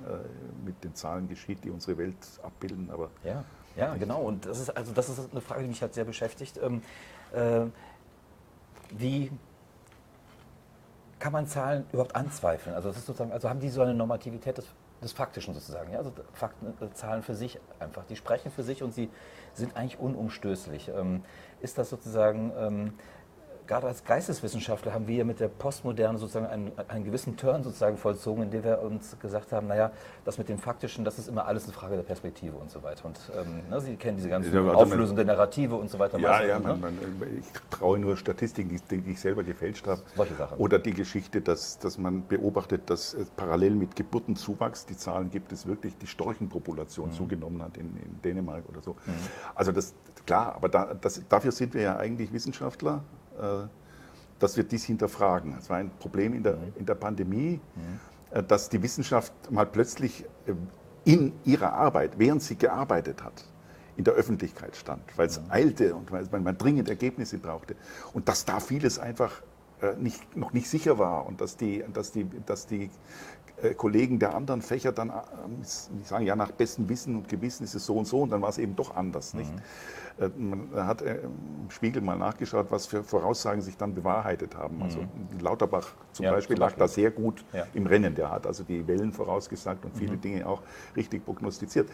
mit 0.66 0.84
den 0.84 0.96
Zahlen 0.96 1.28
geschieht, 1.28 1.64
die 1.64 1.70
unsere 1.70 1.98
Welt 1.98 2.16
abbilden. 2.42 2.90
Aber 2.92 3.10
ja. 3.24 3.44
Ja, 3.76 3.96
genau. 3.96 4.22
Und 4.22 4.46
das 4.46 4.60
ist, 4.60 4.76
also 4.76 4.92
das 4.92 5.10
ist 5.10 5.32
eine 5.32 5.42
Frage, 5.42 5.62
die 5.62 5.70
mich 5.70 5.82
halt 5.82 5.94
sehr 5.94 6.04
beschäftigt. 6.04 6.60
Ähm, 6.62 6.82
äh, 7.34 7.66
wie 8.92 9.32
kann 11.20 11.34
man 11.34 11.48
Zahlen 11.48 11.86
überhaupt 11.92 12.16
anzweifeln? 12.16 12.76
Also, 12.76 12.90
das 12.90 12.98
ist 12.98 13.06
sozusagen, 13.06 13.32
also 13.32 13.50
haben 13.50 13.60
die 13.60 13.70
so 13.70 13.82
eine 13.82 13.94
Normativität 13.94 14.58
des, 14.58 14.66
des 15.02 15.12
Faktischen 15.12 15.54
sozusagen? 15.54 15.92
Ja? 15.92 16.00
Also 16.00 16.12
Fakten, 16.34 16.74
äh, 16.84 16.92
Zahlen 16.94 17.24
für 17.24 17.36
sich 17.36 17.60
einfach. 17.80 18.06
Die 18.06 18.16
sprechen 18.16 18.52
für 18.52 18.64
sich 18.64 18.84
und 18.84 18.94
sie 18.94 19.10
sind 19.54 19.76
eigentlich 19.76 20.00
unumstößlich. 20.00 20.90
Ähm, 20.90 21.24
ist 21.62 21.78
das 21.78 21.90
sozusagen, 21.90 22.52
ähm, 22.58 22.94
gerade 23.70 23.86
als 23.86 24.04
Geisteswissenschaftler 24.04 24.94
haben 24.94 25.08
wir 25.08 25.18
ja 25.18 25.24
mit 25.24 25.40
der 25.40 25.48
Postmoderne 25.48 26.18
sozusagen 26.18 26.48
einen, 26.48 26.72
einen 26.88 27.06
gewissen 27.06 27.38
Turn 27.38 27.64
sozusagen 27.64 27.98
vollzogen, 27.98 28.44
indem 28.44 28.64
wir 28.64 28.82
uns 28.82 29.16
gesagt 29.20 29.52
haben, 29.52 29.68
naja, 29.68 29.92
das 30.26 30.40
mit 30.40 30.50
dem 30.50 30.58
Faktischen, 30.58 31.06
das 31.06 31.20
ist 31.20 31.30
immer 31.30 31.46
alles 31.46 31.66
eine 31.66 31.74
Frage 31.74 31.96
der 31.96 32.04
Perspektive 32.04 32.58
und 32.58 32.72
so 32.72 32.82
weiter. 32.82 33.06
Und 33.06 33.20
ähm, 33.40 33.62
ne, 33.70 33.80
Sie 33.80 33.96
kennen 33.96 34.18
diese 34.18 34.28
ganzen 34.28 34.52
ja, 34.52 34.74
Auflösung 34.74 35.16
der 35.16 35.26
Narrative 35.26 35.76
und 35.76 35.90
so 35.90 36.00
weiter. 36.00 36.18
Ja, 36.18 36.42
ja, 36.44 36.60
man, 36.60 36.80
ne? 36.80 36.88
man, 36.88 36.98
ich 37.40 37.46
traue 37.70 38.00
nur 38.00 38.18
Statistiken, 38.18 38.82
die, 38.90 39.12
ich 39.12 39.20
selber 39.20 39.44
gefälscht 39.44 39.86
habe. 39.86 40.02
Solche 40.16 40.34
Sachen. 40.34 40.58
Oder 40.58 40.80
die 40.80 40.94
Geschichte, 40.94 41.40
dass, 41.40 41.78
dass 41.78 42.00
man 42.00 42.28
beobachtet, 42.28 42.90
dass 42.90 43.16
parallel 43.38 43.76
mit 43.76 43.96
Geburtenzuwachs, 43.96 44.88
die 44.88 44.98
Zahlen 44.98 45.30
gibt 45.30 45.52
es 45.52 45.68
wirklich, 45.68 45.96
die 45.96 46.08
Storchenpopulation 46.08 47.10
mhm. 47.10 47.14
zugenommen 47.14 47.62
hat 47.62 47.78
in, 47.78 47.96
in, 47.98 48.20
Dänemark 48.24 48.64
oder 48.68 48.82
so. 48.82 48.94
Mhm. 49.06 49.14
Also 49.54 49.72
das, 49.72 49.94
klar, 50.26 50.56
aber 50.56 50.70
da, 50.70 50.96
das, 50.96 51.22
dafür 51.30 51.52
sind 51.52 51.76
wir 51.76 51.84
ja 51.84 51.98
eigentlich 51.98 52.34
Wissenschaftler 52.34 53.04
dass 54.40 54.58
wir 54.58 54.64
dies 54.64 54.86
hinterfragen. 54.86 55.56
Es 55.58 55.70
war 55.70 55.78
ein 55.78 55.92
Problem 56.00 56.34
in 56.34 56.44
der, 56.44 56.56
mhm. 56.56 56.74
in 56.78 56.86
der 56.86 56.96
Pandemie, 56.96 57.60
mhm. 57.76 58.48
dass 58.48 58.70
die 58.70 58.82
Wissenschaft 58.82 59.34
mal 59.52 59.66
plötzlich 59.66 60.26
äh, 60.46 60.54
in 61.06 61.34
ihrer 61.46 61.74
Arbeit, 61.74 62.18
während 62.18 62.42
sie 62.42 62.56
gearbeitet 62.56 63.24
hat, 63.24 63.46
in 63.98 64.04
der 64.04 64.14
Öffentlichkeit 64.14 64.76
stand, 64.76 65.02
weil 65.18 65.28
es 65.28 65.40
mhm. 65.40 65.46
eilte 65.50 65.96
und 65.96 66.12
weil 66.12 66.40
man 66.40 66.58
dringend 66.58 66.90
Ergebnisse 66.90 67.38
brauchte. 67.38 67.76
Und 68.14 68.30
dass 68.30 68.46
da 68.46 68.60
vieles 68.60 69.00
einfach 69.00 69.42
nicht, 69.98 70.36
noch 70.36 70.52
nicht 70.52 70.70
sicher 70.70 70.98
war 70.98 71.26
und 71.26 71.40
dass 71.40 71.56
die, 71.56 71.84
dass 71.94 72.12
die, 72.12 72.28
dass 72.46 72.68
die 72.68 72.90
Kollegen 73.76 74.20
der 74.20 74.36
anderen 74.36 74.62
Fächer 74.62 74.92
dann 74.92 75.12
sagen, 76.04 76.26
ja, 76.26 76.36
nach 76.36 76.52
bestem 76.52 76.88
Wissen 76.90 77.16
und 77.16 77.30
Gewissen 77.30 77.64
ist 77.64 77.76
es 77.76 77.86
so 77.86 77.96
und 77.96 78.06
so 78.06 78.22
und 78.22 78.32
dann 78.32 78.42
war 78.42 78.50
es 78.50 78.58
eben 78.58 78.76
doch 78.76 78.96
anders. 78.96 79.34
Nicht? 79.34 79.52
Mhm. 79.52 79.62
Äh, 80.20 80.30
man 80.38 80.86
hat 80.88 81.02
äh, 81.02 81.22
im 81.22 81.70
Spiegel 81.70 82.02
mal 82.02 82.18
nachgeschaut, 82.18 82.68
was 82.70 82.86
für 82.86 83.04
Voraussagen 83.04 83.62
sich 83.62 83.78
dann 83.78 83.94
bewahrheitet 83.94 84.56
haben. 84.56 84.82
Also 84.82 85.00
mhm. 85.00 85.40
Lauterbach 85.40 85.88
zum 86.12 86.26
ja, 86.26 86.32
Beispiel 86.32 86.58
lag 86.58 86.74
da 86.76 86.88
sehr 86.88 87.12
gut 87.12 87.46
ja. 87.54 87.66
im 87.74 87.88
Rennen. 87.88 88.16
Der 88.16 88.30
hat 88.30 88.46
also 88.46 88.64
die 88.64 88.88
Wellen 88.88 89.12
vorausgesagt 89.12 89.86
und 89.86 89.96
viele 89.96 90.14
mhm. 90.14 90.22
Dinge 90.22 90.48
auch 90.48 90.62
richtig 90.96 91.26
prognostiziert. 91.26 91.90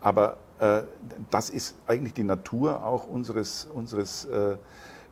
Aber 0.00 0.36
äh, 0.58 0.82
das 1.30 1.50
ist 1.50 1.76
eigentlich 1.86 2.14
die 2.14 2.24
Natur 2.24 2.84
auch 2.84 3.06
unseres, 3.06 3.68
unseres 3.72 4.24
äh, 4.26 4.56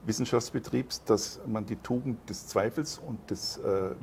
Wissenschaftsbetriebs, 0.06 1.04
dass 1.04 1.40
man 1.46 1.66
die 1.66 1.76
Tugend 1.76 2.28
des 2.28 2.46
Zweifels 2.46 2.98
und 2.98 3.30
des 3.30 3.58
äh, 3.58 3.90
mhm. 3.90 3.94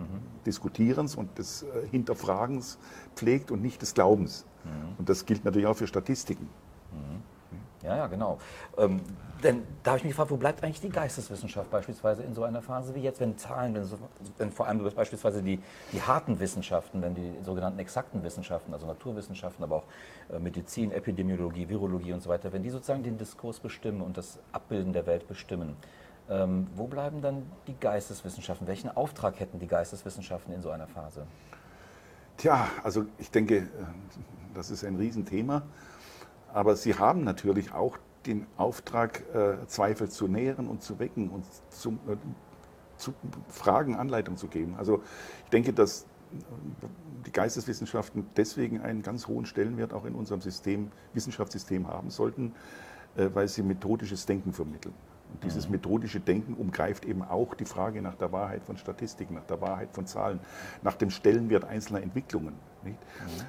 Diskutierens 0.46 1.16
und 1.16 1.38
des 1.38 1.64
äh, 1.64 1.88
Hinterfragens 1.90 2.78
pflegt 3.16 3.52
und 3.52 3.62
nicht 3.62 3.82
des 3.82 3.94
Glaubens. 3.94 4.46
Mhm. 4.64 4.96
Und 5.00 5.10
das 5.10 5.26
gilt 5.26 5.46
natürlich 5.46 5.68
auch 5.68 5.78
für 5.78 5.88
Statistiken. 5.88 6.50
Mhm. 6.92 7.37
Ja, 7.84 7.96
ja, 7.96 8.08
genau. 8.08 8.40
Ähm, 8.78 9.02
denn 9.44 9.64
da 9.84 9.92
habe 9.92 10.00
ich 10.00 10.04
mich 10.04 10.14
gefragt, 10.14 10.32
wo 10.32 10.38
bleibt 10.38 10.64
eigentlich 10.64 10.82
die 10.82 10.90
Geisteswissenschaft 10.90 11.70
beispielsweise 11.70 12.24
in 12.24 12.34
so 12.34 12.44
einer 12.44 12.62
Phase 12.64 12.96
wie 12.96 13.02
jetzt, 13.02 13.20
wenn 13.20 13.38
Zahlen, 13.38 13.76
wenn, 13.76 13.84
so, 13.84 14.00
wenn 14.40 14.52
vor 14.52 14.68
allem 14.68 14.84
beispielsweise 14.96 15.44
die, 15.44 15.60
die 15.92 16.02
harten 16.02 16.40
Wissenschaften, 16.40 17.04
wenn 17.04 17.14
die 17.14 17.34
sogenannten 17.44 17.78
exakten 17.78 18.24
Wissenschaften, 18.24 18.74
also 18.74 18.88
Naturwissenschaften, 18.88 19.64
aber 19.64 19.76
auch 19.78 19.84
äh, 20.34 20.40
Medizin, 20.40 20.92
Epidemiologie, 20.92 21.70
Virologie 21.70 22.14
und 22.14 22.22
so 22.22 22.30
weiter, 22.30 22.52
wenn 22.52 22.64
die 22.64 22.72
sozusagen 22.72 23.04
den 23.04 23.20
Diskurs 23.20 23.60
bestimmen 23.60 24.02
und 24.02 24.18
das 24.18 24.40
Abbilden 24.52 24.92
der 24.92 25.06
Welt 25.06 25.28
bestimmen, 25.28 25.76
ähm, 26.30 26.68
wo 26.76 26.88
bleiben 26.88 27.22
dann 27.22 27.44
die 27.68 27.76
Geisteswissenschaften? 27.80 28.68
Welchen 28.68 28.90
Auftrag 28.90 29.40
hätten 29.40 29.60
die 29.60 29.68
Geisteswissenschaften 29.68 30.54
in 30.54 30.62
so 30.62 30.72
einer 30.72 30.88
Phase? 30.88 31.28
Tja, 32.38 32.68
also 32.84 33.06
ich 33.18 33.32
denke, 33.32 33.58
äh, 33.58 33.66
das 34.56 34.72
ist 34.72 34.84
ein 34.84 34.96
Riesenthema. 34.96 35.62
Aber 36.54 36.76
sie 36.76 36.96
haben 36.96 37.24
natürlich 37.24 37.74
auch 37.74 37.98
den 38.26 38.46
Auftrag, 38.58 39.24
äh, 39.34 39.66
Zweifel 39.68 40.10
zu 40.10 40.28
nähren 40.28 40.68
und 40.68 40.82
zu 40.82 41.00
wecken 41.00 41.30
und 41.30 41.46
zu, 41.70 41.92
äh, 42.08 42.18
zu 42.98 43.14
Fragen 43.48 43.96
Anleitung 43.96 44.38
zu 44.38 44.48
geben. 44.48 44.76
Also 44.78 45.02
ich 45.46 45.50
denke, 45.52 45.74
dass 45.74 46.06
die 47.26 47.32
Geisteswissenschaften 47.32 48.28
deswegen 48.36 48.82
einen 48.82 49.02
ganz 49.02 49.28
hohen 49.28 49.46
Stellenwert 49.46 49.94
auch 49.94 50.06
in 50.06 50.16
unserem 50.16 50.42
System, 50.42 50.92
Wissenschaftssystem 51.14 51.88
haben 51.88 52.10
sollten, 52.10 52.54
äh, 53.16 53.30
weil 53.34 53.48
sie 53.48 53.64
methodisches 53.64 54.26
Denken 54.26 54.54
vermitteln. 54.54 54.94
Dieses 55.44 55.68
mhm. 55.68 55.74
methodische 55.74 56.20
Denken 56.20 56.54
umgreift 56.54 57.06
eben 57.06 57.24
auch 57.24 57.54
die 57.54 57.66
Frage 57.66 58.02
nach 58.02 58.16
der 58.16 58.32
Wahrheit 58.32 58.64
von 58.64 58.78
Statistiken, 58.78 59.36
nach 59.36 59.46
der 59.46 59.62
Wahrheit 59.62 59.90
von 59.92 60.06
Zahlen, 60.06 60.40
nach 60.84 60.96
dem 60.96 61.10
Stellenwert 61.10 61.66
einzelner 61.66 62.02
Entwicklungen. 62.02 62.54
Mhm. 62.84 62.96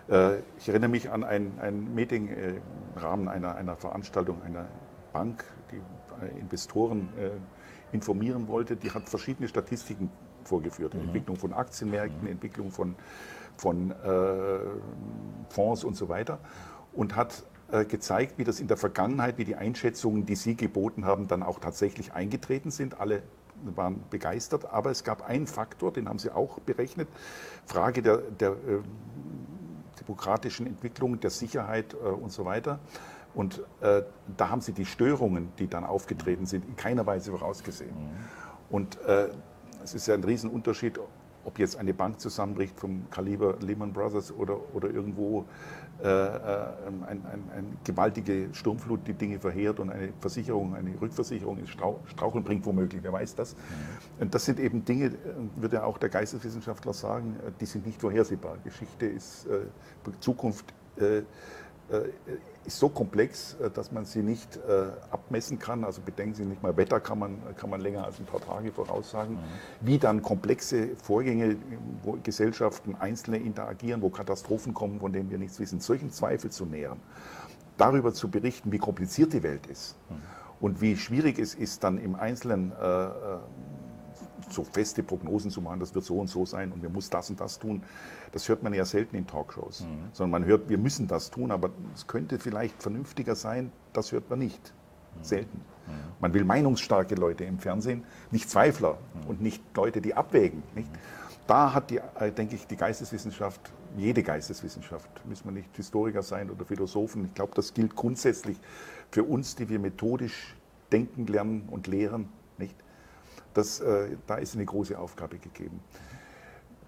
Äh, 0.08 0.38
ich 0.58 0.68
erinnere 0.68 0.90
mich 0.90 1.10
an 1.10 1.24
ein, 1.24 1.52
ein 1.60 1.94
Meeting 1.94 2.28
äh, 2.28 2.48
im 2.48 2.62
Rahmen 2.96 3.28
einer, 3.28 3.56
einer 3.56 3.76
Veranstaltung 3.76 4.42
einer 4.42 4.66
Bank, 5.12 5.44
die 5.72 5.76
äh, 5.76 6.38
Investoren 6.38 7.08
informieren 7.92 8.48
wollte. 8.48 8.76
Die 8.76 8.90
hat 8.90 9.08
verschiedene 9.08 9.48
Statistiken 9.48 10.10
vorgeführt. 10.44 10.94
Mhm. 10.94 11.02
Entwicklung 11.02 11.36
von 11.36 11.52
Aktienmärkten, 11.52 12.22
mhm. 12.22 12.32
Entwicklung 12.32 12.70
von, 12.70 12.96
von 13.56 13.90
äh, 13.90 13.94
Fonds 15.48 15.84
und 15.84 15.94
so 15.94 16.08
weiter. 16.08 16.38
Und 16.92 17.16
hat 17.16 17.42
äh, 17.42 17.57
gezeigt, 17.88 18.38
wie 18.38 18.44
das 18.44 18.60
in 18.60 18.66
der 18.66 18.78
Vergangenheit, 18.78 19.36
wie 19.36 19.44
die 19.44 19.54
Einschätzungen, 19.54 20.24
die 20.24 20.36
Sie 20.36 20.54
geboten 20.54 21.04
haben, 21.04 21.28
dann 21.28 21.42
auch 21.42 21.58
tatsächlich 21.58 22.14
eingetreten 22.14 22.70
sind. 22.70 22.98
Alle 22.98 23.22
waren 23.62 24.02
begeistert, 24.10 24.72
aber 24.72 24.90
es 24.90 25.04
gab 25.04 25.28
einen 25.28 25.46
Faktor, 25.46 25.92
den 25.92 26.08
haben 26.08 26.18
Sie 26.18 26.30
auch 26.30 26.58
berechnet, 26.60 27.08
Frage 27.66 28.02
der, 28.02 28.18
der 28.18 28.52
äh, 28.52 28.80
demokratischen 30.00 30.66
Entwicklung, 30.66 31.20
der 31.20 31.30
Sicherheit 31.30 31.94
äh, 31.94 31.96
und 31.96 32.32
so 32.32 32.44
weiter. 32.44 32.78
Und 33.34 33.62
äh, 33.80 34.02
da 34.36 34.48
haben 34.48 34.60
Sie 34.60 34.72
die 34.72 34.86
Störungen, 34.86 35.52
die 35.58 35.68
dann 35.68 35.84
aufgetreten 35.84 36.46
sind, 36.46 36.64
in 36.64 36.76
keiner 36.76 37.06
Weise 37.06 37.30
vorausgesehen. 37.30 37.90
Mhm. 37.90 38.10
Und 38.70 39.00
äh, 39.02 39.28
es 39.84 39.94
ist 39.94 40.06
ja 40.06 40.14
ein 40.14 40.24
Riesenunterschied, 40.24 40.98
ob 41.48 41.58
jetzt 41.58 41.78
eine 41.78 41.94
Bank 41.94 42.20
zusammenbricht 42.20 42.78
vom 42.78 43.08
Kaliber 43.10 43.56
Lehman 43.60 43.90
Brothers 43.90 44.30
oder, 44.30 44.58
oder 44.74 44.90
irgendwo 44.90 45.46
äh, 46.02 46.06
äh 46.06 46.66
ein, 46.86 47.02
ein, 47.08 47.42
eine 47.56 47.66
gewaltige 47.84 48.50
Sturmflut 48.52 49.00
die 49.06 49.14
Dinge 49.14 49.40
verheert 49.40 49.80
und 49.80 49.88
eine 49.88 50.12
Versicherung, 50.20 50.74
eine 50.74 51.00
Rückversicherung 51.00 51.56
ins 51.58 51.70
Straucheln 51.70 52.44
bringt, 52.44 52.66
womöglich, 52.66 53.02
wer 53.02 53.14
weiß 53.14 53.34
das. 53.34 53.54
Mhm. 53.54 54.22
Und 54.22 54.34
das 54.34 54.44
sind 54.44 54.60
eben 54.60 54.84
Dinge, 54.84 55.06
äh, 55.06 55.12
würde 55.56 55.82
auch 55.84 55.96
der 55.96 56.10
Geisteswissenschaftler 56.10 56.92
sagen, 56.92 57.36
äh, 57.46 57.50
die 57.58 57.66
sind 57.66 57.86
nicht 57.86 57.98
vorhersehbar. 57.98 58.58
Geschichte 58.62 59.06
ist 59.06 59.46
äh, 59.46 59.60
Zukunft. 60.20 60.66
Äh, 60.98 61.22
ist 62.68 62.78
so 62.78 62.88
komplex, 62.90 63.54
äh, 63.54 63.70
dass 63.70 63.90
man 63.90 64.04
sie 64.04 64.22
nicht 64.22 64.56
äh, 64.56 64.90
abmessen 65.10 65.58
kann. 65.58 65.84
Also 65.84 66.02
bedenken 66.02 66.34
Sie 66.34 66.44
nicht 66.44 66.62
mal, 66.62 66.76
Wetter 66.76 67.00
kann 67.00 67.18
man, 67.18 67.38
kann 67.56 67.70
man 67.70 67.80
länger 67.80 68.04
als 68.04 68.20
ein 68.20 68.26
paar 68.26 68.40
Tage 68.40 68.70
voraussagen. 68.70 69.34
Mhm. 69.34 69.40
Wie 69.80 69.98
dann 69.98 70.22
komplexe 70.22 70.94
Vorgänge, 71.02 71.56
wo 72.02 72.18
Gesellschaften 72.22 72.94
einzelne 72.94 73.38
interagieren, 73.38 74.02
wo 74.02 74.10
Katastrophen 74.10 74.74
kommen, 74.74 75.00
von 75.00 75.12
denen 75.12 75.30
wir 75.30 75.38
nichts 75.38 75.58
wissen, 75.58 75.80
solchen 75.80 76.10
Zweifel 76.10 76.50
zu 76.50 76.66
nähern, 76.66 77.00
darüber 77.78 78.12
zu 78.12 78.28
berichten, 78.30 78.70
wie 78.70 78.78
kompliziert 78.78 79.32
die 79.32 79.42
Welt 79.42 79.66
ist 79.66 79.96
mhm. 80.10 80.16
und 80.60 80.80
wie 80.82 80.96
schwierig 80.96 81.38
es 81.38 81.54
ist, 81.54 81.82
dann 81.84 81.98
im 81.98 82.14
Einzelnen 82.14 82.72
äh, 82.72 83.08
so 84.52 84.64
feste 84.64 85.02
Prognosen 85.02 85.50
zu 85.50 85.60
machen, 85.60 85.80
das 85.80 85.94
wird 85.94 86.04
so 86.04 86.18
und 86.18 86.28
so 86.28 86.46
sein 86.46 86.72
und 86.72 86.82
wir 86.82 86.88
muss 86.88 87.10
das 87.10 87.30
und 87.30 87.40
das 87.40 87.58
tun. 87.58 87.82
Das 88.32 88.48
hört 88.48 88.62
man 88.62 88.74
ja 88.74 88.84
selten 88.84 89.16
in 89.16 89.26
Talkshows, 89.26 89.82
mhm. 89.82 90.08
sondern 90.12 90.42
man 90.42 90.48
hört, 90.48 90.68
wir 90.68 90.78
müssen 90.78 91.06
das 91.06 91.30
tun, 91.30 91.50
aber 91.50 91.70
es 91.94 92.06
könnte 92.06 92.38
vielleicht 92.38 92.82
vernünftiger 92.82 93.34
sein, 93.34 93.72
das 93.92 94.12
hört 94.12 94.28
man 94.30 94.38
nicht. 94.38 94.72
Mhm. 95.16 95.24
Selten. 95.24 95.58
Mhm. 95.86 95.92
Man 96.20 96.34
will 96.34 96.44
meinungsstarke 96.44 97.14
Leute 97.14 97.44
im 97.44 97.58
Fernsehen, 97.58 98.04
nicht 98.30 98.48
Zweifler 98.50 98.98
mhm. 99.14 99.30
und 99.30 99.40
nicht 99.40 99.62
Leute, 99.76 100.00
die 100.00 100.14
abwägen. 100.14 100.62
Nicht? 100.74 100.90
Da 101.46 101.72
hat, 101.72 101.90
die, 101.90 101.96
äh, 101.96 102.30
denke 102.30 102.56
ich, 102.56 102.66
die 102.66 102.76
Geisteswissenschaft, 102.76 103.72
jede 103.96 104.22
Geisteswissenschaft, 104.22 105.08
müssen 105.26 105.46
wir 105.46 105.52
nicht 105.52 105.74
Historiker 105.74 106.22
sein 106.22 106.50
oder 106.50 106.64
Philosophen, 106.66 107.24
ich 107.24 107.34
glaube, 107.34 107.52
das 107.54 107.72
gilt 107.72 107.96
grundsätzlich 107.96 108.58
für 109.10 109.24
uns, 109.24 109.56
die 109.56 109.68
wir 109.70 109.78
methodisch 109.78 110.54
denken 110.92 111.26
lernen 111.26 111.68
und 111.70 111.86
lehren, 111.86 112.28
nicht? 112.58 112.74
Das, 113.58 113.80
äh, 113.80 114.16
da 114.28 114.36
ist 114.36 114.54
eine 114.54 114.64
große 114.64 114.96
Aufgabe 114.96 115.36
gegeben. 115.38 115.80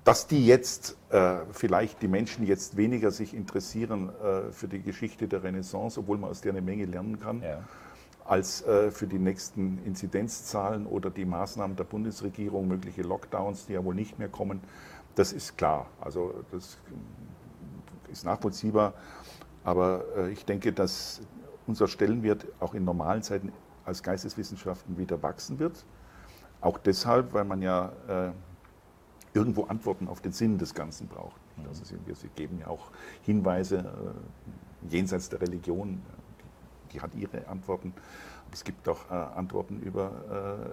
Dass 0.04 0.28
die 0.28 0.46
jetzt, 0.46 0.96
äh, 1.10 1.38
vielleicht 1.50 2.00
die 2.00 2.06
Menschen 2.06 2.46
jetzt 2.46 2.76
weniger 2.76 3.10
sich 3.10 3.34
interessieren 3.34 4.08
äh, 4.22 4.52
für 4.52 4.68
die 4.68 4.80
Geschichte 4.80 5.26
der 5.26 5.42
Renaissance, 5.42 5.98
obwohl 5.98 6.18
man 6.18 6.30
aus 6.30 6.42
der 6.42 6.52
eine 6.52 6.62
Menge 6.62 6.84
lernen 6.84 7.18
kann, 7.18 7.42
ja. 7.42 7.64
als 8.24 8.62
für 8.62 9.08
die 9.08 9.18
nächsten 9.18 9.84
Inzidenzzahlen 9.84 10.86
oder 10.86 11.10
die 11.10 11.24
Maßnahmen 11.24 11.74
der 11.74 11.82
Bundesregierung, 11.82 12.68
mögliche 12.68 13.02
Lockdowns, 13.02 13.66
die 13.66 13.72
ja 13.72 13.84
wohl 13.84 13.96
nicht 13.96 14.20
mehr 14.20 14.28
kommen, 14.28 14.60
das 15.16 15.32
ist 15.32 15.58
klar. 15.58 15.88
Also 16.00 16.34
das 16.52 16.78
ist 18.12 18.24
nachvollziehbar. 18.24 18.94
Aber 19.64 20.04
ich 20.30 20.44
denke, 20.44 20.72
dass 20.72 21.20
unser 21.66 21.88
Stellenwert 21.88 22.46
auch 22.60 22.74
in 22.74 22.84
normalen 22.84 23.24
Zeiten 23.24 23.52
als 23.84 24.04
Geisteswissenschaften 24.04 24.96
wieder 24.96 25.20
wachsen 25.20 25.58
wird. 25.58 25.84
Auch 26.60 26.78
deshalb, 26.78 27.32
weil 27.32 27.44
man 27.44 27.62
ja 27.62 27.92
äh, 28.08 28.30
irgendwo 29.32 29.64
Antworten 29.64 30.08
auf 30.08 30.20
den 30.20 30.32
Sinn 30.32 30.58
des 30.58 30.74
Ganzen 30.74 31.08
braucht. 31.08 31.40
Mhm. 31.56 31.68
Also 31.68 31.84
sie, 31.84 31.96
wir, 32.06 32.14
sie 32.14 32.28
geben 32.28 32.58
ja 32.60 32.68
auch 32.68 32.90
Hinweise 33.22 33.78
äh, 33.78 34.88
jenseits 34.90 35.28
der 35.28 35.40
Religion, 35.40 36.02
die, 36.88 36.94
die, 36.94 37.00
hat 37.00 37.14
ihre 37.14 37.46
Antworten 37.48 37.94
Es 38.52 38.64
gibt 38.64 38.88
auch 38.88 39.10
äh, 39.10 39.14
Antworten 39.14 39.80
über 39.80 40.10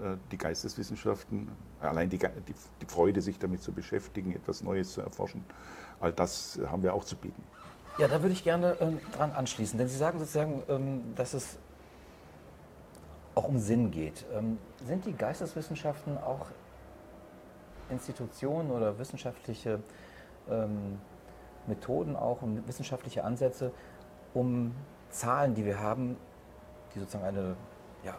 äh, 0.04 0.18
die 0.32 0.38
Geisteswissenschaften, 0.38 1.50
allein 1.80 2.10
die, 2.10 2.18
die, 2.18 2.56
die, 2.82 2.86
Freude, 2.86 3.22
sich 3.22 3.38
damit 3.40 3.62
zu 3.62 3.72
beschäftigen, 3.72 4.34
etwas 4.34 4.64
Neues 4.64 4.94
zu 4.94 5.02
erforschen. 5.02 5.44
All 6.00 6.12
das 6.12 6.60
haben 6.70 6.84
wir 6.84 6.94
auch 6.94 7.04
zu 7.04 7.16
bieten. 7.16 7.44
Ja, 7.98 8.08
da 8.08 8.22
würde 8.22 8.34
ich 8.34 8.44
gerne 8.44 8.78
ähm, 8.80 9.00
dran 9.12 9.32
anschließen, 9.32 9.78
denn 9.80 9.88
Sie 9.88 9.98
sagen 9.98 10.20
sozusagen, 10.20 10.62
ähm, 10.70 11.16
dass 11.16 11.34
es 11.34 11.58
auch 13.38 13.48
um 13.48 13.60
Sinn 13.60 13.92
geht. 13.92 14.26
Ähm, 14.34 14.58
sind 14.84 15.06
die 15.06 15.14
Geisteswissenschaften 15.14 16.18
auch 16.18 16.48
Institutionen 17.90 18.72
oder 18.72 18.98
wissenschaftliche 18.98 19.80
ähm, 20.50 21.00
Methoden 21.68 22.16
auch 22.16 22.42
und 22.42 22.68
wissenschaftliche 22.68 23.24
Ansätze, 23.24 23.72
um 24.34 24.74
Zahlen, 25.10 25.54
die 25.54 25.66
wir 25.66 25.80
haben, 25.80 26.18
die 26.94 27.00
sozusagen 27.00 27.26
eine 27.26 27.56
ja, 28.04 28.16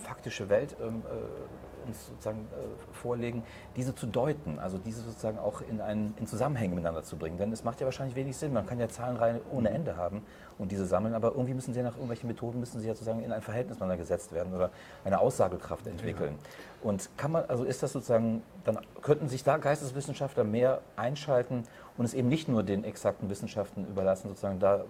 faktische 0.00 0.48
Welt 0.48 0.76
ähm, 0.80 1.02
äh, 1.06 1.86
uns 1.86 2.06
sozusagen 2.06 2.40
äh, 2.52 2.94
vorlegen, 2.94 3.42
diese 3.76 3.94
zu 3.94 4.06
deuten, 4.06 4.58
also 4.58 4.78
diese 4.78 5.02
sozusagen 5.02 5.38
auch 5.38 5.62
in, 5.62 5.80
einen, 5.80 6.14
in 6.18 6.26
Zusammenhänge 6.26 6.74
miteinander 6.74 7.02
zu 7.02 7.16
bringen. 7.16 7.38
Denn 7.38 7.52
es 7.52 7.64
macht 7.64 7.80
ja 7.80 7.86
wahrscheinlich 7.86 8.16
wenig 8.16 8.36
Sinn. 8.36 8.52
Man 8.52 8.66
kann 8.66 8.78
ja 8.78 8.88
Zahlenreihen 8.88 9.40
ohne 9.50 9.70
Ende 9.70 9.96
haben 9.96 10.22
und 10.58 10.72
diese 10.72 10.86
sammeln, 10.86 11.14
aber 11.14 11.28
irgendwie 11.28 11.54
müssen 11.54 11.74
sie 11.74 11.82
nach 11.82 11.94
irgendwelchen 11.94 12.28
Methoden 12.28 12.60
müssen 12.60 12.80
sie 12.80 12.88
ja 12.88 12.94
sozusagen 12.94 13.22
in 13.22 13.32
ein 13.32 13.42
Verhältnis 13.42 13.76
miteinander 13.76 13.96
gesetzt 13.96 14.32
werden 14.32 14.54
oder 14.54 14.70
eine 15.04 15.20
Aussagekraft 15.20 15.86
entwickeln. 15.86 16.34
Ja. 16.34 16.88
Und 16.88 17.10
kann 17.16 17.32
man, 17.32 17.44
also 17.48 17.64
ist 17.64 17.82
das 17.82 17.92
sozusagen, 17.92 18.42
dann 18.64 18.78
könnten 19.02 19.28
sich 19.28 19.44
da 19.44 19.56
Geisteswissenschaftler 19.56 20.44
mehr 20.44 20.80
einschalten 20.96 21.64
und 21.96 22.04
es 22.04 22.14
eben 22.14 22.28
nicht 22.28 22.48
nur 22.48 22.62
den 22.62 22.84
exakten 22.84 23.28
Wissenschaften 23.28 23.86
überlassen, 23.86 24.28
sozusagen 24.28 24.58
da 24.58 24.84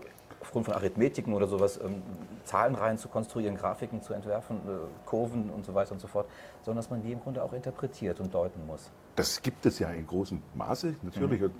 aufgrund 0.50 0.66
von 0.66 0.74
Arithmetiken 0.74 1.32
oder 1.32 1.46
sowas 1.46 1.78
ähm, 1.82 2.02
Zahlenreihen 2.42 2.98
zu 2.98 3.06
konstruieren, 3.06 3.56
Grafiken 3.56 4.02
zu 4.02 4.14
entwerfen, 4.14 4.56
äh, 4.56 5.06
Kurven 5.06 5.48
und 5.48 5.64
so 5.64 5.74
weiter 5.74 5.92
und 5.92 6.00
so 6.00 6.08
fort, 6.08 6.28
sondern 6.64 6.82
dass 6.82 6.90
man 6.90 7.02
die 7.02 7.12
im 7.12 7.20
Grunde 7.20 7.40
auch 7.40 7.52
interpretiert 7.52 8.18
und 8.18 8.34
deuten 8.34 8.66
muss. 8.66 8.90
Das 9.14 9.40
gibt 9.40 9.64
es 9.66 9.78
ja 9.78 9.90
in 9.90 10.04
großem 10.08 10.42
Maße, 10.56 10.96
natürlich. 11.02 11.40
Mhm. 11.40 11.52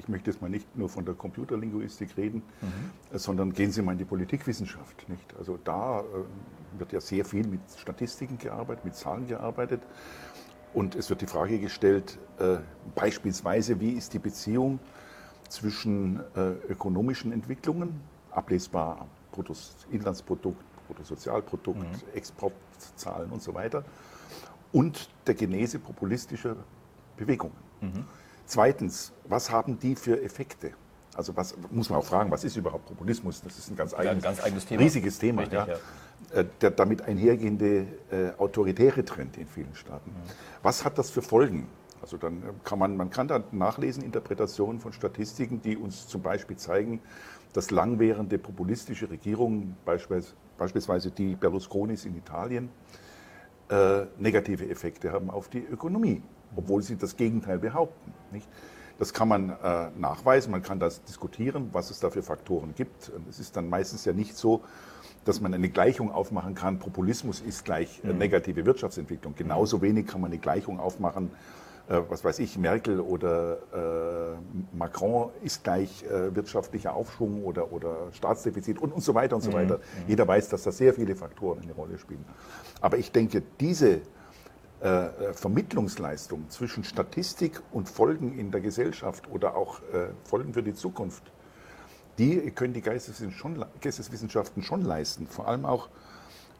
Ich 0.00 0.08
möchte 0.08 0.32
jetzt 0.32 0.42
mal 0.42 0.50
nicht 0.50 0.76
nur 0.76 0.88
von 0.88 1.04
der 1.04 1.14
Computerlinguistik 1.14 2.16
reden, 2.16 2.42
mhm. 2.60 3.16
sondern 3.16 3.52
gehen 3.52 3.70
Sie 3.70 3.82
mal 3.82 3.92
in 3.92 3.98
die 3.98 4.04
Politikwissenschaft. 4.04 5.08
Nicht? 5.08 5.36
Also 5.38 5.56
da 5.62 6.00
äh, 6.00 6.04
wird 6.80 6.92
ja 6.92 7.00
sehr 7.00 7.24
viel 7.24 7.46
mit 7.46 7.60
Statistiken 7.76 8.36
gearbeitet, 8.38 8.84
mit 8.84 8.96
Zahlen 8.96 9.28
gearbeitet. 9.28 9.80
Und 10.72 10.96
es 10.96 11.08
wird 11.08 11.20
die 11.20 11.28
Frage 11.28 11.60
gestellt, 11.60 12.18
äh, 12.40 12.56
beispielsweise, 12.96 13.78
wie 13.78 13.90
ist 13.90 14.12
die 14.12 14.18
Beziehung 14.18 14.80
zwischen 15.48 16.18
äh, 16.34 16.50
ökonomischen 16.68 17.30
Entwicklungen, 17.30 18.00
ablesbar 18.36 19.06
Bruttoinlandsprodukt, 19.32 20.64
Bruttosozialprodukt, 20.86 21.80
mhm. 21.80 22.14
Exportzahlen 22.14 23.30
und 23.30 23.42
so 23.42 23.54
weiter, 23.54 23.84
und 24.72 25.08
der 25.26 25.34
Genese 25.34 25.78
populistischer 25.78 26.56
Bewegungen. 27.16 27.56
Mhm. 27.80 28.04
Zweitens, 28.46 29.12
was 29.28 29.50
haben 29.50 29.78
die 29.78 29.96
für 29.96 30.22
Effekte? 30.22 30.72
Also 31.14 31.36
was 31.36 31.54
muss 31.70 31.90
man 31.90 32.00
auch 32.00 32.04
fragen, 32.04 32.30
was 32.30 32.44
ist 32.44 32.56
überhaupt 32.56 32.86
Populismus? 32.86 33.40
Das 33.42 33.56
ist 33.56 33.70
ein 33.70 33.76
ganz 33.76 33.94
eigenes, 33.94 34.16
ein 34.16 34.20
ganz 34.20 34.42
eigenes 34.42 34.66
Thema. 34.66 34.82
riesiges 34.82 35.18
Thema. 35.18 35.42
Richtig, 35.42 35.58
ja. 35.58 35.66
Ja. 35.66 36.40
Äh, 36.40 36.44
der 36.60 36.70
damit 36.70 37.02
einhergehende 37.02 37.86
äh, 38.10 38.30
autoritäre 38.38 39.04
Trend 39.04 39.36
in 39.36 39.46
vielen 39.46 39.74
Staaten. 39.74 40.10
Mhm. 40.10 40.30
Was 40.62 40.84
hat 40.84 40.98
das 40.98 41.10
für 41.10 41.22
Folgen? 41.22 41.68
Also 42.04 42.18
dann 42.18 42.42
kann 42.64 42.78
man, 42.78 42.98
man 42.98 43.08
kann 43.08 43.28
da 43.28 43.42
nachlesen 43.50 44.02
Interpretationen 44.02 44.78
von 44.78 44.92
Statistiken, 44.92 45.62
die 45.62 45.74
uns 45.74 46.06
zum 46.06 46.20
Beispiel 46.20 46.58
zeigen, 46.58 47.00
dass 47.54 47.70
langwährende 47.70 48.36
populistische 48.36 49.08
Regierungen, 49.08 49.74
beispielsweise 49.86 51.10
die 51.10 51.34
Berlusconis 51.34 52.04
in 52.04 52.14
Italien, 52.14 52.68
äh, 53.70 54.02
negative 54.18 54.68
Effekte 54.68 55.12
haben 55.12 55.30
auf 55.30 55.48
die 55.48 55.64
Ökonomie, 55.64 56.20
obwohl 56.54 56.82
sie 56.82 56.96
das 56.96 57.16
Gegenteil 57.16 57.58
behaupten. 57.58 58.12
Nicht? 58.32 58.46
Das 58.98 59.14
kann 59.14 59.28
man 59.28 59.48
äh, 59.48 59.88
nachweisen, 59.96 60.50
man 60.50 60.62
kann 60.62 60.78
das 60.78 61.02
diskutieren, 61.04 61.70
was 61.72 61.90
es 61.90 62.00
da 62.00 62.10
für 62.10 62.22
Faktoren 62.22 62.74
gibt. 62.74 63.10
Es 63.30 63.40
ist 63.40 63.56
dann 63.56 63.70
meistens 63.70 64.04
ja 64.04 64.12
nicht 64.12 64.36
so, 64.36 64.60
dass 65.24 65.40
man 65.40 65.54
eine 65.54 65.70
Gleichung 65.70 66.12
aufmachen 66.12 66.54
kann, 66.54 66.78
Populismus 66.78 67.40
ist 67.40 67.64
gleich 67.64 68.02
äh, 68.04 68.08
mhm. 68.08 68.18
negative 68.18 68.66
Wirtschaftsentwicklung. 68.66 69.34
Genauso 69.36 69.80
wenig 69.80 70.06
kann 70.06 70.20
man 70.20 70.32
eine 70.32 70.38
Gleichung 70.38 70.78
aufmachen, 70.78 71.30
äh, 71.30 71.63
was 71.86 72.24
weiß 72.24 72.38
ich, 72.38 72.56
Merkel 72.56 73.00
oder 73.00 73.58
äh, 73.74 74.76
Macron 74.76 75.30
ist 75.42 75.64
gleich 75.64 76.02
äh, 76.04 76.34
wirtschaftlicher 76.34 76.94
Aufschwung 76.94 77.44
oder, 77.44 77.72
oder 77.72 78.08
Staatsdefizit 78.12 78.78
und, 78.78 78.92
und 78.92 79.02
so 79.02 79.14
weiter 79.14 79.36
und 79.36 79.42
so 79.42 79.50
mhm. 79.50 79.54
weiter. 79.54 79.76
Mhm. 79.76 80.08
Jeder 80.08 80.26
weiß, 80.26 80.48
dass 80.48 80.62
da 80.62 80.72
sehr 80.72 80.94
viele 80.94 81.14
Faktoren 81.14 81.60
eine 81.62 81.72
Rolle 81.72 81.98
spielen. 81.98 82.24
Aber 82.80 82.96
ich 82.96 83.12
denke, 83.12 83.42
diese 83.60 84.00
äh, 84.80 85.32
Vermittlungsleistung 85.32 86.48
zwischen 86.48 86.84
Statistik 86.84 87.62
und 87.72 87.88
Folgen 87.88 88.38
in 88.38 88.50
der 88.50 88.60
Gesellschaft 88.60 89.30
oder 89.30 89.56
auch 89.56 89.80
äh, 89.92 90.08
Folgen 90.24 90.54
für 90.54 90.62
die 90.62 90.74
Zukunft, 90.74 91.22
die 92.18 92.50
können 92.52 92.74
die 92.74 92.82
Geisteswissenschaften 92.82 94.62
schon 94.62 94.82
leisten. 94.82 95.26
Vor 95.26 95.48
allem 95.48 95.64
auch, 95.66 95.88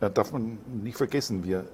äh, 0.00 0.10
darf 0.10 0.32
man 0.32 0.58
nicht 0.82 0.96
vergessen, 0.96 1.44
wir 1.44 1.66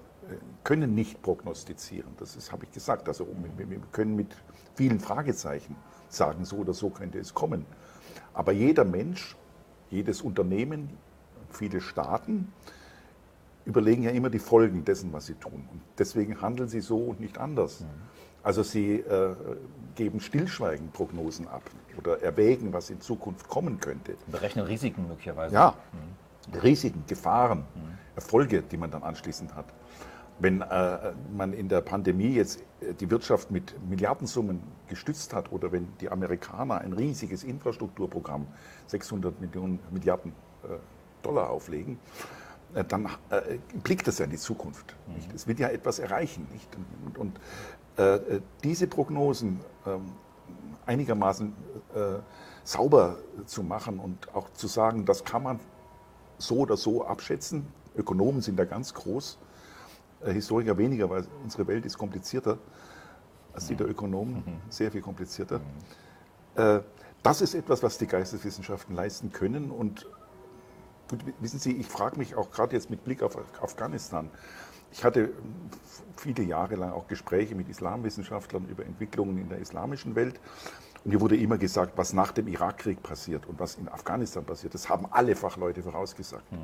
können 0.64 0.94
nicht 0.94 1.22
prognostizieren. 1.22 2.12
Das 2.18 2.52
habe 2.52 2.64
ich 2.64 2.72
gesagt. 2.72 3.08
Also 3.08 3.26
wir 3.56 3.80
können 3.92 4.16
mit 4.16 4.36
vielen 4.74 5.00
Fragezeichen 5.00 5.76
sagen, 6.08 6.44
so 6.44 6.56
oder 6.56 6.74
so 6.74 6.90
könnte 6.90 7.18
es 7.18 7.34
kommen. 7.34 7.66
Aber 8.34 8.52
jeder 8.52 8.84
Mensch, 8.84 9.36
jedes 9.90 10.22
Unternehmen, 10.22 10.90
viele 11.50 11.80
Staaten 11.80 12.52
überlegen 13.64 14.02
ja 14.02 14.10
immer 14.10 14.30
die 14.30 14.38
Folgen 14.38 14.84
dessen, 14.84 15.12
was 15.12 15.26
sie 15.26 15.34
tun. 15.34 15.68
Und 15.70 15.80
deswegen 15.98 16.40
handeln 16.40 16.68
sie 16.68 16.80
so 16.80 16.98
und 16.98 17.20
nicht 17.20 17.38
anders. 17.38 17.80
Mhm. 17.80 17.86
Also 18.42 18.62
sie 18.62 19.00
äh, 19.00 19.34
geben 19.96 20.20
stillschweigend 20.20 20.92
Prognosen 20.92 21.46
ab 21.46 21.62
oder 21.98 22.22
erwägen, 22.22 22.72
was 22.72 22.88
in 22.88 23.00
Zukunft 23.00 23.48
kommen 23.48 23.78
könnte. 23.80 24.16
Berechnen 24.28 24.64
Risiken 24.64 25.06
möglicherweise. 25.08 25.54
Ja, 25.54 25.74
mhm. 25.92 26.58
Risiken, 26.60 27.04
Gefahren, 27.06 27.58
mhm. 27.74 27.98
Erfolge, 28.14 28.62
die 28.62 28.76
man 28.76 28.90
dann 28.90 29.02
anschließend 29.02 29.54
hat. 29.54 29.66
Wenn 30.40 30.62
äh, 30.62 31.12
man 31.36 31.52
in 31.52 31.68
der 31.68 31.82
Pandemie 31.82 32.34
jetzt 32.34 32.60
äh, 32.80 32.94
die 32.94 33.10
Wirtschaft 33.10 33.50
mit 33.50 33.74
Milliardensummen 33.88 34.62
gestützt 34.88 35.34
hat 35.34 35.52
oder 35.52 35.70
wenn 35.70 35.88
die 36.00 36.10
Amerikaner 36.10 36.80
ein 36.80 36.94
riesiges 36.94 37.44
Infrastrukturprogramm, 37.44 38.46
600 38.86 39.38
Millionen 39.40 39.80
Milliarden 39.90 40.32
äh, 40.64 40.76
Dollar 41.22 41.50
auflegen, 41.50 41.98
äh, 42.74 42.84
dann 42.84 43.06
äh, 43.28 43.58
blickt 43.84 44.08
das 44.08 44.18
ja 44.18 44.24
in 44.24 44.30
die 44.30 44.38
Zukunft. 44.38 44.96
Mhm. 45.06 45.34
Es 45.34 45.46
wird 45.46 45.58
ja 45.58 45.68
etwas 45.68 45.98
erreichen. 45.98 46.48
Nicht? 46.52 46.68
Und, 47.04 47.18
und 47.18 47.40
äh, 47.98 48.40
diese 48.64 48.86
Prognosen 48.86 49.60
ähm, 49.86 50.12
einigermaßen 50.86 51.52
sauber 52.64 53.16
zu 53.46 53.62
machen 53.62 53.98
und 53.98 54.32
auch 54.34 54.50
zu 54.52 54.68
sagen, 54.68 55.04
das 55.04 55.24
kann 55.24 55.42
man 55.42 55.60
so 56.38 56.58
oder 56.58 56.76
so 56.76 57.04
abschätzen. 57.04 57.66
Ökonomen 57.96 58.42
sind 58.42 58.58
da 58.58 58.64
ganz 58.64 58.94
groß 58.94 59.38
Historiker 60.24 60.76
weniger, 60.76 61.08
weil 61.08 61.24
unsere 61.42 61.66
Welt 61.66 61.86
ist 61.86 61.96
komplizierter 61.96 62.58
als 63.52 63.66
die 63.66 63.76
der 63.76 63.88
Ökonomen, 63.88 64.36
mhm. 64.36 64.60
sehr 64.68 64.90
viel 64.90 65.00
komplizierter. 65.00 65.58
Mhm. 65.58 65.64
Äh, 66.62 66.80
das 67.22 67.40
ist 67.40 67.54
etwas, 67.54 67.82
was 67.82 67.98
die 67.98 68.06
Geisteswissenschaften 68.06 68.94
leisten 68.94 69.32
können. 69.32 69.70
Und 69.70 70.06
gut, 71.08 71.20
wissen 71.40 71.58
Sie, 71.58 71.72
ich 71.72 71.86
frage 71.86 72.18
mich 72.18 72.34
auch 72.34 72.50
gerade 72.50 72.74
jetzt 72.74 72.90
mit 72.90 73.04
Blick 73.04 73.22
auf 73.22 73.36
Afghanistan. 73.62 74.30
Ich 74.92 75.04
hatte 75.04 75.30
viele 76.16 76.42
Jahre 76.42 76.76
lang 76.76 76.92
auch 76.92 77.06
Gespräche 77.06 77.54
mit 77.54 77.68
Islamwissenschaftlern 77.68 78.66
über 78.66 78.84
Entwicklungen 78.84 79.38
in 79.38 79.48
der 79.48 79.58
islamischen 79.58 80.14
Welt. 80.16 80.40
Und 81.04 81.12
mir 81.12 81.20
wurde 81.20 81.36
immer 81.36 81.58
gesagt, 81.58 81.92
was 81.96 82.12
nach 82.12 82.32
dem 82.32 82.48
Irakkrieg 82.48 83.02
passiert 83.02 83.46
und 83.46 83.60
was 83.60 83.76
in 83.76 83.88
Afghanistan 83.88 84.44
passiert, 84.44 84.74
das 84.74 84.88
haben 84.88 85.06
alle 85.10 85.36
Fachleute 85.36 85.82
vorausgesagt. 85.82 86.50
Mhm. 86.50 86.58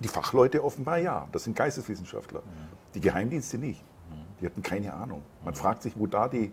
Die 0.00 0.08
Fachleute 0.08 0.62
offenbar 0.64 0.98
ja, 0.98 1.28
das 1.32 1.44
sind 1.44 1.56
Geisteswissenschaftler. 1.56 2.42
Die 2.94 3.00
Geheimdienste 3.00 3.58
nicht. 3.58 3.82
Die 4.40 4.46
hatten 4.46 4.62
keine 4.62 4.92
Ahnung. 4.92 5.22
Man 5.44 5.54
fragt 5.54 5.82
sich, 5.82 5.94
wo 5.96 6.06
da 6.06 6.28
die, 6.28 6.52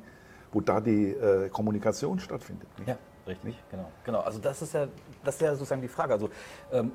wo 0.51 0.61
da 0.61 0.79
die 0.79 1.09
äh, 1.09 1.49
Kommunikation 1.49 2.19
stattfindet. 2.19 2.67
Nicht? 2.77 2.87
Ja, 2.87 2.97
richtig, 3.27 3.55
genau. 3.69 3.89
genau. 4.05 4.19
Also 4.19 4.39
das 4.39 4.61
ist 4.61 4.73
ja, 4.73 4.87
das 5.23 5.35
ist 5.35 5.41
ja 5.41 5.53
sozusagen 5.53 5.81
die 5.81 5.87
Frage. 5.87 6.13
Also 6.13 6.29
ähm, 6.71 6.91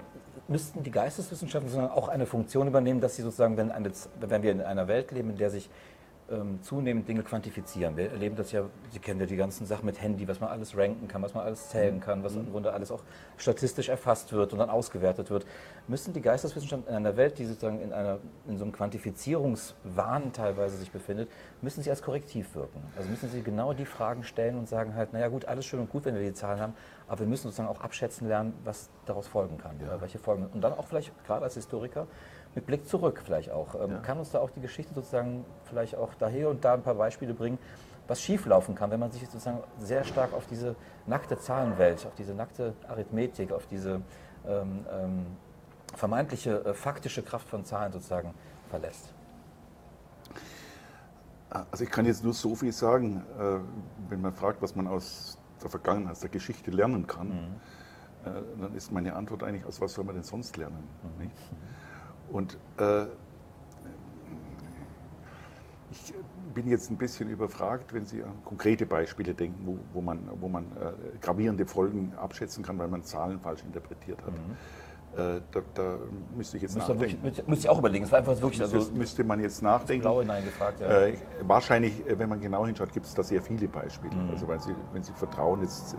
müssten 0.48 0.82
die 0.82 0.90
Geisteswissenschaften 0.90 1.80
auch 1.90 2.08
eine 2.08 2.26
Funktion 2.26 2.68
übernehmen, 2.68 3.00
dass 3.00 3.16
sie 3.16 3.22
sozusagen, 3.22 3.56
wenn, 3.56 3.70
eine, 3.72 3.90
wenn 4.20 4.42
wir 4.42 4.52
in 4.52 4.60
einer 4.60 4.88
Welt 4.88 5.10
leben, 5.10 5.30
in 5.30 5.36
der 5.36 5.50
sich 5.50 5.68
ähm, 6.30 6.60
zunehmend 6.62 7.08
Dinge 7.08 7.22
quantifizieren. 7.22 7.96
Wir 7.96 8.10
erleben 8.10 8.36
das 8.36 8.52
ja, 8.52 8.62
Sie 8.90 8.98
kennen 8.98 9.20
ja 9.20 9.26
die 9.26 9.36
ganzen 9.36 9.66
Sachen 9.66 9.86
mit 9.86 10.00
Handy, 10.00 10.26
was 10.26 10.40
man 10.40 10.50
alles 10.50 10.76
ranken 10.76 11.06
kann, 11.08 11.22
was 11.22 11.34
man 11.34 11.44
alles 11.44 11.68
zählen 11.68 12.00
kann, 12.00 12.24
was 12.24 12.34
im 12.34 12.50
Grunde 12.50 12.72
alles 12.72 12.90
auch 12.90 13.02
statistisch 13.36 13.88
erfasst 13.88 14.32
wird 14.32 14.52
und 14.52 14.58
dann 14.58 14.70
ausgewertet 14.70 15.30
wird. 15.30 15.46
Müssen 15.86 16.12
die 16.12 16.20
Geisteswissenschaften 16.20 16.88
in 16.88 16.96
einer 16.96 17.16
Welt, 17.16 17.38
die 17.38 17.44
sozusagen 17.44 17.80
in, 17.80 17.92
einer, 17.92 18.18
in 18.48 18.58
so 18.58 18.64
einem 18.64 18.72
Quantifizierungswahn 18.72 20.32
teilweise 20.32 20.76
sich 20.76 20.90
befindet, 20.90 21.30
müssen 21.62 21.82
sie 21.82 21.90
als 21.90 22.02
Korrektiv 22.02 22.54
wirken? 22.54 22.82
Also 22.96 23.08
müssen 23.08 23.30
sie 23.30 23.42
genau 23.42 23.72
die 23.72 23.86
Fragen 23.86 24.24
stellen 24.24 24.58
und 24.58 24.68
sagen 24.68 24.94
halt, 24.94 25.12
naja 25.12 25.28
gut, 25.28 25.44
alles 25.44 25.64
schön 25.64 25.80
und 25.80 25.90
gut, 25.90 26.04
wenn 26.04 26.14
wir 26.14 26.22
die 26.22 26.34
Zahlen 26.34 26.60
haben, 26.60 26.74
aber 27.08 27.20
wir 27.20 27.26
müssen 27.26 27.44
sozusagen 27.44 27.68
auch 27.68 27.80
abschätzen 27.80 28.26
lernen, 28.26 28.52
was 28.64 28.90
daraus 29.04 29.28
folgen 29.28 29.58
kann, 29.58 29.76
ja. 29.80 30.00
welche 30.00 30.18
Folgen. 30.18 30.46
Und 30.52 30.60
dann 30.60 30.72
auch 30.72 30.86
vielleicht 30.86 31.12
gerade 31.24 31.44
als 31.44 31.54
Historiker 31.54 32.08
mit 32.56 32.66
Blick 32.66 32.88
zurück 32.88 33.22
vielleicht 33.24 33.52
auch. 33.52 33.74
Ähm, 33.76 33.90
Ja. 33.92 33.98
Kann 33.98 34.18
uns 34.18 34.30
da 34.30 34.40
auch 34.40 34.50
die 34.50 34.60
Geschichte 34.60 34.92
sozusagen 34.94 35.44
vielleicht 35.66 35.94
auch 35.94 36.14
daher 36.14 36.48
und 36.48 36.64
da 36.64 36.74
ein 36.74 36.82
paar 36.82 36.94
Beispiele 36.94 37.34
bringen, 37.34 37.58
was 38.08 38.20
schieflaufen 38.20 38.74
kann, 38.74 38.90
wenn 38.90 39.00
man 39.00 39.12
sich 39.12 39.22
sozusagen 39.22 39.62
sehr 39.78 40.04
stark 40.04 40.32
auf 40.32 40.46
diese 40.46 40.74
nackte 41.06 41.38
Zahlenwelt, 41.38 42.04
auf 42.06 42.14
diese 42.14 42.34
nackte 42.34 42.72
Arithmetik, 42.88 43.52
auf 43.52 43.66
diese 43.66 44.00
ähm, 44.48 44.86
ähm, 44.90 45.26
vermeintliche 45.94 46.64
äh, 46.64 46.74
faktische 46.74 47.22
Kraft 47.22 47.48
von 47.48 47.64
Zahlen 47.64 47.92
sozusagen 47.92 48.32
verlässt? 48.70 49.12
Also 51.50 51.84
ich 51.84 51.90
kann 51.90 52.06
jetzt 52.06 52.24
nur 52.24 52.34
so 52.34 52.54
viel 52.54 52.72
sagen, 52.72 53.22
äh, 53.38 53.58
wenn 54.10 54.20
man 54.20 54.32
fragt, 54.32 54.62
was 54.62 54.74
man 54.74 54.86
aus 54.86 55.38
der 55.62 55.70
Vergangenheit, 55.70 56.12
aus 56.12 56.20
der 56.20 56.30
Geschichte 56.30 56.70
lernen 56.70 57.06
kann, 57.06 57.60
äh, 58.24 58.30
dann 58.60 58.74
ist 58.74 58.92
meine 58.92 59.14
Antwort 59.14 59.42
eigentlich, 59.42 59.64
aus 59.64 59.80
was 59.80 59.92
soll 59.94 60.04
man 60.04 60.14
denn 60.14 60.24
sonst 60.24 60.56
lernen? 60.56 60.88
Nicht? 61.18 61.36
Und 62.30 62.58
äh, 62.78 63.04
ich 65.90 66.14
bin 66.54 66.68
jetzt 66.68 66.90
ein 66.90 66.96
bisschen 66.96 67.28
überfragt, 67.30 67.92
wenn 67.92 68.06
Sie 68.06 68.22
an 68.22 68.32
konkrete 68.44 68.86
Beispiele 68.86 69.34
denken, 69.34 69.60
wo, 69.64 69.78
wo 69.92 70.00
man, 70.00 70.28
wo 70.40 70.48
man 70.48 70.64
äh, 70.64 71.18
gravierende 71.20 71.66
Folgen 71.66 72.12
abschätzen 72.16 72.64
kann, 72.64 72.78
weil 72.78 72.88
man 72.88 73.02
Zahlen 73.02 73.40
falsch 73.40 73.62
interpretiert 73.62 74.18
hat. 74.24 74.32
Äh, 75.16 75.40
da, 75.50 75.60
da 75.72 75.98
müsste 76.36 76.58
ich 76.58 76.62
jetzt 76.64 76.74
Müsste, 76.74 76.92
nachdenken. 76.92 77.22
wirklich, 77.22 77.46
müsste 77.48 77.66
ich 77.66 77.68
auch 77.70 77.78
überlegen. 77.78 78.04
Es 78.04 78.12
war 78.12 78.18
einfach 78.18 78.38
wirklich 78.40 78.60
also 78.60 78.76
das 78.76 78.90
müsste 78.90 79.24
man 79.24 79.40
jetzt 79.40 79.62
nachdenken. 79.62 80.02
blau 80.02 80.20
hineingefragt. 80.20 80.80
Ja. 80.80 81.06
Äh, 81.06 81.14
wahrscheinlich, 81.42 82.06
äh, 82.06 82.18
wenn 82.18 82.28
man 82.28 82.38
genau 82.38 82.66
hinschaut, 82.66 82.92
gibt 82.92 83.06
es 83.06 83.14
da 83.14 83.22
sehr 83.22 83.40
viele 83.40 83.66
Beispiele. 83.66 84.14
Mhm. 84.14 84.30
Also 84.30 84.46
weil 84.46 84.60
Sie, 84.60 84.74
wenn 84.92 85.02
Sie 85.02 85.12
Vertrauen 85.12 85.62
jetzt, 85.62 85.94
äh, 85.94 85.96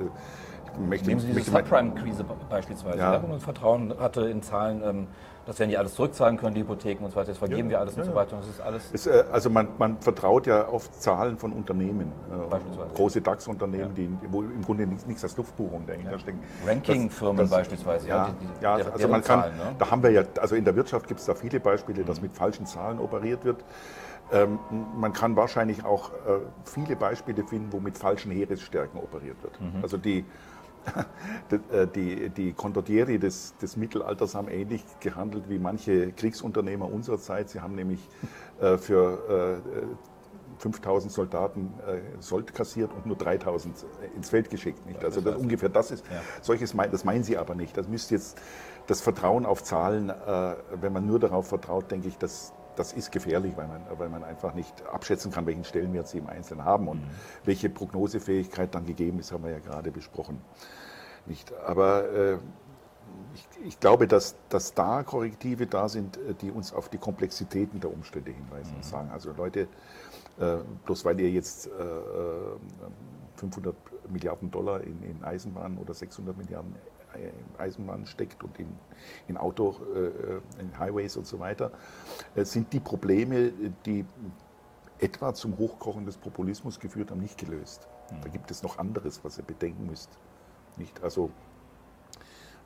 möchte, 0.77 1.07
Nehmen 1.09 1.21
Sie 1.21 1.27
diese 1.33 1.51
Subprime-Krise 1.51 2.23
be- 2.23 2.35
beispielsweise, 2.49 2.97
Ja. 2.99 3.13
ja. 3.13 3.23
wo 3.23 3.27
man 3.27 3.39
Vertrauen 3.39 3.93
hatte 3.99 4.21
in 4.29 4.41
Zahlen, 4.41 4.81
ähm, 4.85 5.07
dass 5.45 5.59
wir 5.59 5.67
nicht 5.67 5.77
alles 5.79 5.95
zurückzahlen 5.95 6.35
können, 6.37 6.55
die 6.55 6.61
Hypotheken 6.61 7.05
und 7.05 7.11
so 7.11 7.15
weiter, 7.15 7.29
jetzt 7.29 7.37
vergeben 7.37 7.69
Ja, 7.69 7.77
wir 7.77 7.79
alles 7.79 7.95
ja, 7.95 8.01
und 8.03 8.09
so 8.09 8.15
weiter 8.15 8.33
und 8.35 8.41
das 8.43 8.49
ist 8.49 8.59
alles 8.61 8.89
Es, 8.91 9.07
äh, 9.07 9.23
also 9.31 9.49
man, 9.49 9.69
man 9.77 9.97
vertraut 10.01 10.45
ja 10.45 10.67
auf 10.67 10.91
Zahlen 10.91 11.37
von 11.37 11.53
Unternehmen, 11.53 12.11
äh, 12.29 12.49
Beispielsweise. 12.49 12.89
große 12.95 13.21
DAX-Unternehmen, 13.21 13.95
die 13.95 14.09
wo 14.29 14.41
im 14.41 14.61
Grunde 14.61 14.85
nichts, 14.85 15.05
nichts 15.05 15.23
als 15.23 15.37
Luftbuchung 15.37 15.85
dahinter 15.87 16.19
stecken. 16.19 16.39
Ranking-Firmen 16.65 17.49
beispielsweise. 17.49 18.07
Ja, 18.09 18.25
die- 18.41 18.45
die- 18.45 18.59
deren- 18.61 18.91
also 18.91 19.07
man 19.07 19.23
kann, 19.23 19.39
Zahlen, 19.41 19.55
ne? 19.57 19.75
da 19.79 19.89
haben 19.91 20.03
wir 20.03 20.11
ja, 20.11 20.23
also 20.41 20.55
in 20.55 20.65
der 20.65 20.75
Wirtschaft 20.75 21.07
gibt 21.07 21.21
es 21.21 21.25
da 21.25 21.33
viele 21.33 21.61
Beispiele, 21.61 22.03
dass 22.03 22.21
mit 22.21 22.33
falschen 22.33 22.65
Zahlen 22.65 22.99
operiert 22.99 23.45
wird. 23.45 23.63
Ähm, 24.33 24.59
man 24.97 25.13
kann 25.13 25.37
wahrscheinlich 25.37 25.85
auch 25.85 26.09
äh, 26.11 26.39
viele 26.65 26.97
Beispiele 26.97 27.45
finden, 27.45 27.71
wo 27.71 27.79
mit 27.79 27.97
falschen 27.97 28.29
Heeresstärken 28.33 28.99
operiert 28.99 29.41
wird. 29.41 29.61
Mhm. 29.61 29.81
Also 29.81 29.95
die, 29.95 30.25
die, 31.51 31.75
äh, 31.75 31.87
die, 31.87 32.29
die 32.29 32.53
Condottieri 32.53 33.19
des, 33.19 33.55
des 33.57 33.77
Mittelalters 33.77 34.35
haben 34.35 34.47
ähnlich 34.47 34.83
gehandelt 34.99 35.49
wie 35.49 35.59
manche 35.59 36.11
Kriegsunternehmer 36.11 36.91
unserer 36.91 37.19
Zeit. 37.19 37.49
Sie 37.49 37.61
haben 37.61 37.75
nämlich 37.75 37.99
äh, 38.59 38.77
für 38.77 39.61
äh, 39.63 39.85
5000 40.59 41.11
Soldaten 41.11 41.73
äh, 41.87 41.99
Sold 42.21 42.53
kassiert 42.53 42.91
und 42.93 43.05
nur 43.05 43.15
3000 43.15 43.85
ins 44.15 44.29
Feld 44.29 44.49
geschickt. 44.49 44.85
Nicht? 44.85 45.03
Also 45.03 45.21
das, 45.21 45.35
ungefähr 45.35 45.69
das 45.69 45.91
ist, 45.91 46.05
Ja. 46.07 46.21
solches 46.41 46.73
meint, 46.73 46.93
das 46.93 47.03
meinen 47.03 47.23
Sie 47.23 47.37
aber 47.37 47.55
nicht. 47.55 47.77
Das 47.77 47.87
müsste 47.87 48.15
jetzt 48.15 48.39
das 48.87 49.01
Vertrauen 49.01 49.45
auf 49.45 49.63
Zahlen, 49.63 50.09
äh, 50.09 50.55
wenn 50.81 50.93
man 50.93 51.05
nur 51.05 51.19
darauf 51.19 51.47
vertraut, 51.47 51.91
denke 51.91 52.07
ich, 52.07 52.17
das, 52.17 52.53
das 52.77 52.93
ist 52.93 53.11
gefährlich, 53.11 53.57
weil 53.57 53.67
man, 53.67 53.81
weil 53.97 54.09
man 54.09 54.23
einfach 54.23 54.53
nicht 54.53 54.85
abschätzen 54.87 55.31
kann, 55.31 55.45
welchen 55.45 55.63
Stellenwert 55.63 56.07
sie 56.07 56.19
im 56.19 56.27
Einzelnen 56.27 56.63
haben 56.63 56.87
und 56.87 57.01
welche 57.43 57.69
Prognosefähigkeit 57.69 58.73
dann 58.73 58.85
gegeben 58.85 59.19
ist, 59.19 59.31
haben 59.31 59.43
wir 59.43 59.51
ja 59.51 59.59
gerade 59.59 59.91
besprochen. 59.91 60.39
Nicht? 61.25 61.51
Aber 61.65 62.09
äh, 62.11 62.37
ich, 63.33 63.67
ich 63.67 63.79
glaube, 63.79 64.07
dass, 64.07 64.35
dass 64.49 64.73
da 64.73 65.03
Korrektive 65.03 65.67
da 65.67 65.89
sind, 65.89 66.17
äh, 66.17 66.33
die 66.35 66.51
uns 66.51 66.73
auf 66.73 66.89
die 66.89 66.97
Komplexitäten 66.97 67.79
der 67.79 67.91
Umstände 67.91 68.31
hinweisen 68.31 68.75
und 68.75 68.85
sagen, 68.85 69.09
also 69.11 69.31
Leute, 69.33 69.67
äh, 70.39 70.57
bloß 70.85 71.03
weil 71.05 71.19
ihr 71.19 71.31
jetzt 71.31 71.67
äh, 71.67 71.69
äh, 71.69 72.57
500 73.35 73.75
Milliarden 74.09 74.51
Dollar 74.51 74.81
in, 74.81 75.01
in 75.03 75.23
Eisenbahnen 75.23 75.77
oder 75.77 75.93
600 75.93 76.37
Milliarden 76.37 76.75
in 77.15 77.59
Eisenbahnen 77.59 78.05
steckt 78.05 78.43
und 78.43 78.59
in, 78.59 78.67
in 79.27 79.37
Auto, 79.37 79.75
äh, 79.95 80.61
in 80.61 80.77
Highways 80.77 81.17
und 81.17 81.25
so 81.25 81.39
weiter, 81.39 81.71
äh, 82.35 82.43
sind 82.43 82.71
die 82.73 82.79
Probleme, 82.79 83.51
die 83.85 84.05
etwa 84.99 85.33
zum 85.33 85.57
Hochkochen 85.57 86.05
des 86.05 86.17
Populismus 86.17 86.79
geführt 86.79 87.11
haben, 87.11 87.21
nicht 87.21 87.37
gelöst. 87.37 87.87
Da 88.21 88.29
gibt 88.29 88.49
es 88.51 88.63
noch 88.63 88.77
anderes, 88.77 89.23
was 89.23 89.37
ihr 89.37 89.43
bedenken 89.43 89.85
müsst. 89.85 90.09
Nicht? 90.77 91.03
Also 91.03 91.29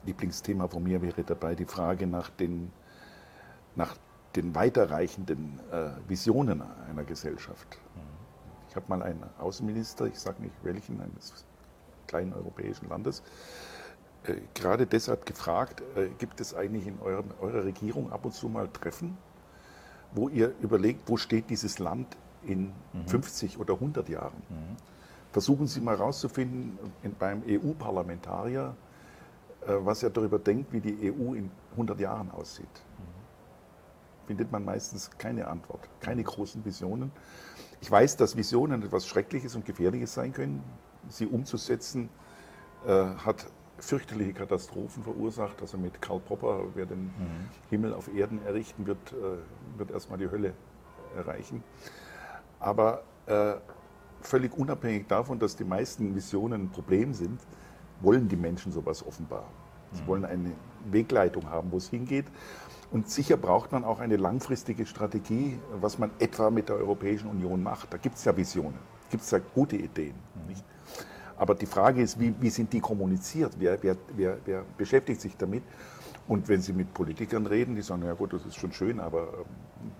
Lieblingsthema 0.06 0.68
von 0.68 0.84
mir 0.84 1.02
wäre 1.02 1.24
dabei 1.24 1.56
die 1.56 1.66
Frage 1.66 2.08
nach 2.08 2.30
den, 2.30 2.72
nach 3.76 3.96
den 4.36 4.56
weiterreichenden 4.56 5.60
äh, 5.72 5.90
Visionen 6.08 6.64
einer 6.90 7.04
Gesellschaft. 7.04 7.78
Ich 8.70 8.76
habe 8.76 8.86
mal 8.88 9.04
einen 9.04 9.24
Außenminister, 9.38 10.06
ich 10.06 10.18
sage 10.18 10.42
nicht 10.42 10.56
welchen, 10.64 11.02
eines 11.02 11.46
kleinen 12.08 12.34
europäischen 12.34 12.88
Landes, 12.88 13.20
äh, 13.20 13.24
gerade 14.54 14.86
deshalb 14.86 15.26
gefragt, 15.26 15.82
äh, 15.96 16.08
gibt 16.18 16.40
es 16.42 16.54
eigentlich 16.54 16.88
in 16.88 17.00
eurem, 17.02 17.26
eurer 17.42 17.64
Regierung 17.64 18.12
ab 18.12 18.26
und 18.26 18.34
zu 18.34 18.50
mal 18.50 18.68
Treffen, 18.68 19.18
wo 20.14 20.30
ihr 20.30 20.54
überlegt, 20.62 21.08
wo 21.08 21.18
steht 21.18 21.50
dieses 21.50 21.80
Land 21.80 22.18
in 22.44 22.72
50 23.08 23.58
oder 23.58 23.76
100 23.76 24.10
Jahren? 24.10 24.42
Versuchen 25.32 25.68
Sie 25.68 25.80
mal 25.80 25.98
herauszufinden 25.98 26.78
in, 27.04 27.16
beim 27.16 27.42
EU-Parlamentarier, 27.48 28.76
äh, 29.62 29.74
was 29.80 30.04
er 30.04 30.10
darüber 30.10 30.40
denkt, 30.40 30.72
wie 30.74 30.82
die 30.82 31.12
EU 31.12 31.34
in 31.34 31.50
100 31.72 32.00
Jahren 32.00 32.30
aussieht. 32.32 32.68
Findet 34.28 34.52
man 34.52 34.64
meistens 34.64 35.10
keine 35.18 35.48
Antwort, 35.48 35.90
keine 36.00 36.24
großen 36.24 36.64
Visionen. 36.64 37.12
Ich 37.80 37.90
weiß, 37.90 38.18
dass 38.18 38.36
Visionen 38.36 38.84
etwas 38.84 39.08
Schreckliches 39.08 39.56
und 39.56 39.66
Gefährliches 39.66 40.14
sein 40.14 40.32
können. 40.32 40.64
Sie 41.10 41.26
umzusetzen 41.26 42.10
äh, 42.86 42.92
hat 42.92 43.48
fürchterliche 43.82 44.34
Katastrophen 44.34 45.04
verursacht. 45.04 45.62
Also 45.62 45.78
mit 45.78 46.02
Karl 46.02 46.20
Popper, 46.20 46.62
wer 46.76 46.86
den 46.86 47.12
Himmel 47.70 47.94
auf 47.94 48.14
Erden 48.14 48.44
errichten 48.46 48.86
wird, 48.86 49.14
äh, 49.14 49.78
wird 49.78 49.92
erstmal 49.92 50.20
die 50.20 50.30
Hölle 50.30 50.54
erreichen. 51.16 51.64
Aber 52.60 53.04
äh, 53.26 53.56
völlig 54.22 54.58
unabhängig 54.58 55.08
davon, 55.08 55.40
dass 55.40 55.56
die 55.56 55.64
meisten 55.64 56.16
Visionen 56.16 56.64
ein 56.64 56.70
Problem 56.70 57.14
sind, 57.14 57.40
wollen 58.02 58.28
die 58.28 58.36
Menschen 58.36 58.72
sowas 58.72 59.06
offenbar. 59.06 59.46
Sie 59.94 60.08
wollen 60.08 60.24
eine 60.24 60.52
Wegleitung 60.90 61.50
haben, 61.50 61.72
wo 61.72 61.78
es 61.78 61.90
hingeht. 61.90 62.26
Und 62.92 63.10
sicher 63.10 63.38
braucht 63.38 63.72
man 63.72 63.84
auch 63.84 64.00
eine 64.00 64.18
langfristige 64.18 64.86
Strategie, 64.86 65.60
was 65.80 65.98
man 65.98 66.12
etwa 66.20 66.50
mit 66.50 66.70
der 66.70 66.78
Europäischen 66.78 67.30
Union 67.30 67.62
macht. 67.64 67.94
Da 67.94 67.98
gibt 67.98 68.16
es 68.16 68.26
ja 68.26 68.36
Visionen, 68.36 68.80
gibt 69.10 69.24
es 69.24 69.32
ja 69.32 69.40
gute 69.54 69.76
Ideen. 69.78 70.16
Nicht? 70.48 70.64
Aber 71.42 71.56
die 71.56 71.66
Frage 71.66 72.04
ist, 72.04 72.20
wie, 72.20 72.36
wie 72.40 72.52
sind 72.52 72.72
die 72.72 72.80
kommuniziert? 72.80 73.54
Wer, 73.58 73.82
wer, 73.82 73.98
wer, 74.16 74.38
wer 74.46 74.64
beschäftigt 74.78 75.20
sich 75.20 75.36
damit? 75.36 75.64
Und 76.28 76.48
wenn 76.48 76.62
Sie 76.62 76.72
mit 76.72 76.94
Politikern 76.94 77.48
reden, 77.48 77.74
die 77.74 77.82
sagen, 77.82 78.06
ja 78.06 78.14
gut, 78.14 78.34
das 78.34 78.46
ist 78.46 78.58
schon 78.58 78.72
schön, 78.72 79.00
aber 79.00 79.22
ähm, 79.24 79.92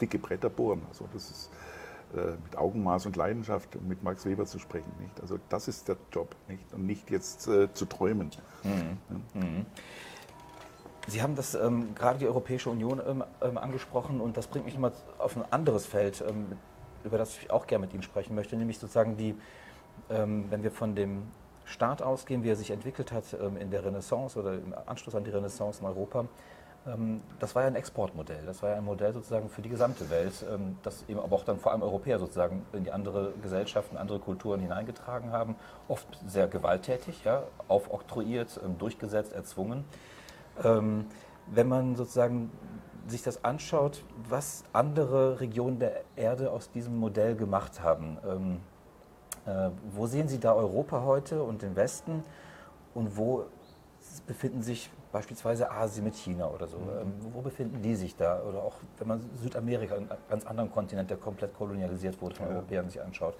dicke 0.00 0.20
Bretter 0.20 0.48
bohren. 0.48 0.82
Also 0.88 1.08
das 1.12 1.28
ist 1.32 1.50
äh, 2.14 2.36
mit 2.44 2.56
Augenmaß 2.56 3.06
und 3.06 3.16
Leidenschaft, 3.16 3.74
um 3.74 3.88
mit 3.88 4.04
Max 4.04 4.24
Weber 4.24 4.46
zu 4.46 4.60
sprechen. 4.60 4.92
Nicht? 5.00 5.20
Also 5.20 5.40
das 5.48 5.66
ist 5.66 5.88
der 5.88 5.96
Job 6.12 6.36
nicht? 6.46 6.72
und 6.72 6.86
nicht 6.86 7.10
jetzt 7.10 7.48
äh, 7.48 7.74
zu 7.74 7.86
träumen. 7.86 8.30
Sie 11.08 11.22
haben 11.22 11.34
das 11.34 11.56
ähm, 11.56 11.96
gerade 11.96 12.20
die 12.20 12.28
Europäische 12.28 12.70
Union 12.70 13.02
ähm, 13.04 13.24
ähm, 13.42 13.58
angesprochen 13.58 14.20
und 14.20 14.36
das 14.36 14.46
bringt 14.46 14.64
mich 14.64 14.74
nochmal 14.74 14.92
auf 15.18 15.36
ein 15.36 15.42
anderes 15.50 15.86
Feld, 15.86 16.22
ähm, 16.24 16.52
über 17.02 17.18
das 17.18 17.36
ich 17.36 17.50
auch 17.50 17.66
gerne 17.66 17.86
mit 17.86 17.94
Ihnen 17.94 18.04
sprechen 18.04 18.36
möchte, 18.36 18.56
nämlich 18.56 18.78
sozusagen 18.78 19.16
die, 19.16 19.34
wenn 20.08 20.62
wir 20.62 20.70
von 20.70 20.94
dem 20.94 21.22
Staat 21.64 22.02
ausgehen, 22.02 22.42
wie 22.42 22.50
er 22.50 22.56
sich 22.56 22.70
entwickelt 22.70 23.12
hat 23.12 23.24
ähm, 23.40 23.56
in 23.56 23.70
der 23.70 23.84
Renaissance 23.84 24.38
oder 24.38 24.54
im 24.54 24.74
Anschluss 24.86 25.14
an 25.14 25.24
die 25.24 25.30
Renaissance 25.30 25.80
in 25.80 25.86
Europa, 25.86 26.26
ähm, 26.86 27.22
das 27.38 27.54
war 27.54 27.62
ja 27.62 27.68
ein 27.68 27.76
Exportmodell. 27.76 28.44
Das 28.44 28.62
war 28.62 28.70
ja 28.70 28.76
ein 28.76 28.84
Modell 28.84 29.12
sozusagen 29.12 29.48
für 29.48 29.62
die 29.62 29.68
gesamte 29.68 30.10
Welt, 30.10 30.44
ähm, 30.50 30.76
das 30.82 31.04
eben 31.08 31.20
aber 31.20 31.36
auch 31.36 31.44
dann 31.44 31.58
vor 31.58 31.72
allem 31.72 31.82
Europäer 31.82 32.18
sozusagen 32.18 32.64
in 32.72 32.84
die 32.84 32.92
andere 32.92 33.32
Gesellschaften, 33.42 33.96
andere 33.96 34.18
Kulturen 34.18 34.60
hineingetragen 34.60 35.32
haben, 35.32 35.56
oft 35.88 36.06
sehr 36.26 36.48
gewalttätig, 36.48 37.24
ja, 37.24 37.44
aufoktroyiert, 37.68 38.60
ähm, 38.62 38.76
durchgesetzt, 38.78 39.32
erzwungen. 39.32 39.84
Ähm, 40.62 41.06
wenn 41.46 41.68
man 41.68 41.96
sozusagen 41.96 42.50
sich 43.06 43.22
das 43.22 43.44
anschaut, 43.44 44.02
was 44.28 44.64
andere 44.72 45.40
Regionen 45.40 45.78
der 45.78 46.02
Erde 46.16 46.50
aus 46.50 46.70
diesem 46.70 46.96
Modell 46.96 47.36
gemacht 47.36 47.82
haben, 47.82 48.18
ähm, 48.26 48.60
wo 49.92 50.06
sehen 50.06 50.28
Sie 50.28 50.38
da 50.38 50.54
Europa 50.54 51.02
heute 51.02 51.42
und 51.42 51.62
den 51.62 51.76
Westen 51.76 52.24
und 52.94 53.16
wo 53.16 53.44
befinden 54.26 54.62
sich 54.62 54.90
beispielsweise 55.12 55.70
Asien 55.70 56.04
mit 56.04 56.14
China 56.14 56.48
oder 56.48 56.66
so? 56.66 56.76
Ähm, 56.76 57.12
wo 57.32 57.40
befinden 57.40 57.82
die 57.82 57.94
sich 57.94 58.16
da? 58.16 58.42
Oder 58.42 58.62
auch 58.62 58.74
wenn 58.98 59.08
man 59.08 59.30
Südamerika, 59.42 59.94
einen 59.94 60.08
ganz 60.28 60.46
anderen 60.46 60.70
Kontinent, 60.70 61.10
der 61.10 61.16
komplett 61.16 61.54
kolonialisiert 61.54 62.20
wurde 62.20 62.34
von 62.34 62.46
Ja. 62.48 62.54
Europäern, 62.54 62.88
sich 62.88 63.00
anschaut, 63.00 63.34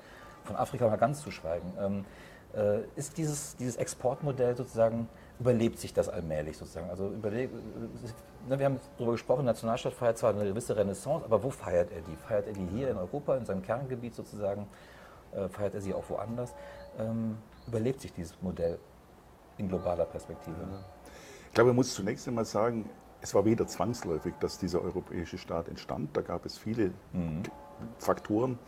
von 0.45 0.57
Afrika 0.57 0.87
mal 0.87 0.97
ganz 0.97 1.23
zu 1.23 1.31
schweigen. 1.31 1.73
Ähm, 1.81 2.05
äh, 2.55 2.83
ist 2.97 3.17
dieses, 3.19 3.57
dieses 3.57 3.77
Exportmodell 3.77 4.57
sozusagen 4.57 5.09
überlebt 5.41 5.79
sich 5.79 5.93
das 5.93 6.09
allmählich 6.09 6.57
sozusagen? 6.57 6.89
Also 6.91 7.09
überlebt, 7.09 7.53
ne, 8.49 8.59
wir 8.59 8.67
haben 8.67 8.79
darüber 8.97 9.13
gesprochen, 9.13 9.45
Nationalstaat 9.45 9.95
feiert 9.95 10.19
zwar 10.19 10.31
eine 10.31 10.45
gewisse 10.45 10.77
Renaissance, 10.77 11.25
aber 11.25 11.43
wo 11.43 11.51
feiert 11.51 11.91
er 11.91 12.03
die? 12.03 12.15
Feiert 12.15 12.47
er 12.47 12.53
die 12.53 12.67
hier 12.67 12.91
in 12.91 12.97
Europa, 12.97 13.37
in 13.37 13.45
seinem 13.45 13.63
Kerngebiet 13.63 14.15
sozusagen? 14.15 14.67
Äh, 15.35 15.49
feiert 15.49 15.75
er 15.75 15.81
sie 15.81 15.95
auch 15.95 16.09
woanders? 16.09 16.55
Ähm, 16.99 17.37
überlebt 17.67 18.01
sich 18.01 18.13
dieses 18.13 18.41
Modell 18.43 18.79
in 19.59 19.69
globaler 19.69 20.05
Perspektive? 20.05 20.57
Ich 21.49 21.55
glaube, 21.55 21.69
man 21.69 21.77
muss 21.77 21.95
zunächst 21.95 22.27
einmal 22.29 22.45
sagen, 22.45 22.89
es 23.21 23.35
war 23.35 23.45
weder 23.45 23.67
zwangsläufig, 23.67 24.35
dass 24.41 24.59
dieser 24.59 24.83
europäische 24.83 25.39
Staat 25.39 25.69
entstand. 25.69 26.17
Da 26.17 26.21
gab 26.21 26.45
es 26.45 26.59
viele 26.59 26.93
mhm. 27.13 27.43
Faktoren. 27.99 28.59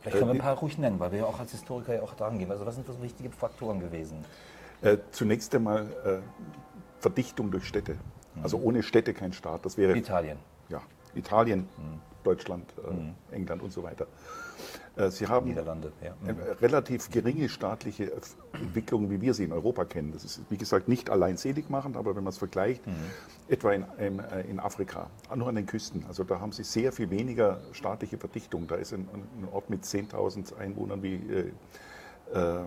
Vielleicht 0.00 0.18
können 0.18 0.30
wir 0.30 0.34
ein 0.34 0.40
paar 0.40 0.58
ruhig 0.58 0.78
nennen, 0.78 0.98
weil 1.00 1.12
wir 1.12 1.20
ja 1.20 1.24
auch 1.26 1.38
als 1.38 1.52
Historiker 1.52 1.94
ja 1.94 2.02
auch 2.02 2.14
daran 2.14 2.38
gehen. 2.38 2.50
Also 2.50 2.66
was 2.66 2.74
sind 2.74 2.88
das 2.88 3.00
wichtige 3.00 3.30
Faktoren 3.30 3.80
gewesen? 3.80 4.24
Äh, 4.82 4.98
zunächst 5.10 5.54
einmal 5.54 5.86
äh, 6.04 6.18
Verdichtung 7.00 7.50
durch 7.50 7.66
Städte. 7.66 7.96
Mhm. 8.34 8.42
Also 8.42 8.58
ohne 8.58 8.82
Städte 8.82 9.14
kein 9.14 9.32
Staat. 9.32 9.64
Das 9.64 9.76
wäre 9.76 9.96
Italien. 9.96 10.38
Ja, 10.68 10.82
Italien, 11.14 11.68
mhm. 11.76 12.00
Deutschland, 12.24 12.72
äh, 12.78 12.92
mhm. 12.92 13.14
England 13.30 13.62
und 13.62 13.72
so 13.72 13.82
weiter. 13.82 14.06
Äh, 14.96 15.10
sie 15.10 15.26
haben 15.26 15.54
ja. 16.02 16.14
Mhm. 16.22 16.40
relativ 16.60 17.10
geringe 17.10 17.48
staatliche 17.48 18.12
Entwicklung, 18.52 19.10
wie 19.10 19.20
wir 19.20 19.34
sie 19.34 19.44
in 19.44 19.52
Europa 19.52 19.84
kennen. 19.84 20.12
Das 20.12 20.24
ist, 20.24 20.40
wie 20.48 20.56
gesagt, 20.56 20.88
nicht 20.88 21.10
allein 21.10 21.36
selig 21.36 21.68
machend, 21.68 21.96
aber 21.96 22.16
wenn 22.16 22.24
man 22.24 22.32
es 22.32 22.38
vergleicht, 22.38 22.86
mhm. 22.86 22.94
etwa 23.48 23.72
in, 23.72 23.84
in, 23.98 24.18
äh, 24.20 24.40
in, 24.42 24.58
Afrika, 24.58 25.10
nur 25.34 25.48
an 25.48 25.54
den 25.54 25.66
Küsten, 25.66 26.04
also 26.08 26.24
da 26.24 26.40
haben 26.40 26.52
sie 26.52 26.64
sehr 26.64 26.92
viel 26.92 27.10
weniger 27.10 27.60
staatliche 27.72 28.16
Verdichtung. 28.16 28.66
Da 28.66 28.76
ist 28.76 28.94
ein, 28.94 29.06
ein 29.12 29.48
Ort 29.52 29.68
mit 29.68 29.84
10.000 29.84 30.56
Einwohnern 30.56 31.02
wie 31.02 31.16
äh, 31.16 31.52
äh, 32.34 32.64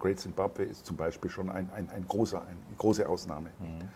Great 0.00 0.18
Zimbabwe 0.18 0.64
ist 0.64 0.84
zum 0.84 0.96
Beispiel 0.96 1.30
schon 1.30 1.48
ein, 1.48 1.70
ein, 1.76 1.88
ein 1.90 2.06
großer, 2.08 2.42
eine 2.42 2.76
große 2.76 3.08
Ausnahme. 3.08 3.50
Mhm. 3.60 3.88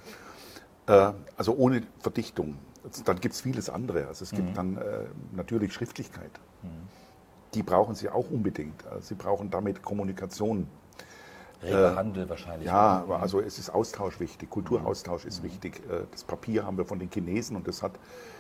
Äh, 0.86 1.12
also 1.36 1.56
ohne 1.56 1.82
Verdichtung. 1.98 2.58
Dann 3.04 3.18
gibt 3.18 3.34
es 3.34 3.40
vieles 3.40 3.68
andere. 3.68 4.06
Also 4.06 4.22
es 4.22 4.30
gibt 4.30 4.50
mhm. 4.50 4.54
dann 4.54 4.78
natürlich 5.32 5.72
Schriftlichkeit. 5.72 6.30
Mhm. 7.57 7.61
Die 7.61 7.62
brauchen 7.62 7.94
sie 7.94 8.09
auch 8.09 8.30
unbedingt. 8.30 8.86
Also 8.86 9.09
sie 9.09 9.14
brauchen 9.14 9.50
damit 9.50 9.82
Kommunikation. 9.82 10.68
Reger 11.62 11.92
äh, 11.92 11.96
Handel 11.96 12.28
wahrscheinlich. 12.28 12.66
Ja, 12.66 13.02
aber 13.02 13.20
also 13.20 13.40
es 13.40 13.59
ist 13.59 13.70
Austausch 13.70 14.20
wichtig, 14.20 14.50
Kulturaustausch 14.50 15.24
ist 15.24 15.42
mhm. 15.42 15.46
wichtig. 15.46 15.82
Äh, 15.90 16.04
das 16.11 16.24
Papier 16.24 16.66
haben 16.66 16.76
wir 16.76 16.84
von 16.84 16.98
den 16.98 17.11
Chinesen 17.11 17.57
und 17.57 17.66
das 17.66 17.82
hat, 17.82 17.92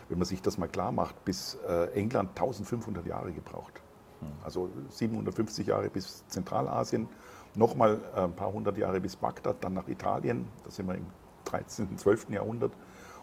wenn 0.08 0.18
man 0.18 0.26
sich 0.26 0.42
das 0.42 0.58
mal 0.58 0.68
klar 0.68 0.92
macht, 0.92 1.24
bis 1.24 1.56
äh, 1.66 1.92
England 1.94 2.30
1500 2.30 3.06
Jahre 3.06 3.32
gebraucht. 3.32 3.80
Mhm. 4.20 4.26
Also 4.44 4.70
750 4.90 5.66
Jahre 5.66 5.88
bis 5.88 6.26
Zentralasien, 6.28 7.08
nochmal 7.54 7.98
ein 8.14 8.34
paar 8.34 8.52
hundert 8.52 8.76
Jahre 8.76 9.00
bis 9.00 9.16
Bagdad, 9.16 9.56
dann 9.62 9.72
nach 9.72 9.88
Italien, 9.88 10.46
da 10.64 10.70
sind 10.70 10.86
wir 10.86 10.94
im 10.94 11.06
13., 11.46 11.96
12. 11.96 12.30
Jahrhundert 12.30 12.72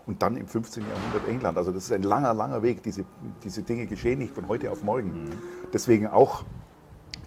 und 0.05 0.21
dann 0.21 0.35
im 0.35 0.47
15. 0.47 0.83
Jahrhundert 0.83 1.27
England. 1.27 1.57
Also 1.57 1.71
das 1.71 1.85
ist 1.85 1.91
ein 1.91 2.03
langer, 2.03 2.33
langer 2.33 2.61
Weg. 2.61 2.83
Diese, 2.83 3.05
diese 3.43 3.63
Dinge 3.63 3.87
geschehen 3.87 4.19
nicht 4.19 4.33
von 4.33 4.47
heute 4.47 4.71
auf 4.71 4.83
morgen. 4.83 5.25
Mhm. 5.25 5.29
Deswegen 5.73 6.07
auch 6.07 6.43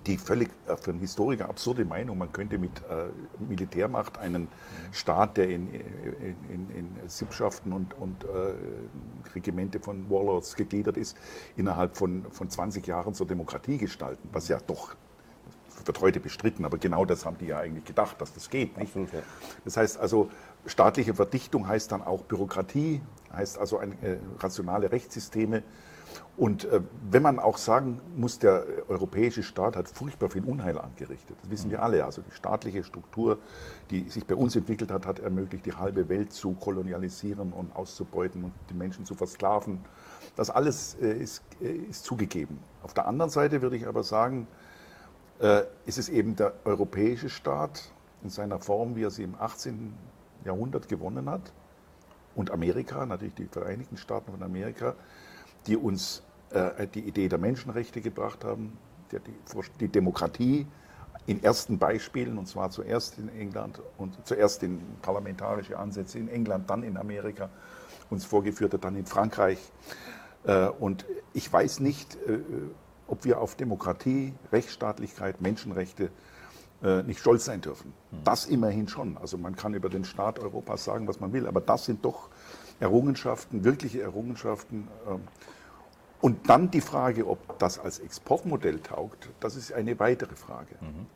die 0.07 0.19
völlig 0.19 0.51
äh, 0.67 0.77
für 0.77 0.91
einen 0.91 1.01
Historiker 1.01 1.49
absurde 1.49 1.85
Meinung, 1.85 2.19
man 2.19 2.33
könnte 2.33 2.59
mit 2.59 2.79
äh, 2.89 3.09
Militärmacht 3.49 4.19
einen 4.19 4.43
mhm. 4.43 4.49
Staat, 4.93 5.37
der 5.37 5.49
in, 5.49 5.69
in, 5.73 6.37
in, 6.49 6.71
in 6.71 7.09
Sippschaften 7.09 7.73
und, 7.73 7.95
und 7.95 8.25
äh, 8.25 9.35
Regimente 9.35 9.81
von 9.81 10.09
Warlords 10.09 10.55
gegliedert 10.55 10.97
ist, 10.97 11.17
innerhalb 11.57 11.97
von, 11.97 12.25
von 12.31 12.49
20 12.49 12.87
Jahren 12.87 13.15
zur 13.15 13.27
Demokratie 13.27 13.79
gestalten, 13.79 14.29
was 14.33 14.49
ja 14.49 14.59
doch 14.65 14.95
wird 15.85 16.01
heute 16.01 16.21
bestritten, 16.21 16.65
aber 16.65 16.79
genau 16.79 17.05
das 17.05 17.25
haben 17.25 17.39
die 17.39 17.47
ja 17.47 17.59
eigentlich 17.59 17.85
gedacht, 17.85 18.21
dass 18.21 18.33
das 18.33 18.51
geht. 18.51 18.77
Nicht? 18.77 18.89
Absolut, 18.89 19.13
ja. 19.13 19.21
Das 19.65 19.77
heißt 19.77 19.99
also, 19.99 20.31
staatliche 20.67 21.15
Verdichtung 21.15 21.69
heißt 21.69 21.93
dann 21.93 22.03
auch 22.03 22.23
Bürokratie, 22.23 23.01
heißt 23.33 23.59
also 23.59 23.79
ein, 23.79 23.93
äh, 24.03 24.19
rationale 24.39 24.91
Rechtssysteme. 24.93 25.63
Und 26.37 26.65
äh, 26.67 26.81
wenn 27.11 27.23
man 27.23 27.39
auch 27.39 27.57
sagen 27.57 28.01
muss, 28.15 28.39
der 28.39 28.65
europäische 28.89 29.43
Staat 29.43 29.77
hat 29.77 29.89
furchtbar 29.89 30.31
viel 30.31 30.45
Unheil 30.45 30.79
angerichtet. 30.79 31.37
Das 31.43 31.51
wissen 31.51 31.71
wir 31.71 31.83
alle. 31.83 32.05
Also 32.05 32.23
die 32.23 32.35
staatliche 32.35 32.85
Struktur, 32.85 33.39
die 33.91 34.09
sich 34.09 34.27
bei 34.27 34.35
uns 34.35 34.55
entwickelt 34.55 34.91
hat, 34.91 35.07
hat 35.07 35.19
ermöglicht, 35.19 35.65
die 35.67 35.73
halbe 35.73 36.09
Welt 36.09 36.33
zu 36.33 36.53
kolonialisieren 36.53 37.53
und 37.53 37.75
auszubeuten 37.75 38.45
und 38.45 38.53
die 38.71 38.75
Menschen 38.75 39.07
zu 39.07 39.15
versklaven. 39.15 39.81
Das 40.37 40.51
alles 40.51 40.97
äh, 41.01 41.13
ist, 41.13 41.43
äh, 41.61 41.69
ist 41.69 42.05
zugegeben. 42.05 42.59
Auf 42.83 42.93
der 42.93 43.07
anderen 43.07 43.31
Seite 43.31 43.63
würde 43.63 43.77
ich 43.77 43.87
aber 43.87 44.03
sagen, 44.03 44.47
äh, 45.41 45.63
ist 45.87 45.99
es 45.99 46.09
eben 46.09 46.37
der 46.37 46.53
europäische 46.65 47.31
Staat 47.31 47.91
in 48.23 48.31
seiner 48.31 48.59
Form, 48.59 48.97
wie 48.97 49.05
er 49.05 49.11
sie 49.11 49.23
im 49.23 49.35
18. 49.35 49.95
Jahrhundert 50.45 50.89
gewonnen 50.89 51.29
hat, 51.29 51.53
und 52.37 52.51
Amerika, 52.51 53.05
natürlich 53.07 53.35
die 53.35 53.47
Vereinigten 53.47 53.97
Staaten 53.97 54.31
von 54.31 54.43
Amerika, 54.43 54.95
die 55.67 55.77
uns 55.77 56.23
äh, 56.51 56.87
die 56.87 57.01
Idee 57.01 57.29
der 57.29 57.39
Menschenrechte 57.39 58.01
gebracht 58.01 58.45
haben, 58.45 58.79
die, 59.11 59.19
die, 59.81 59.89
Demokratie 59.89 60.67
in 61.27 61.43
ersten 61.43 61.79
Beispielen, 61.79 62.37
und 62.39 62.47
zwar 62.47 62.71
zuerst 62.71 63.19
in 63.19 63.31
England 63.31 63.81
und 63.97 64.15
zuerst 64.27 64.63
in 64.63 64.81
parlamentarische 65.01 65.79
Ansätze 65.79 66.19
in 66.19 66.29
England, 66.29 66.69
dann 66.69 66.83
in 66.83 66.97
Amerika, 66.99 67.49
uns 68.11 68.25
vorgeführt 68.25 68.75
hat, 68.75 68.85
dann 68.85 68.97
in 68.97 69.07
Frankreich. 69.07 69.59
Äh, 70.45 70.69
und 70.69 71.07
ich 71.33 71.51
weiß 71.51 71.81
nicht, 71.81 72.17
äh, 72.17 72.39
ob 73.07 73.25
wir 73.25 73.41
auf 73.41 73.55
Demokratie, 73.55 74.35
Rechtsstaatlichkeit, 74.53 75.41
Menschenrechte 75.41 76.11
nicht 77.07 77.21
stolz 77.21 77.45
sein 77.45 77.61
dürfen. 77.61 77.93
Das 78.25 78.47
immerhin 78.47 78.87
schon. 78.89 79.17
Also 79.17 79.39
man 79.39 79.57
kann 79.57 79.75
über 79.75 79.89
den 79.89 80.05
Staat 80.05 80.39
Europas 80.39 80.85
sagen, 80.85 81.09
was 81.09 81.21
man 81.21 81.33
will, 81.33 81.47
aber 81.47 81.61
das 81.61 81.85
sind 81.85 82.05
doch 82.05 82.29
Errungenschaften, 82.81 83.65
wirkliche 83.65 84.03
Errungenschaften. 84.03 84.89
Ähm, 85.09 85.21
und 86.21 86.49
dann 86.49 86.71
die 86.71 86.81
Frage, 86.81 87.27
ob 87.27 87.59
das 87.59 87.79
als 87.79 87.99
Exportmodell 87.99 88.81
taugt, 88.81 89.29
das 89.41 89.57
ist 89.57 89.73
eine 89.73 89.99
weitere 89.99 90.35
Frage. 90.35 90.75
Mhm. 90.81 91.07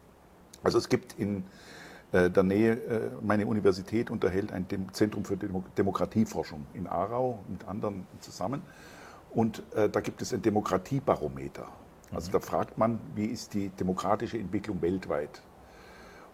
Also 0.62 0.78
es 0.78 0.88
gibt 0.88 1.18
in 1.18 1.44
äh, 2.12 2.30
der 2.30 2.42
Nähe, 2.42 2.72
äh, 2.72 3.10
meine 3.22 3.46
Universität 3.46 4.10
unterhält 4.10 4.52
ein 4.52 4.66
Zentrum 4.92 5.24
für 5.24 5.36
Demokratieforschung 5.36 6.66
in 6.74 6.86
Aarau 6.86 7.42
mit 7.48 7.66
anderen 7.66 8.06
zusammen. 8.20 8.62
Und 9.32 9.62
da 9.76 10.00
gibt 10.00 10.22
es 10.22 10.34
ein 10.34 10.42
Demokratiebarometer. 10.42 11.68
Also 12.10 12.32
da 12.32 12.40
fragt 12.40 12.78
man, 12.78 12.98
wie 13.14 13.26
ist 13.26 13.54
die 13.54 13.68
demokratische 13.68 14.36
Entwicklung 14.36 14.82
weltweit? 14.82 15.40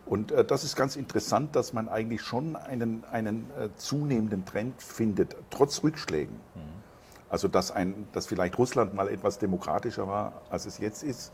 Und 0.06 0.30
äh, 0.32 0.44
das 0.44 0.64
ist 0.64 0.76
ganz 0.76 0.96
interessant, 0.96 1.56
dass 1.56 1.72
man 1.72 1.88
eigentlich 1.88 2.22
schon 2.22 2.56
einen, 2.56 3.04
einen 3.10 3.50
äh, 3.58 3.68
zunehmenden 3.76 4.44
Trend 4.44 4.80
findet, 4.80 5.36
trotz 5.50 5.82
Rückschlägen. 5.82 6.36
Mhm. 6.54 6.60
Also 7.28 7.48
dass, 7.48 7.72
ein, 7.72 8.06
dass 8.12 8.26
vielleicht 8.26 8.56
Russland 8.56 8.94
mal 8.94 9.08
etwas 9.08 9.38
demokratischer 9.38 10.06
war, 10.06 10.42
als 10.48 10.64
es 10.66 10.78
jetzt 10.78 11.02
ist. 11.02 11.32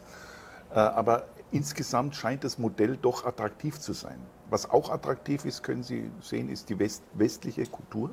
Äh, 0.70 0.78
aber 0.78 1.24
insgesamt 1.50 2.16
scheint 2.16 2.44
das 2.44 2.58
Modell 2.58 2.96
doch 2.96 3.26
attraktiv 3.26 3.78
zu 3.78 3.92
sein. 3.92 4.18
Was 4.48 4.68
auch 4.70 4.90
attraktiv 4.90 5.44
ist, 5.44 5.62
können 5.62 5.82
Sie 5.82 6.10
sehen, 6.20 6.48
ist 6.48 6.70
die 6.70 6.78
West, 6.78 7.02
westliche 7.12 7.66
Kultur 7.66 8.10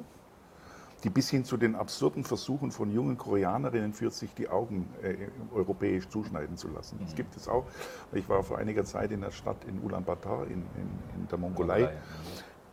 die 1.04 1.10
bis 1.10 1.30
hin 1.30 1.45
zu 1.45 1.58
den 1.58 1.76
absurden 1.76 2.24
Versuchen 2.24 2.72
von 2.72 2.91
jungen 2.91 3.18
Koreanerinnen 3.18 3.93
führt, 3.93 4.14
sich 4.14 4.34
die 4.34 4.50
Augen 4.50 4.88
äh, 5.02 5.16
europäisch 5.54 6.10
zuschneiden 6.10 6.58
zu 6.58 6.68
lassen. 6.70 7.00
Das 7.02 7.12
mhm. 7.12 7.16
gibt 7.16 7.36
es 7.36 7.47
auch. 7.47 7.66
Ich 8.14 8.28
war 8.28 8.43
vor 8.43 8.58
einiger 8.58 8.84
Zeit 8.84 9.12
in 9.12 9.22
der 9.22 9.32
Stadt 9.32 9.58
in 9.66 9.82
Ulaanbaatar 9.82 10.45
in, 10.47 10.52
in, 10.54 11.22
in 11.22 11.28
der 11.30 11.38
Mongolei. 11.38 11.89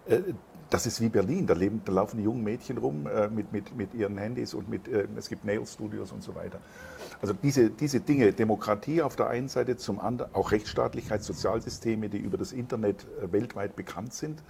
Äh, 0.07 0.21
das 0.71 0.87
ist 0.87 1.01
wie 1.01 1.09
Berlin, 1.09 1.47
da, 1.47 1.55
leben, 1.55 1.83
da 1.85 1.93
laufen 1.93 2.17
die 2.19 2.25
jungen 2.25 2.43
Mädchen 2.43 2.79
rum 2.79 3.07
äh, 3.07 3.29
mit, 3.29 3.53
mit, 3.53 3.77
mit 3.77 3.95
ihren 3.95 4.19
Handys 4.19 4.53
und 4.53 4.69
mit, 4.69 4.89
äh, 4.89 5.07
es 5.17 5.29
gibt 5.29 5.45
Nail-Studios 5.45 6.11
und 6.11 6.23
so 6.23 6.35
weiter. 6.35 6.59
Also 7.23 7.35
diese, 7.35 7.71
diese 7.71 8.01
Dinge, 8.01 8.33
Demokratie 8.33 9.03
auf 9.03 9.15
der 9.15 9.29
einen 9.29 9.49
Seite, 9.49 9.77
zum 9.77 10.01
anderen 10.01 10.35
auch 10.35 10.51
Rechtsstaatlichkeit, 10.51 11.23
Sozialsysteme, 11.23 12.09
die 12.09 12.19
über 12.19 12.37
das 12.37 12.53
Internet 12.53 13.07
äh, 13.23 13.31
weltweit 13.33 13.77
bekannt 13.77 14.13
sind, 14.13 14.43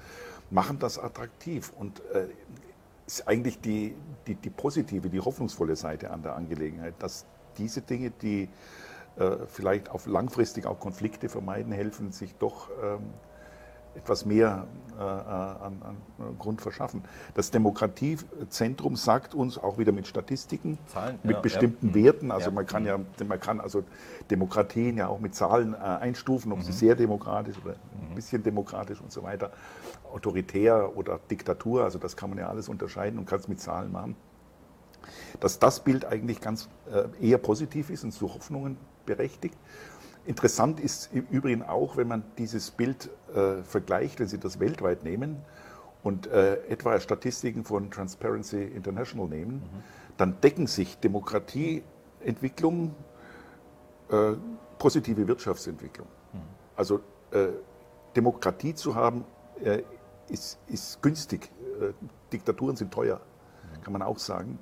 machen 0.50 0.78
das 0.78 0.98
attraktiv. 0.98 1.72
Und 1.76 2.00
äh, 2.14 2.28
ist 3.06 3.28
eigentlich 3.28 3.60
die, 3.60 3.94
die, 4.26 4.34
die, 4.34 4.50
positive, 4.50 5.08
die 5.08 5.20
hoffnungsvolle 5.20 5.76
Seite 5.76 6.10
an 6.10 6.22
der 6.22 6.34
Angelegenheit, 6.34 6.94
dass 6.98 7.24
diese 7.56 7.80
Dinge, 7.80 8.10
die 8.10 8.48
äh, 9.16 9.36
vielleicht 9.46 9.90
auf 9.90 10.06
langfristig 10.06 10.66
auch 10.66 10.80
Konflikte 10.80 11.28
vermeiden 11.28 11.72
helfen, 11.72 12.12
sich 12.12 12.34
doch 12.34 12.68
ähm, 12.82 13.00
etwas 13.96 14.26
mehr 14.26 14.66
äh, 14.98 15.02
an, 15.02 15.82
an, 15.82 15.96
Grund 16.38 16.62
verschaffen. 16.62 17.02
Das 17.34 17.50
Demokratiezentrum 17.50 18.96
sagt 18.96 19.34
uns 19.34 19.58
auch 19.58 19.78
wieder 19.78 19.92
mit 19.92 20.06
Statistiken, 20.06 20.78
Zahlen, 20.86 21.18
mit 21.22 21.36
ja, 21.36 21.40
bestimmten 21.40 21.88
ja. 21.88 21.94
Werten. 21.94 22.30
Also 22.30 22.46
ja. 22.46 22.54
man 22.54 22.66
kann 22.66 22.86
ja, 22.86 22.98
man 23.26 23.40
kann 23.40 23.60
also 23.60 23.84
Demokratien 24.30 24.96
ja 24.96 25.08
auch 25.08 25.20
mit 25.20 25.34
Zahlen 25.34 25.74
äh, 25.74 25.76
einstufen, 25.76 26.52
ob 26.52 26.58
mhm. 26.58 26.62
sie 26.62 26.72
sehr 26.72 26.94
demokratisch 26.94 27.56
oder 27.62 27.74
ein 27.74 28.10
mhm. 28.10 28.14
bisschen 28.14 28.42
demokratisch 28.42 29.00
und 29.00 29.12
so 29.12 29.22
weiter, 29.22 29.50
autoritär 30.12 30.96
oder 30.96 31.20
Diktatur. 31.30 31.84
Also 31.84 31.98
das 31.98 32.16
kann 32.16 32.30
man 32.30 32.38
ja 32.38 32.48
alles 32.48 32.68
unterscheiden 32.68 33.18
und 33.18 33.26
kann 33.26 33.40
es 33.40 33.48
mit 33.48 33.60
Zahlen 33.60 33.92
machen. 33.92 34.16
Dass 35.40 35.58
das 35.58 35.80
Bild 35.80 36.04
eigentlich 36.06 36.40
ganz 36.40 36.68
äh, 36.90 37.04
eher 37.20 37.38
positiv 37.38 37.90
ist 37.90 38.02
und 38.02 38.12
zu 38.12 38.32
Hoffnungen 38.32 38.78
berechtigt. 39.04 39.56
Interessant 40.26 40.80
ist 40.80 41.10
im 41.12 41.26
Übrigen 41.30 41.62
auch, 41.62 41.96
wenn 41.96 42.08
man 42.08 42.24
dieses 42.38 42.70
Bild 42.70 43.10
äh, 43.34 43.62
vergleicht, 43.62 44.20
wenn 44.20 44.28
Sie 44.28 44.38
das 44.38 44.60
weltweit 44.60 45.04
nehmen 45.04 45.36
und 46.02 46.26
äh, 46.26 46.56
etwa 46.68 46.98
Statistiken 47.00 47.64
von 47.64 47.90
Transparency 47.90 48.62
International 48.62 49.28
nehmen, 49.28 49.54
mhm. 49.56 49.82
dann 50.16 50.40
decken 50.40 50.66
sich 50.66 50.98
Demokratieentwicklung, 50.98 52.94
äh, 54.10 54.32
positive 54.78 55.26
Wirtschaftsentwicklung. 55.26 56.06
Mhm. 56.32 56.38
Also 56.76 57.00
äh, 57.30 57.48
Demokratie 58.14 58.74
zu 58.74 58.94
haben, 58.94 59.24
äh, 59.62 59.82
ist, 60.28 60.58
ist, 60.68 61.02
günstig. 61.02 61.50
Äh, 61.80 61.92
Diktaturen 62.32 62.76
sind 62.76 62.92
teuer, 62.92 63.20
mhm. 63.20 63.82
kann 63.82 63.92
man 63.92 64.02
auch 64.02 64.18
sagen. 64.18 64.58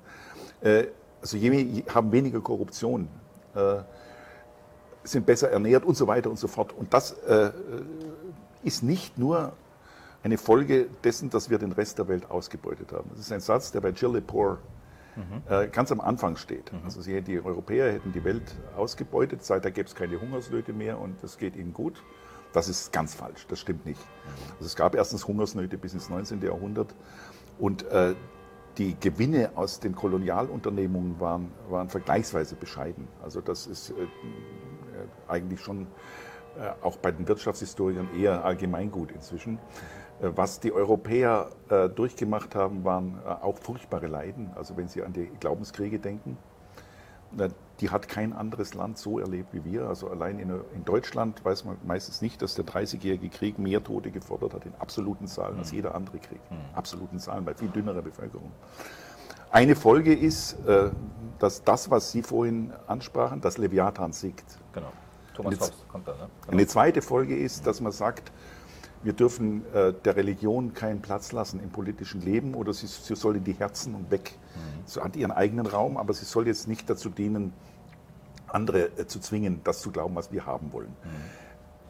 also 1.21 1.37
je, 1.37 1.83
haben 1.93 2.11
weniger 2.11 2.39
Korruption 2.41 3.07
sind 5.05 5.25
besser 5.25 5.49
ernährt 5.49 5.85
und 5.85 5.95
so 5.95 6.07
weiter 6.07 6.29
und 6.29 6.37
so 6.37 6.47
fort. 6.47 6.73
Und 6.73 6.93
das 6.93 7.11
äh, 7.11 7.51
ist 8.63 8.83
nicht 8.83 9.17
nur 9.17 9.53
eine 10.23 10.37
Folge 10.37 10.87
dessen, 11.03 11.29
dass 11.29 11.49
wir 11.49 11.59
den 11.59 11.71
Rest 11.71 11.99
der 11.99 12.07
Welt 12.07 12.31
ausgebeutet 12.31 12.91
haben. 12.91 13.09
Das 13.11 13.19
ist 13.19 13.31
ein 13.31 13.41
Satz, 13.41 13.71
der 13.71 13.81
bei 13.81 13.89
Jill 13.89 14.13
Lepore 14.13 14.57
mhm. 15.15 15.43
äh, 15.47 15.67
ganz 15.67 15.91
am 15.91 16.01
Anfang 16.01 16.35
steht. 16.35 16.73
Mhm. 16.73 16.79
Also 16.83 17.01
sie, 17.01 17.21
die 17.21 17.43
Europäer 17.43 17.93
hätten 17.93 18.11
die 18.11 18.23
Welt 18.23 18.55
ausgebeutet, 18.75 19.43
seither 19.43 19.71
gäbe 19.71 19.87
es 19.87 19.93
keine 19.93 20.19
Hungersnöte 20.19 20.73
mehr 20.73 20.99
und 20.99 21.23
es 21.23 21.37
geht 21.37 21.55
ihnen 21.55 21.73
gut. 21.73 22.03
Das 22.53 22.69
ist 22.69 22.91
ganz 22.91 23.13
falsch, 23.13 23.45
das 23.49 23.59
stimmt 23.59 23.85
nicht. 23.85 23.99
Mhm. 23.99 24.53
Also 24.53 24.65
es 24.65 24.75
gab 24.75 24.95
erstens 24.95 25.27
Hungersnöte 25.27 25.77
bis 25.77 25.93
ins 25.93 26.09
19. 26.09 26.41
Jahrhundert 26.41 26.95
und 27.59 27.83
äh, 27.83 28.15
die 28.77 28.99
Gewinne 28.99 29.51
aus 29.55 29.79
den 29.79 29.95
Kolonialunternehmungen 29.95 31.19
waren, 31.19 31.51
waren 31.69 31.89
vergleichsweise 31.89 32.55
bescheiden. 32.55 33.07
Also 33.23 33.41
das 33.41 33.67
ist 33.67 33.91
äh, 33.91 33.93
eigentlich 35.27 35.61
schon 35.61 35.87
äh, 36.57 36.71
auch 36.81 36.97
bei 36.97 37.11
den 37.11 37.27
Wirtschaftshistorikern 37.27 38.09
eher 38.17 38.45
allgemeingut 38.45 39.11
inzwischen. 39.11 39.59
Äh, 40.21 40.29
was 40.35 40.59
die 40.61 40.71
Europäer 40.71 41.49
äh, 41.69 41.89
durchgemacht 41.89 42.55
haben, 42.55 42.85
waren 42.85 43.19
auch 43.25 43.57
furchtbare 43.57 44.07
Leiden. 44.07 44.51
Also 44.55 44.77
wenn 44.77 44.87
Sie 44.87 45.03
an 45.03 45.11
die 45.13 45.29
Glaubenskriege 45.39 45.99
denken, 45.99 46.37
die 47.81 47.89
hat 47.89 48.07
kein 48.07 48.31
anderes 48.31 48.75
Land 48.75 48.97
so 48.97 49.19
erlebt 49.19 49.53
wie 49.53 49.65
wir. 49.65 49.89
Also 49.89 50.07
allein 50.07 50.39
in, 50.39 50.85
Deutschland 50.85 51.43
weiß 51.43 51.65
man 51.65 51.75
meistens 51.83 52.21
nicht, 52.21 52.41
dass 52.41 52.55
der 52.55 52.63
30-jährige 52.65 53.27
Krieg 53.27 53.59
mehr 53.59 53.83
Tote 53.83 54.11
gefordert 54.11 54.53
hat 54.53 54.65
in 54.65 54.73
absoluten 54.79 55.27
Zahlen 55.27 55.57
als 55.57 55.71
mhm. 55.71 55.75
jeder 55.75 55.95
andere 55.95 56.19
Krieg. 56.19 56.39
Mhm. 56.49 56.55
Absoluten 56.75 57.19
Zahlen 57.19 57.43
bei 57.43 57.53
viel 57.53 57.67
dünnerer 57.67 58.03
Bevölkerung. 58.03 58.53
Eine 59.55 59.77
Folge 59.77 60.13
ist, 60.13 60.57
dass 61.39 61.63
das, 61.63 61.89
was 61.89 62.11
Sie 62.11 62.21
vorhin 62.21 62.73
ansprachen, 62.87 63.39
das 63.39 63.57
Leviathan 63.57 64.11
siegt. 64.11 64.43
Genau. 64.73 64.91
Thomas 65.33 65.55
Hobbes 65.55 65.73
kommt 65.87 66.07
da. 66.09 66.11
Ne? 66.11 66.17
Genau. 66.41 66.51
Eine 66.51 66.67
zweite 66.67 67.01
Folge 67.01 67.37
ist, 67.37 67.65
dass 67.65 67.79
man 67.79 67.93
sagt, 67.93 68.33
wir 69.01 69.13
dürfen 69.13 69.63
äh, 69.73 69.93
der 69.93 70.17
Religion 70.17 70.73
keinen 70.73 71.01
Platz 71.01 71.31
lassen 71.31 71.61
im 71.61 71.69
politischen 71.69 72.19
Leben 72.19 72.53
oder 72.53 72.73
sie, 72.73 72.87
sie 72.87 73.15
soll 73.15 73.37
in 73.37 73.45
die 73.45 73.53
Herzen 73.53 73.95
und 73.95 74.11
weg. 74.11 74.37
Mhm. 74.55 74.59
Sie 74.87 74.99
hat 74.99 75.15
ihren 75.15 75.31
eigenen 75.31 75.67
Raum, 75.67 75.95
aber 75.95 76.13
sie 76.13 76.25
soll 76.25 76.47
jetzt 76.47 76.67
nicht 76.67 76.89
dazu 76.89 77.09
dienen, 77.09 77.53
andere 78.47 78.89
äh, 78.97 79.07
zu 79.07 79.21
zwingen, 79.21 79.61
das 79.63 79.79
zu 79.79 79.89
glauben, 79.89 80.15
was 80.15 80.33
wir 80.33 80.45
haben 80.45 80.73
wollen. 80.73 80.89
Mhm. 80.89 81.44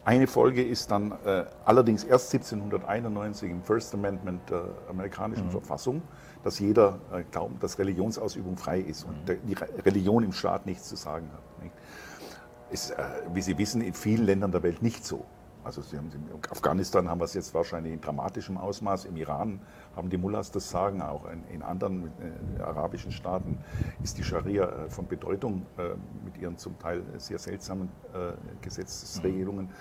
Eine 0.06 0.28
Folge 0.28 0.64
ist 0.64 0.92
dann 0.92 1.14
äh, 1.26 1.46
allerdings 1.66 2.04
erst 2.04 2.34
1791 2.34 3.50
im 3.50 3.64
First 3.64 3.94
Amendment 3.94 4.50
der 4.50 4.66
amerikanischen 4.88 5.48
mhm. 5.48 5.52
Verfassung, 5.52 6.04
dass 6.44 6.60
jeder 6.60 7.00
äh, 7.12 7.24
glaubt, 7.32 7.62
dass 7.64 7.80
Religionsausübung 7.80 8.56
frei 8.56 8.80
ist 8.80 9.04
und 9.04 9.20
mhm. 9.22 9.26
der, 9.26 9.36
die 9.38 9.54
Religion 9.82 10.24
im 10.24 10.32
Staat 10.32 10.68
nichts 10.68 10.88
zu 10.88 10.96
sagen 10.96 11.28
hat. 11.34 11.64
Nicht? 11.64 11.74
ist, 12.70 12.92
äh, 12.92 13.04
wie 13.34 13.42
Sie 13.42 13.58
wissen, 13.58 13.82
in 13.82 13.94
vielen 13.94 14.26
Ländern 14.26 14.52
der 14.52 14.64
Welt 14.64 14.82
nicht 14.82 15.06
so. 15.06 15.26
Also 15.66 15.82
Sie 15.82 15.98
haben, 15.98 16.12
in 16.14 16.52
Afghanistan 16.52 17.10
haben 17.10 17.20
wir 17.20 17.26
es 17.26 17.34
jetzt 17.34 17.54
wahrscheinlich 17.56 17.92
in 17.92 18.00
dramatischem 18.00 18.56
Ausmaß, 18.56 19.06
im 19.06 19.18
Iran 19.18 19.60
haben 19.96 20.12
die 20.12 20.18
Mullahs 20.18 20.52
das 20.52 20.70
Sagen, 20.70 21.02
auch. 21.02 21.26
In, 21.26 21.44
in 21.48 21.64
anderen 21.64 22.12
äh, 22.60 22.62
arabischen 22.62 23.12
Staaten 23.12 23.58
ist 24.04 24.20
die 24.20 24.24
Scharia 24.24 24.66
äh, 24.66 24.90
von 24.92 25.08
Bedeutung 25.08 25.66
äh, 25.78 25.96
mit 26.24 26.38
ihren 26.38 26.58
zum 26.60 26.78
Teil 26.78 27.02
sehr 27.18 27.40
seltsamen 27.40 27.90
äh, 28.14 28.34
Gesetzesregelungen. 28.62 29.72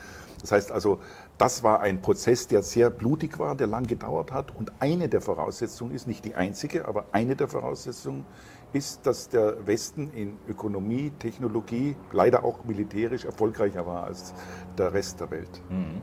Das 0.41 0.53
heißt 0.53 0.73
also, 0.73 1.01
das 1.37 1.63
war 1.63 1.81
ein 1.81 2.01
Prozess, 2.01 2.49
der 2.49 2.63
sehr 2.63 2.89
blutig 2.89 3.39
war, 3.39 3.55
der 3.55 3.67
lang 3.67 3.87
gedauert 3.87 4.33
hat. 4.33 4.57
Und 4.57 4.73
eine 4.81 5.11
der 5.11 5.21
Voraussetzungen 5.21 5.95
ist, 5.95 6.07
nicht 6.07 6.25
die 6.25 6.35
einzige, 6.35 6.89
aber 6.89 7.07
eine 7.13 7.37
der 7.37 7.49
Voraussetzungen 7.49 8.25
ist, 8.75 9.07
dass 9.07 9.29
der 9.29 9.67
Westen 9.67 10.11
in 10.11 10.37
Ökonomie, 10.49 11.13
Technologie, 11.19 11.97
leider 12.13 12.45
auch 12.45 12.65
militärisch 12.65 13.25
erfolgreicher 13.25 13.87
war 13.87 14.05
als 14.05 14.35
der 14.77 14.93
Rest 14.93 15.21
der 15.21 15.31
Welt. 15.31 15.63
Mhm. 15.69 16.03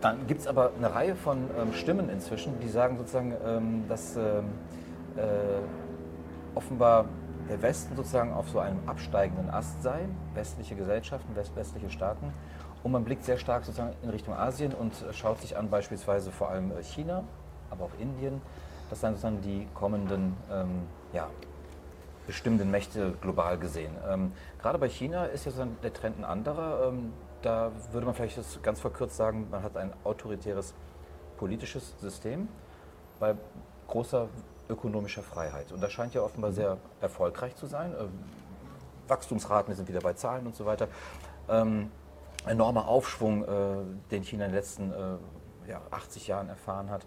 Dann 0.00 0.26
gibt 0.26 0.40
es 0.40 0.46
aber 0.48 0.72
eine 0.76 0.92
Reihe 0.92 1.14
von 1.14 1.48
ähm, 1.56 1.72
Stimmen 1.72 2.08
inzwischen, 2.08 2.58
die 2.58 2.68
sagen 2.68 2.96
sozusagen, 2.96 3.34
ähm, 3.46 3.84
dass 3.88 4.16
ähm, 4.16 4.46
äh, 5.16 6.56
offenbar 6.56 7.06
der 7.48 7.62
Westen 7.62 7.94
sozusagen 7.94 8.32
auf 8.32 8.48
so 8.48 8.58
einem 8.58 8.78
absteigenden 8.86 9.48
Ast 9.50 9.80
sei, 9.82 10.00
westliche 10.34 10.74
Gesellschaften, 10.74 11.36
west 11.36 11.54
westliche 11.54 11.90
Staaten. 11.90 12.32
Und 12.82 12.90
man 12.90 13.04
blickt 13.04 13.24
sehr 13.24 13.38
stark 13.38 13.64
sozusagen 13.64 13.94
in 14.02 14.10
Richtung 14.10 14.34
Asien 14.34 14.74
und 14.74 14.92
schaut 15.12 15.40
sich 15.40 15.56
an 15.56 15.70
beispielsweise 15.70 16.32
vor 16.32 16.50
allem 16.50 16.72
äh, 16.72 16.82
China, 16.82 17.22
aber 17.70 17.84
auch 17.84 18.00
Indien, 18.00 18.42
das 18.92 19.00
sind 19.00 19.12
sozusagen 19.12 19.40
die 19.40 19.66
kommenden 19.72 20.36
ähm, 20.52 20.82
ja, 21.14 21.30
bestimmenden 22.26 22.70
Mächte 22.70 23.12
global 23.22 23.56
gesehen. 23.56 23.96
Ähm, 24.06 24.32
gerade 24.60 24.78
bei 24.78 24.90
China 24.90 25.24
ist 25.24 25.46
ja 25.46 25.52
der 25.82 25.94
Trend 25.94 26.18
ein 26.18 26.26
anderer. 26.26 26.88
Ähm, 26.88 27.14
da 27.40 27.72
würde 27.90 28.04
man 28.04 28.14
vielleicht 28.14 28.36
das 28.36 28.60
ganz 28.60 28.80
verkürzt 28.80 29.16
sagen, 29.16 29.48
man 29.50 29.62
hat 29.62 29.78
ein 29.78 29.94
autoritäres 30.04 30.74
politisches 31.38 31.94
System 32.00 32.48
bei 33.18 33.34
großer 33.88 34.28
ökonomischer 34.68 35.22
Freiheit. 35.22 35.72
Und 35.72 35.82
das 35.82 35.90
scheint 35.90 36.12
ja 36.12 36.20
offenbar 36.20 36.50
mhm. 36.50 36.56
sehr 36.56 36.76
erfolgreich 37.00 37.56
zu 37.56 37.64
sein. 37.64 37.94
Ähm, 37.98 38.10
Wachstumsraten, 39.08 39.68
wir 39.68 39.76
sind 39.76 39.88
wieder 39.88 40.00
bei 40.00 40.12
Zahlen 40.12 40.44
und 40.44 40.54
so 40.54 40.66
weiter. 40.66 40.88
Ähm, 41.48 41.90
enormer 42.44 42.88
Aufschwung, 42.88 43.42
äh, 43.42 43.48
den 44.10 44.22
China 44.22 44.44
in 44.44 44.50
den 44.50 44.56
letzten 44.56 44.92
äh, 44.92 45.70
ja, 45.70 45.80
80 45.90 46.26
Jahren 46.26 46.50
erfahren 46.50 46.90
hat. 46.90 47.06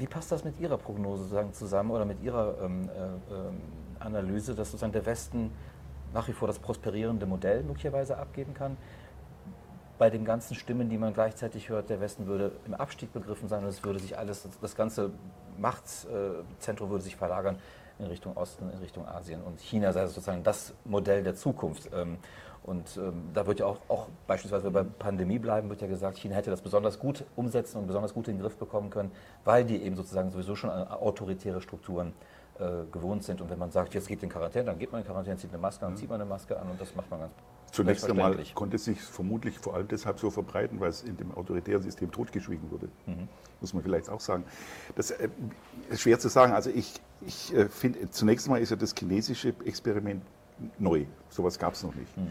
Wie 0.00 0.06
passt 0.06 0.32
das 0.32 0.44
mit 0.44 0.58
Ihrer 0.58 0.78
Prognose 0.78 1.24
sozusagen 1.24 1.52
zusammen 1.52 1.90
oder 1.90 2.06
mit 2.06 2.22
Ihrer 2.22 2.56
ähm, 2.62 2.88
äh, 2.88 3.34
ähm, 3.34 3.60
Analyse, 3.98 4.54
dass 4.54 4.70
sozusagen 4.70 4.94
der 4.94 5.04
Westen 5.04 5.52
nach 6.14 6.26
wie 6.26 6.32
vor 6.32 6.48
das 6.48 6.58
prosperierende 6.58 7.26
Modell 7.26 7.62
möglicherweise 7.62 8.16
abgeben 8.16 8.54
kann? 8.54 8.78
Bei 9.98 10.08
den 10.08 10.24
ganzen 10.24 10.54
Stimmen, 10.54 10.88
die 10.88 10.96
man 10.96 11.12
gleichzeitig 11.12 11.68
hört, 11.68 11.90
der 11.90 12.00
Westen 12.00 12.26
würde 12.26 12.52
im 12.66 12.72
Abstieg 12.72 13.12
begriffen 13.12 13.50
sein 13.50 13.62
und 13.62 13.68
es 13.68 13.84
würde 13.84 13.98
sich 13.98 14.16
alles, 14.16 14.48
das 14.62 14.74
ganze 14.74 15.10
Machtzentrum 15.58 16.88
würde 16.88 17.04
sich 17.04 17.16
verlagern 17.16 17.58
in 18.00 18.06
Richtung 18.06 18.36
Osten, 18.36 18.70
in 18.70 18.78
Richtung 18.78 19.06
Asien 19.06 19.42
und 19.42 19.60
China 19.60 19.92
sei 19.92 20.06
sozusagen 20.06 20.42
das 20.42 20.74
Modell 20.84 21.22
der 21.22 21.34
Zukunft. 21.34 21.90
Ähm, 21.94 22.18
und 22.62 22.96
ähm, 22.98 23.30
da 23.32 23.46
wird 23.46 23.60
ja 23.60 23.66
auch, 23.66 23.78
auch 23.88 24.08
beispielsweise, 24.26 24.66
wenn 24.66 24.74
wir 24.74 24.84
bei 24.84 24.90
Pandemie 24.98 25.38
bleiben, 25.38 25.70
wird 25.70 25.80
ja 25.80 25.86
gesagt, 25.86 26.18
China 26.18 26.34
hätte 26.34 26.50
das 26.50 26.60
besonders 26.60 26.98
gut 26.98 27.24
umsetzen 27.36 27.78
und 27.78 27.86
besonders 27.86 28.12
gut 28.12 28.28
in 28.28 28.36
den 28.36 28.42
Griff 28.42 28.56
bekommen 28.56 28.90
können, 28.90 29.10
weil 29.44 29.64
die 29.64 29.82
eben 29.82 29.96
sozusagen 29.96 30.30
sowieso 30.30 30.54
schon 30.56 30.70
an 30.70 30.86
autoritäre 30.88 31.60
Strukturen 31.62 32.12
äh, 32.58 32.84
gewohnt 32.92 33.24
sind. 33.24 33.40
Und 33.40 33.50
wenn 33.50 33.58
man 33.58 33.70
sagt, 33.70 33.94
jetzt 33.94 34.08
geht 34.08 34.22
in 34.22 34.28
Quarantäne, 34.28 34.66
dann 34.66 34.78
geht 34.78 34.92
man 34.92 35.00
in 35.00 35.06
Quarantäne, 35.06 35.36
zieht 35.38 35.50
eine 35.50 35.58
Maske 35.60 35.86
an, 35.86 35.92
mhm. 35.92 35.96
zieht 35.96 36.10
man 36.10 36.20
eine 36.20 36.28
Maske 36.28 36.58
an 36.58 36.70
und 36.70 36.80
das 36.80 36.94
macht 36.94 37.10
man 37.10 37.20
ganz 37.20 37.32
Zunächst 37.84 38.08
einmal 38.08 38.36
konnte 38.54 38.76
es 38.76 38.84
sich 38.84 39.00
vermutlich 39.00 39.58
vor 39.58 39.74
allem 39.74 39.88
deshalb 39.88 40.18
so 40.18 40.30
verbreiten, 40.30 40.80
weil 40.80 40.90
es 40.90 41.02
in 41.02 41.16
dem 41.16 41.32
autoritären 41.32 41.82
System 41.82 42.10
totgeschwiegen 42.10 42.70
wurde. 42.70 42.88
Mhm. 43.06 43.28
Muss 43.60 43.74
man 43.74 43.82
vielleicht 43.82 44.08
auch 44.10 44.20
sagen. 44.20 44.44
Das 44.96 45.10
äh, 45.10 45.28
ist 45.88 46.02
schwer 46.02 46.18
zu 46.18 46.28
sagen. 46.28 46.52
Also 46.52 46.70
ich, 46.70 47.00
ich 47.26 47.54
äh, 47.54 47.68
finde, 47.68 48.10
zunächst 48.10 48.46
einmal 48.46 48.60
ist 48.60 48.70
ja 48.70 48.76
das 48.76 48.94
chinesische 48.98 49.54
Experiment 49.64 50.22
neu. 50.78 51.06
Sowas 51.28 51.58
gab 51.58 51.74
es 51.74 51.82
noch 51.82 51.94
nicht. 51.94 52.16
Mhm. 52.16 52.28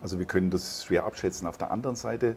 Also 0.00 0.18
wir 0.18 0.26
können 0.26 0.50
das 0.50 0.84
schwer 0.84 1.04
abschätzen. 1.04 1.46
Auf 1.46 1.58
der 1.58 1.70
anderen 1.70 1.96
Seite 1.96 2.36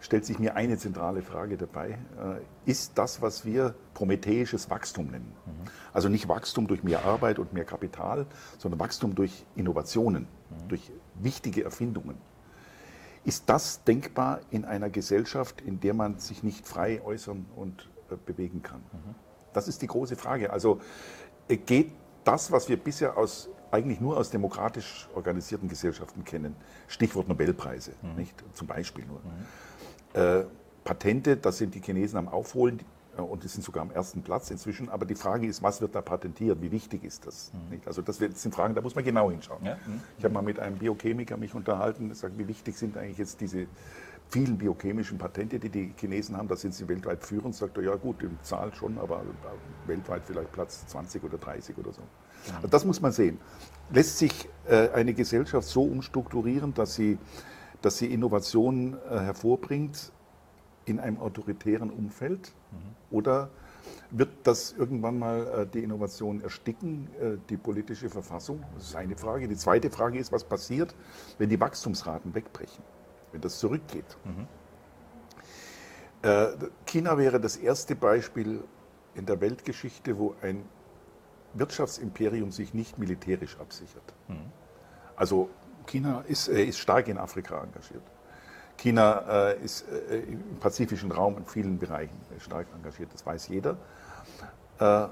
stellt 0.00 0.24
sich 0.24 0.38
mir 0.38 0.56
eine 0.56 0.78
zentrale 0.78 1.22
Frage 1.22 1.56
dabei. 1.56 1.90
Äh, 1.90 2.70
ist 2.70 2.92
das, 2.96 3.22
was 3.22 3.44
wir 3.44 3.74
prometheisches 3.94 4.70
Wachstum 4.70 5.08
nennen, 5.08 5.32
mhm. 5.46 5.70
also 5.92 6.08
nicht 6.08 6.28
Wachstum 6.28 6.66
durch 6.66 6.82
mehr 6.82 7.04
Arbeit 7.04 7.38
und 7.38 7.52
mehr 7.52 7.64
Kapital, 7.64 8.26
sondern 8.58 8.80
Wachstum 8.80 9.14
durch 9.14 9.44
Innovationen, 9.56 10.22
mhm. 10.22 10.68
durch 10.68 10.90
wichtige 11.22 11.64
Erfindungen, 11.64 12.16
ist 13.24 13.48
das 13.48 13.84
denkbar 13.84 14.40
in 14.50 14.64
einer 14.64 14.88
Gesellschaft, 14.88 15.60
in 15.60 15.80
der 15.80 15.94
man 15.94 16.18
sich 16.18 16.42
nicht 16.42 16.66
frei 16.66 17.02
äußern 17.02 17.46
und 17.56 17.88
äh, 18.10 18.14
bewegen 18.24 18.62
kann? 18.62 18.80
Mhm. 18.92 19.14
Das 19.52 19.68
ist 19.68 19.82
die 19.82 19.86
große 19.86 20.16
Frage. 20.16 20.52
Also 20.52 20.80
äh, 21.48 21.56
geht 21.56 21.92
das, 22.24 22.50
was 22.50 22.68
wir 22.68 22.76
bisher 22.76 23.18
aus 23.18 23.48
eigentlich 23.70 24.00
nur 24.00 24.16
aus 24.16 24.30
demokratisch 24.30 25.08
organisierten 25.14 25.68
Gesellschaften 25.68 26.24
kennen. 26.24 26.56
Stichwort 26.88 27.28
Nobelpreise, 27.28 27.92
mhm. 28.02 28.16
nicht? 28.16 28.34
Zum 28.54 28.66
Beispiel 28.66 29.04
nur. 29.04 29.20
Mhm. 29.20 30.40
Äh, 30.40 30.44
Patente, 30.82 31.36
da 31.36 31.52
sind 31.52 31.74
die 31.74 31.80
Chinesen 31.80 32.18
am 32.18 32.28
Aufholen. 32.28 32.80
Und 33.24 33.44
die 33.44 33.48
sind 33.48 33.62
sogar 33.62 33.82
am 33.82 33.90
ersten 33.90 34.22
Platz 34.22 34.50
inzwischen. 34.50 34.88
Aber 34.88 35.06
die 35.06 35.14
Frage 35.14 35.46
ist, 35.46 35.62
was 35.62 35.80
wird 35.80 35.94
da 35.94 36.02
patentiert? 36.02 36.60
Wie 36.60 36.70
wichtig 36.70 37.04
ist 37.04 37.26
das? 37.26 37.52
Mhm. 37.52 37.80
Also 37.86 38.02
das 38.02 38.18
sind 38.18 38.54
Fragen, 38.54 38.74
da 38.74 38.80
muss 38.80 38.94
man 38.94 39.04
genau 39.04 39.30
hinschauen. 39.30 39.64
Ja? 39.64 39.74
Mhm. 39.74 40.00
Ich 40.18 40.24
habe 40.24 40.34
mal 40.34 40.42
mit 40.42 40.58
einem 40.58 40.78
Biochemiker 40.78 41.36
mich 41.36 41.54
unterhalten, 41.54 42.08
gesagt, 42.08 42.38
wie 42.38 42.48
wichtig 42.48 42.76
sind 42.76 42.96
eigentlich 42.96 43.18
jetzt 43.18 43.40
diese 43.40 43.66
vielen 44.30 44.58
biochemischen 44.58 45.18
Patente, 45.18 45.58
die 45.58 45.68
die 45.68 45.92
Chinesen 45.98 46.36
haben, 46.36 46.48
da 46.48 46.56
sind 46.56 46.72
sie 46.72 46.88
weltweit 46.88 47.24
führend, 47.24 47.54
sagt 47.54 47.76
er, 47.76 47.82
ja 47.82 47.96
gut, 47.96 48.22
in 48.22 48.38
Zahl 48.42 48.72
schon, 48.74 48.96
aber 48.98 49.22
weltweit 49.86 50.22
vielleicht 50.24 50.52
Platz 50.52 50.86
20 50.86 51.24
oder 51.24 51.36
30 51.36 51.76
oder 51.78 51.92
so. 51.92 52.02
Also 52.56 52.68
das 52.68 52.84
muss 52.84 53.00
man 53.00 53.12
sehen. 53.12 53.38
Lässt 53.92 54.18
sich 54.18 54.48
äh, 54.68 54.88
eine 54.90 55.14
Gesellschaft 55.14 55.66
so 55.66 55.82
umstrukturieren, 55.82 56.72
dass 56.74 56.94
sie, 56.94 57.18
dass 57.82 57.98
sie 57.98 58.06
Innovationen 58.06 58.94
äh, 58.94 59.18
hervorbringt 59.18 60.12
in 60.90 61.00
einem 61.00 61.18
autoritären 61.18 61.90
Umfeld? 61.90 62.52
Mhm. 62.72 63.16
Oder 63.16 63.50
wird 64.10 64.30
das 64.44 64.72
irgendwann 64.72 65.18
mal 65.18 65.46
äh, 65.46 65.66
die 65.66 65.82
Innovation 65.82 66.40
ersticken, 66.42 67.08
die 67.48 67.56
politische 67.56 68.10
Verfassung? 68.10 68.62
Das 68.74 68.88
ist 68.88 68.96
eine 68.96 69.16
Frage. 69.16 69.48
Die 69.48 69.56
zweite 69.56 69.90
Frage 69.90 70.18
ist, 70.18 70.32
was 70.32 70.44
passiert, 70.44 70.94
wenn 71.38 71.48
die 71.48 71.60
Wachstumsraten 71.60 72.34
wegbrechen? 72.34 72.82
wenn 73.32 73.40
das 73.40 73.58
zurückgeht. 73.58 74.16
Mhm. 74.24 74.46
China 76.84 77.16
wäre 77.16 77.40
das 77.40 77.56
erste 77.56 77.96
Beispiel 77.96 78.62
in 79.14 79.24
der 79.24 79.40
Weltgeschichte, 79.40 80.18
wo 80.18 80.34
ein 80.42 80.68
Wirtschaftsimperium 81.54 82.52
sich 82.52 82.74
nicht 82.74 82.98
militärisch 82.98 83.56
absichert. 83.58 84.14
Mhm. 84.28 84.52
Also 85.16 85.48
China 85.86 86.22
ist, 86.28 86.48
äh, 86.48 86.62
ist, 86.62 86.78
stark 86.78 87.08
in 87.08 87.16
Afrika 87.16 87.62
engagiert. 87.62 88.02
China 88.80 89.50
äh, 89.50 89.62
ist 89.62 89.84
äh, 89.88 90.20
im 90.20 90.56
pazifischen 90.58 91.12
Raum 91.12 91.36
in 91.36 91.44
vielen 91.44 91.78
Bereichen 91.78 92.18
stark 92.38 92.66
engagiert, 92.74 93.12
das 93.12 93.26
weiß 93.26 93.48
jeder. 93.48 93.76
Äh, 94.78 95.06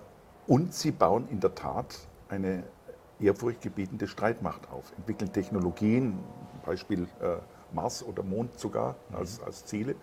und 0.47 0.73
sie 0.73 0.91
bauen 0.91 1.29
in 1.31 1.41
der 1.41 1.55
Tat 1.55 1.99
eine 2.31 2.63
ehrfurchtgebietende 3.21 4.09
Streitmacht 4.09 4.71
auf, 4.71 4.91
entwickeln 4.97 5.33
Technologien, 5.33 6.19
Beispiel 6.65 7.03
äh, 7.21 7.37
Mars 7.75 8.03
oder 8.03 8.23
Mond 8.23 8.59
sogar 8.59 8.97
als, 9.13 9.43
als 9.43 9.67
Ziele. 9.67 9.95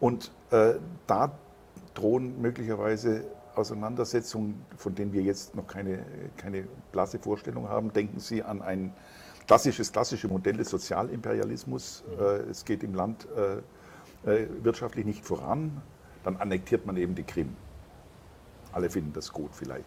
Und 0.00 0.32
äh, 0.50 0.74
da 1.06 1.32
drohen 1.92 2.40
möglicherweise 2.40 3.24
Auseinandersetzungen, 3.54 4.64
von 4.76 4.94
denen 4.94 5.12
wir 5.12 5.22
jetzt 5.22 5.54
noch 5.54 5.66
keine, 5.66 6.04
keine 6.38 6.66
blasse 6.92 7.18
Vorstellung 7.18 7.68
haben. 7.68 7.92
Denken 7.92 8.20
Sie 8.20 8.42
an 8.42 8.62
ein 8.62 8.94
klassisches, 9.46 9.92
klassische 9.92 10.28
Modell 10.28 10.56
des 10.56 10.70
Sozialimperialismus. 10.70 12.04
Äh, 12.18 12.50
es 12.50 12.64
geht 12.64 12.82
im 12.82 12.94
Land 12.94 13.26
äh, 14.24 14.30
äh, 14.30 14.48
wirtschaftlich 14.62 15.04
nicht 15.04 15.24
voran, 15.24 15.82
dann 16.24 16.36
annektiert 16.36 16.86
man 16.86 16.96
eben 16.96 17.14
die 17.14 17.24
Krim. 17.24 17.56
Alle 18.72 18.90
finden 18.90 19.12
das 19.12 19.32
gut 19.32 19.50
vielleicht, 19.54 19.84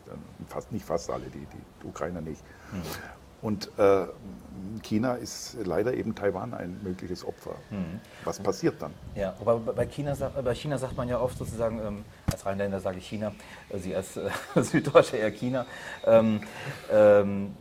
fast, 0.47 0.71
nicht 0.71 0.85
fast 0.85 1.09
alle, 1.09 1.25
die, 1.25 1.39
die 1.39 1.87
Ukrainer 1.87 2.21
nicht. 2.21 2.41
Mhm. 2.71 2.81
Und 3.41 3.69
äh, 3.77 4.07
China 4.81 5.13
ist 5.13 5.57
leider 5.63 5.93
eben 5.93 6.15
Taiwan 6.15 6.53
ein 6.53 6.79
mögliches 6.83 7.23
Opfer. 7.23 7.55
Mhm. 7.69 7.99
Was 8.23 8.39
passiert 8.39 8.81
dann? 8.81 8.93
Ja, 9.15 9.35
aber 9.39 9.59
bei 9.59 9.85
China, 9.85 10.15
bei 10.15 10.55
China 10.55 10.77
sagt 10.77 10.97
man 10.97 11.07
ja 11.07 11.19
oft 11.19 11.37
sozusagen, 11.37 11.79
ähm, 11.79 12.05
als 12.31 12.45
Rheinländer 12.45 12.79
sage 12.79 12.97
ich 12.97 13.07
China, 13.07 13.31
Sie 13.73 13.95
als 13.95 14.17
äh, 14.17 14.29
Süddeutsche 14.55 15.17
eher 15.17 15.31
China, 15.31 15.65
ähm, 16.05 16.41
ähm, 16.91 17.55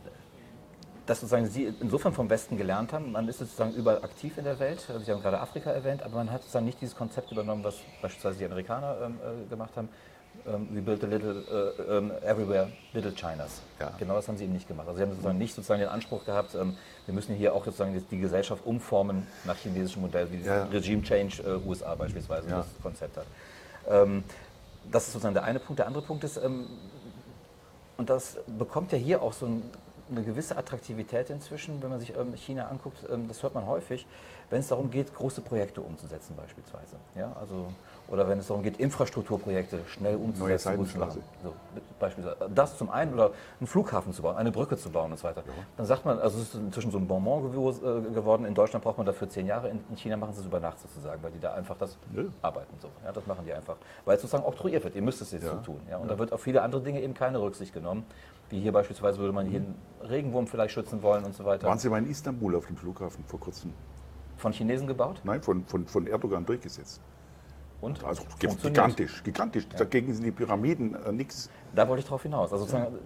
dass 1.07 1.21
sozusagen 1.21 1.47
Sie 1.47 1.73
insofern 1.79 2.13
vom 2.13 2.29
Westen 2.29 2.57
gelernt 2.57 2.93
haben, 2.93 3.11
man 3.11 3.27
ist 3.27 3.39
sozusagen 3.39 3.73
überall 3.73 4.03
aktiv 4.03 4.37
in 4.37 4.43
der 4.43 4.59
Welt, 4.59 4.85
also 4.89 5.03
Sie 5.03 5.11
haben 5.11 5.21
gerade 5.21 5.39
Afrika 5.39 5.71
erwähnt, 5.71 6.03
aber 6.03 6.17
man 6.17 6.31
hat 6.31 6.41
sozusagen 6.41 6.65
nicht 6.65 6.79
dieses 6.81 6.95
Konzept 6.95 7.31
übernommen, 7.31 7.63
was 7.63 7.75
beispielsweise 8.01 8.39
die 8.39 8.45
Amerikaner 8.45 8.97
ähm, 9.03 9.15
äh, 9.15 9.49
gemacht 9.49 9.71
haben, 9.75 9.89
um, 10.45 10.67
we 10.71 10.81
built 10.81 11.03
a 11.03 11.07
little, 11.07 11.43
uh, 11.51 11.97
um, 11.97 12.11
everywhere 12.23 12.71
little 12.93 13.13
Chinas. 13.13 13.61
Ja. 13.79 13.91
Genau 13.97 14.15
das 14.15 14.27
haben 14.27 14.37
sie 14.37 14.43
eben 14.43 14.53
nicht 14.53 14.67
gemacht. 14.67 14.87
Also 14.87 14.97
sie 14.97 15.03
haben 15.03 15.11
sozusagen 15.11 15.37
nicht 15.37 15.55
sozusagen 15.55 15.79
den 15.79 15.89
Anspruch 15.89 16.25
gehabt, 16.25 16.55
um, 16.55 16.77
wir 17.05 17.13
müssen 17.13 17.35
hier 17.35 17.53
auch 17.53 17.65
sozusagen 17.65 18.05
die 18.11 18.19
Gesellschaft 18.19 18.65
umformen 18.65 19.25
nach 19.45 19.55
chinesischem 19.55 20.03
Modell, 20.03 20.31
wie 20.31 20.41
ja. 20.41 20.65
Regime 20.65 21.01
Change 21.01 21.41
uh, 21.43 21.69
USA 21.69 21.95
beispielsweise 21.95 22.49
ja. 22.49 22.57
das 22.57 22.67
Konzept 22.83 23.17
hat. 23.17 23.25
Um, 23.85 24.23
das 24.91 25.07
ist 25.07 25.13
sozusagen 25.13 25.33
der 25.33 25.43
eine 25.43 25.59
Punkt. 25.59 25.79
Der 25.79 25.87
andere 25.87 26.03
Punkt 26.03 26.23
ist, 26.23 26.37
und 27.97 28.09
das 28.09 28.37
bekommt 28.57 28.91
ja 28.91 28.97
hier 28.97 29.21
auch 29.21 29.33
so 29.33 29.47
ein, 29.47 29.63
eine 30.09 30.23
gewisse 30.23 30.57
Attraktivität 30.57 31.29
inzwischen, 31.29 31.81
wenn 31.81 31.89
man 31.89 31.99
sich 31.99 32.13
China 32.35 32.67
anguckt, 32.67 32.97
das 33.27 33.43
hört 33.43 33.53
man 33.53 33.65
häufig, 33.65 34.05
wenn 34.49 34.59
es 34.61 34.67
darum 34.67 34.89
geht, 34.89 35.13
große 35.13 35.41
Projekte 35.41 35.81
umzusetzen 35.81 36.35
beispielsweise. 36.35 36.95
Ja, 37.15 37.35
also 37.39 37.67
oder 38.09 38.27
wenn 38.27 38.39
es 38.39 38.47
darum 38.47 38.63
geht, 38.63 38.77
Infrastrukturprojekte 38.77 39.79
schnell 39.87 40.15
umzusetzen, 40.15 40.77
gut 40.77 40.89
zu 40.89 40.97
machen. 40.97 41.21
So, 41.43 41.53
beispielsweise 41.99 42.37
das 42.53 42.77
zum 42.77 42.89
einen 42.89 43.13
oder 43.13 43.31
einen 43.59 43.67
Flughafen 43.67 44.13
zu 44.13 44.21
bauen, 44.21 44.37
eine 44.37 44.51
Brücke 44.51 44.77
zu 44.77 44.89
bauen 44.89 45.11
und 45.11 45.17
so 45.17 45.27
weiter. 45.27 45.43
Ja. 45.45 45.53
Dann 45.75 45.85
sagt 45.85 46.05
man, 46.05 46.19
also 46.19 46.37
es 46.37 46.53
ist 46.53 46.55
inzwischen 46.55 46.91
so 46.91 46.97
ein 46.97 47.07
Bonbon 47.07 47.45
äh, 47.45 48.13
geworden. 48.13 48.45
In 48.45 48.53
Deutschland 48.53 48.83
braucht 48.83 48.97
man 48.97 49.05
dafür 49.05 49.29
zehn 49.29 49.45
Jahre, 49.45 49.69
in 49.69 49.95
China 49.97 50.17
machen 50.17 50.33
sie 50.33 50.41
es 50.41 50.45
über 50.45 50.59
Nacht 50.59 50.79
sozusagen, 50.79 51.21
weil 51.21 51.31
die 51.31 51.39
da 51.39 51.53
einfach 51.53 51.77
das 51.77 51.97
ja. 52.15 52.23
arbeiten. 52.41 52.73
So. 52.79 52.89
Ja, 53.03 53.11
das 53.11 53.25
machen 53.27 53.45
die 53.45 53.53
einfach, 53.53 53.75
weil 54.05 54.15
es 54.15 54.21
sozusagen 54.21 54.45
oktroyiert 54.45 54.83
wird. 54.83 54.95
Ihr 54.95 55.01
müsst 55.01 55.21
es 55.21 55.31
jetzt 55.31 55.43
ja. 55.43 55.51
so 55.51 55.57
tun. 55.57 55.81
Ja? 55.89 55.97
Und 55.97 56.09
da 56.09 56.17
wird 56.17 56.31
auf 56.31 56.41
viele 56.41 56.61
andere 56.61 56.81
Dinge 56.81 57.01
eben 57.01 57.13
keine 57.13 57.41
Rücksicht 57.41 57.73
genommen. 57.73 58.05
Wie 58.49 58.61
hier 58.61 58.71
beispielsweise 58.71 59.19
würde 59.19 59.33
man 59.33 59.45
hier 59.45 59.59
einen 59.59 59.75
Regenwurm 60.07 60.47
vielleicht 60.47 60.73
schützen 60.73 61.01
wollen 61.03 61.25
und 61.25 61.35
so 61.35 61.43
weiter. 61.43 61.67
Waren 61.67 61.79
Sie 61.79 61.89
mal 61.89 61.97
in 61.97 62.09
Istanbul 62.09 62.55
auf 62.55 62.67
dem 62.67 62.77
Flughafen 62.77 63.25
vor 63.25 63.41
kurzem? 63.41 63.73
Von 64.37 64.53
Chinesen 64.53 64.87
gebaut? 64.87 65.19
Nein, 65.25 65.41
von, 65.41 65.65
von, 65.65 65.85
von 65.85 66.07
Erdogan 66.07 66.45
durchgesetzt. 66.45 67.01
Und? 67.79 68.03
Also 68.03 68.23
gigantisch, 68.39 69.23
gigantisch. 69.23 69.67
Ja. 69.71 69.77
Dagegen 69.79 70.13
sind 70.13 70.25
die 70.25 70.31
Pyramiden 70.31 70.95
äh, 71.05 71.11
nichts. 71.11 71.49
Da 71.75 71.87
wollte 71.87 71.99
ich 71.99 72.05
darauf 72.05 72.23
hinaus. 72.23 72.51
Also 72.51 72.65
sozusagen 72.65 72.93
ja. 72.93 72.99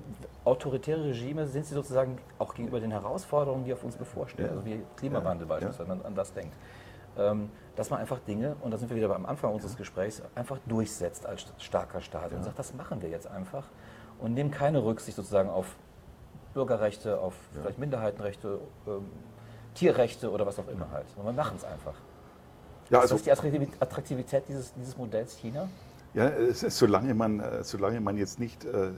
autoritäre 0.45 1.03
Regime 1.03 1.45
sind 1.45 1.65
sie 1.65 1.73
sozusagen 1.73 2.17
auch 2.39 2.53
gegenüber 2.53 2.79
den 2.79 2.91
Herausforderungen, 2.91 3.65
die 3.65 3.73
auf 3.73 3.83
uns 3.83 3.97
bevorstehen, 3.97 4.47
ja. 4.47 4.51
also 4.51 4.65
wie 4.65 4.81
Klimawandel 4.97 5.47
beispielsweise, 5.47 5.89
wenn 5.89 5.97
man 5.97 6.05
an 6.05 6.15
das 6.15 6.33
denkt. 6.33 6.55
Ähm, 7.17 7.49
dass 7.75 7.89
man 7.89 7.99
einfach 7.99 8.19
Dinge, 8.19 8.55
und 8.61 8.71
da 8.71 8.77
sind 8.77 8.89
wir 8.89 8.95
wieder 8.95 9.13
am 9.13 9.25
Anfang 9.25 9.53
unseres 9.53 9.75
Gesprächs, 9.75 10.21
einfach 10.35 10.59
durchsetzt 10.67 11.25
als 11.25 11.45
starker 11.57 11.99
Staat 11.99 12.31
und 12.31 12.43
sagt, 12.43 12.57
das 12.57 12.73
machen 12.73 13.01
wir 13.01 13.09
jetzt 13.09 13.27
einfach 13.27 13.65
und 14.19 14.33
nehmen 14.33 14.51
keine 14.51 14.83
Rücksicht 14.83 15.17
sozusagen 15.17 15.49
auf 15.49 15.75
Bürgerrechte, 16.53 17.19
auf 17.19 17.33
vielleicht 17.53 17.79
Minderheitenrechte, 17.79 18.59
ähm, 18.87 19.09
Tierrechte 19.73 20.31
oder 20.31 20.45
was 20.45 20.59
auch 20.59 20.67
immer 20.67 20.91
halt. 20.91 21.05
Und 21.15 21.25
wir 21.25 21.33
machen 21.33 21.57
es 21.57 21.63
einfach. 21.63 21.95
Ja, 22.91 22.99
also, 22.99 23.15
ist 23.15 23.25
das 23.25 23.39
die 23.41 23.69
Attraktivität 23.79 24.43
dieses, 24.47 24.73
dieses 24.73 24.97
Modells 24.97 25.37
China? 25.37 25.67
Ja, 26.13 26.29
solange 26.51 27.13
man, 27.13 27.39
äh, 27.39 27.63
solange 27.63 28.01
man 28.01 28.17
jetzt 28.17 28.37
nicht 28.37 28.65
äh, 28.65 28.87
äh, 28.87 28.91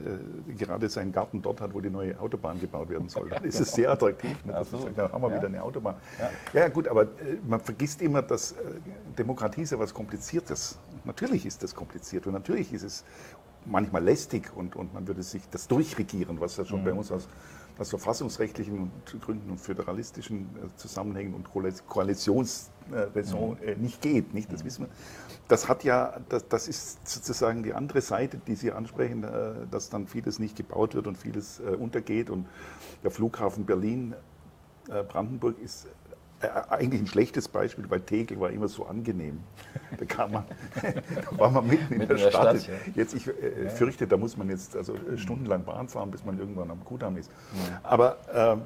gerade 0.58 0.88
seinen 0.88 1.12
Garten 1.12 1.40
dort 1.40 1.60
hat, 1.60 1.72
wo 1.72 1.80
die 1.80 1.90
neue 1.90 2.18
Autobahn 2.18 2.60
gebaut 2.60 2.88
werden 2.88 3.08
soll, 3.08 3.28
dann 3.28 3.44
ist 3.44 3.60
es 3.60 3.70
sehr 3.70 3.88
attraktiv. 3.88 4.44
Ne? 4.44 4.52
Das 4.52 4.72
ist, 4.72 4.88
dann 4.96 5.12
haben 5.12 5.22
wir 5.22 5.30
ja. 5.30 5.36
wieder 5.36 5.46
eine 5.46 5.62
Autobahn. 5.62 5.94
Ja. 6.18 6.60
ja, 6.60 6.68
gut, 6.68 6.88
aber 6.88 7.02
äh, 7.02 7.06
man 7.46 7.60
vergisst 7.60 8.02
immer, 8.02 8.20
dass 8.20 8.52
äh, 8.52 8.56
Demokratie 9.16 9.62
ist 9.62 9.70
ja 9.70 9.78
was 9.78 9.94
Kompliziertes. 9.94 10.76
Natürlich 11.04 11.46
ist 11.46 11.62
das 11.62 11.72
kompliziert 11.72 12.26
und 12.26 12.32
natürlich 12.32 12.72
ist 12.72 12.82
es 12.82 13.04
manchmal 13.64 14.02
lästig 14.02 14.50
und, 14.56 14.74
und 14.74 14.92
man 14.92 15.06
würde 15.06 15.22
sich 15.22 15.48
das 15.50 15.68
durchregieren, 15.68 16.40
was 16.40 16.56
ja 16.56 16.64
schon 16.64 16.80
mhm. 16.80 16.84
bei 16.84 16.92
uns 16.94 17.12
aus 17.12 17.28
aus 17.78 17.90
verfassungsrechtlichen 17.90 18.90
Gründen 19.20 19.50
und 19.50 19.60
föderalistischen 19.60 20.48
äh, 20.56 20.76
Zusammenhängen 20.76 21.34
und 21.34 21.48
Koalitionsräson 21.88 23.50
mhm. 23.50 23.68
äh, 23.68 23.74
nicht 23.76 24.00
geht. 24.00 24.32
Nicht? 24.32 24.52
Das 24.52 24.62
mhm. 24.62 24.66
wissen 24.66 24.84
wir. 24.84 24.90
Das 25.48 25.68
hat 25.68 25.84
ja, 25.84 26.20
das, 26.28 26.48
das 26.48 26.68
ist 26.68 27.06
sozusagen 27.06 27.62
die 27.62 27.74
andere 27.74 28.00
Seite, 28.00 28.38
die 28.46 28.54
Sie 28.54 28.72
ansprechen, 28.72 29.24
äh, 29.24 29.66
dass 29.70 29.90
dann 29.90 30.06
vieles 30.06 30.38
nicht 30.38 30.56
gebaut 30.56 30.94
wird 30.94 31.06
und 31.06 31.18
vieles 31.18 31.60
untergeht. 31.60 32.30
Und 32.30 32.46
der 33.02 33.10
Flughafen 33.10 33.64
Berlin 33.64 34.14
Brandenburg 35.08 35.58
ist 35.60 35.86
eigentlich 36.70 37.00
ein 37.00 37.06
schlechtes 37.06 37.48
Beispiel, 37.48 37.88
weil 37.88 38.00
Tegel 38.00 38.40
war 38.40 38.50
immer 38.50 38.68
so 38.68 38.86
angenehm. 38.86 39.40
Da, 39.98 40.04
kam 40.04 40.32
man, 40.32 40.44
da 40.82 41.38
war 41.38 41.50
man 41.50 41.66
mitten 41.66 41.92
in, 41.92 41.98
mitten 42.00 42.16
der, 42.16 42.30
Stadt. 42.30 42.60
Stadt 42.60 42.68
ja. 42.68 42.74
Jetzt, 42.94 43.14
ich 43.14 43.26
äh, 43.28 43.68
fürchte, 43.70 44.06
da 44.06 44.16
muss 44.16 44.36
man 44.36 44.48
jetzt 44.48 44.76
also 44.76 44.94
äh, 44.94 45.16
stundenlang 45.16 45.64
Bahn 45.64 45.88
fahren, 45.88 46.10
bis 46.10 46.24
man 46.24 46.38
irgendwann 46.38 46.70
am 46.70 46.84
Kudamm 46.84 47.16
ist. 47.16 47.30
Ja. 47.70 47.80
Aber 47.82 48.16
äh, 48.32 48.56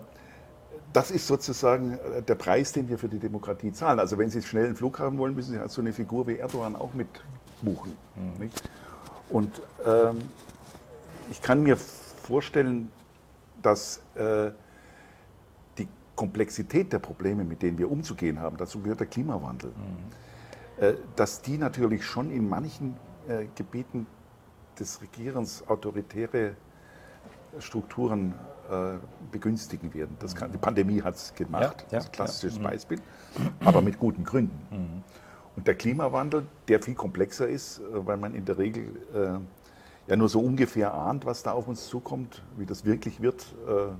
das 0.92 1.10
ist 1.10 1.26
sozusagen 1.26 1.94
äh, 1.94 2.22
der 2.22 2.34
Preis, 2.34 2.72
den 2.72 2.88
wir 2.88 2.98
für 2.98 3.08
die 3.08 3.18
Demokratie 3.18 3.72
zahlen. 3.72 3.98
Also 3.98 4.18
wenn 4.18 4.30
Sie 4.30 4.42
schnell 4.42 4.66
einen 4.66 4.76
Flug 4.76 4.98
haben 4.98 5.18
wollen, 5.18 5.34
müssen 5.34 5.52
Sie 5.52 5.58
halt 5.58 5.70
so 5.70 5.80
eine 5.80 5.92
Figur 5.92 6.26
wie 6.26 6.36
Erdogan 6.36 6.76
auch 6.76 6.94
mitbuchen. 6.94 7.96
Mhm. 8.16 8.50
Und 9.28 9.60
ähm, 9.86 10.18
ich 11.30 11.42
kann 11.42 11.62
mir 11.62 11.76
vorstellen, 11.76 12.90
dass 13.62 14.00
äh, 14.14 14.50
Komplexität 16.18 16.92
der 16.92 16.98
Probleme, 16.98 17.44
mit 17.44 17.62
denen 17.62 17.78
wir 17.78 17.88
umzugehen 17.88 18.40
haben, 18.40 18.56
dazu 18.56 18.80
gehört 18.80 18.98
der 18.98 19.06
Klimawandel, 19.06 19.70
mhm. 19.70 20.82
äh, 20.82 20.94
dass 21.14 21.42
die 21.42 21.56
natürlich 21.56 22.04
schon 22.04 22.32
in 22.32 22.48
manchen 22.48 22.96
äh, 23.28 23.46
Gebieten 23.54 24.08
des 24.80 25.00
Regierens 25.00 25.62
autoritäre 25.68 26.56
Strukturen 27.60 28.34
äh, 28.68 28.94
begünstigen 29.30 29.94
werden. 29.94 30.16
Das 30.18 30.34
kann, 30.34 30.50
die 30.50 30.58
Pandemie 30.58 31.00
hat 31.00 31.14
es 31.14 31.32
gemacht, 31.34 31.86
ja, 31.92 31.98
ja, 31.98 31.98
das 31.98 32.02
ist 32.02 32.08
ein 32.08 32.12
klassisches 32.12 32.54
ja. 32.56 32.62
Mhm. 32.62 32.64
Beispiel, 32.64 33.00
aber 33.64 33.80
mit 33.80 34.00
guten 34.00 34.24
Gründen. 34.24 34.58
Mhm. 34.72 35.04
Und 35.54 35.68
der 35.68 35.76
Klimawandel, 35.76 36.46
der 36.66 36.82
viel 36.82 36.96
komplexer 36.96 37.46
ist, 37.46 37.80
weil 37.92 38.16
man 38.16 38.34
in 38.34 38.44
der 38.44 38.58
Regel 38.58 38.96
äh, 39.14 40.10
ja 40.10 40.16
nur 40.16 40.28
so 40.28 40.40
ungefähr 40.40 40.94
ahnt, 40.94 41.26
was 41.26 41.44
da 41.44 41.52
auf 41.52 41.68
uns 41.68 41.86
zukommt, 41.86 42.42
wie 42.56 42.66
das 42.66 42.84
wirklich 42.84 43.22
wird. 43.22 43.54
Äh, 43.68 43.92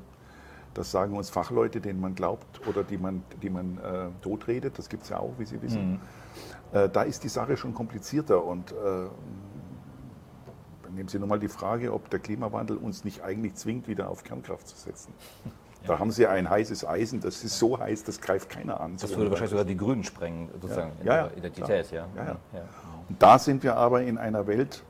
das 0.75 0.91
sagen 0.91 1.17
uns 1.17 1.31
Fachleute, 1.31 1.81
denen 1.81 2.01
man 2.01 2.15
glaubt 2.15 2.67
oder 2.67 2.85
die 2.85 2.99
man, 2.99 3.23
die 3.43 3.51
man 3.51 3.79
äh, 3.79 4.09
totredet. 4.23 4.79
Das 4.79 4.89
gibt 4.89 5.05
es 5.05 5.09
ja 5.09 5.19
auch, 5.19 5.33
wie 5.39 5.45
Sie 5.45 5.61
wissen. 5.63 5.93
Mhm. 5.93 6.01
Äh, 6.73 6.89
da 6.89 7.03
ist 7.03 7.25
die 7.25 7.29
Sache 7.29 7.57
schon 7.57 7.75
komplizierter. 7.75 8.45
Und 8.45 8.73
äh, 8.73 9.09
nehmen 10.91 11.09
Sie 11.09 11.19
nochmal 11.19 11.39
die 11.39 11.49
Frage, 11.49 11.93
ob 11.93 12.11
der 12.11 12.21
Klimawandel 12.21 12.77
uns 12.77 13.05
nicht 13.05 13.23
eigentlich 13.23 13.55
zwingt, 13.55 13.89
wieder 13.89 14.09
auf 14.09 14.25
Kernkraft 14.25 14.69
zu 14.69 14.77
setzen. 14.77 15.13
Ja. 15.83 15.91
Da 15.91 15.99
haben 16.01 16.11
Sie 16.11 16.27
ein 16.27 16.51
heißes 16.51 16.85
Eisen, 16.85 17.21
das 17.21 17.45
ist 17.45 17.57
so 17.57 17.79
heiß, 17.79 18.03
das 18.03 18.21
greift 18.21 18.51
keiner 18.51 18.81
an. 18.81 18.97
Das 19.01 19.17
würde 19.17 19.31
wahrscheinlich 19.31 19.53
sogar 19.53 19.65
die 19.65 19.77
Grünen 19.77 20.03
sprengen, 20.03 20.49
sozusagen, 20.61 20.91
ja. 21.05 21.27
in 21.27 21.29
der 21.29 21.37
Identität. 21.37 21.93
Ja. 21.93 22.09
Ja. 22.17 22.37
Und 23.09 23.23
da 23.23 23.39
sind 23.39 23.63
wir 23.63 23.77
aber 23.77 24.03
in 24.03 24.19
einer 24.19 24.49
Welt, 24.49 24.83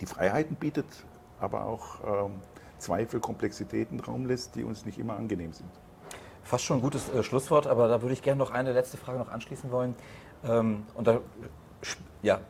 die 0.00 0.06
Freiheiten 0.06 0.56
bietet, 0.56 0.86
aber 1.40 1.66
auch 1.66 2.24
ähm, 2.26 2.36
Zweifel, 2.78 3.20
Komplexitäten 3.20 4.00
Raum 4.00 4.26
lässt, 4.26 4.54
die 4.54 4.64
uns 4.64 4.84
nicht 4.84 4.98
immer 4.98 5.16
angenehm 5.16 5.52
sind. 5.52 5.70
Fast 6.42 6.64
schon 6.64 6.78
ein 6.78 6.82
gutes 6.82 7.08
äh, 7.10 7.22
Schlusswort, 7.22 7.66
aber 7.66 7.88
da 7.88 8.00
würde 8.02 8.14
ich 8.14 8.22
gerne 8.22 8.38
noch 8.38 8.50
eine 8.50 8.72
letzte 8.72 8.96
Frage 8.96 9.18
noch 9.18 9.28
anschließen 9.28 9.70
wollen. 9.70 9.94
Ähm, 10.44 10.84
und 10.94 11.06
da 11.06 11.20
ja, 12.22 12.40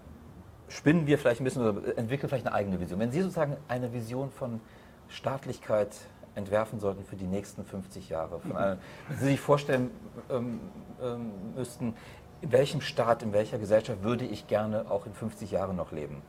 spinnen 0.69 1.07
wir 1.07 1.19
vielleicht 1.19 1.41
ein 1.41 1.45
bisschen 1.45 1.63
oder 1.63 1.99
entwickeln 1.99 2.29
vielleicht 2.29 2.47
eine 2.47 2.55
eigene 2.55 2.81
Vision. 2.81 3.01
Wenn 3.01 3.11
Sie 3.11 3.23
sozusagen 3.23 3.57
eine 3.67 3.93
Vision 3.93 4.31
von 4.31 4.61
Staatlichkeit 5.09 5.97
entwerfen 6.35 6.79
sollten 6.79 7.05
für 7.05 7.17
die 7.17 7.27
nächsten 7.27 7.65
50 7.65 8.09
Jahre, 8.09 8.39
von 8.41 8.57
einer, 8.57 8.79
wenn 9.09 9.19
Sie 9.19 9.25
sich 9.27 9.41
vorstellen 9.41 9.91
ähm, 10.31 10.61
ähm, 11.03 11.33
müssten, 11.57 11.95
in 12.41 12.53
welchem 12.53 12.81
Staat, 12.81 13.23
in 13.23 13.33
welcher 13.33 13.59
Gesellschaft 13.59 14.03
würde 14.03 14.25
ich 14.25 14.47
gerne 14.47 14.89
auch 14.91 15.07
in 15.07 15.13
50 15.13 15.51
Jahren 15.51 15.77
noch 15.77 15.91
leben? 15.91 16.23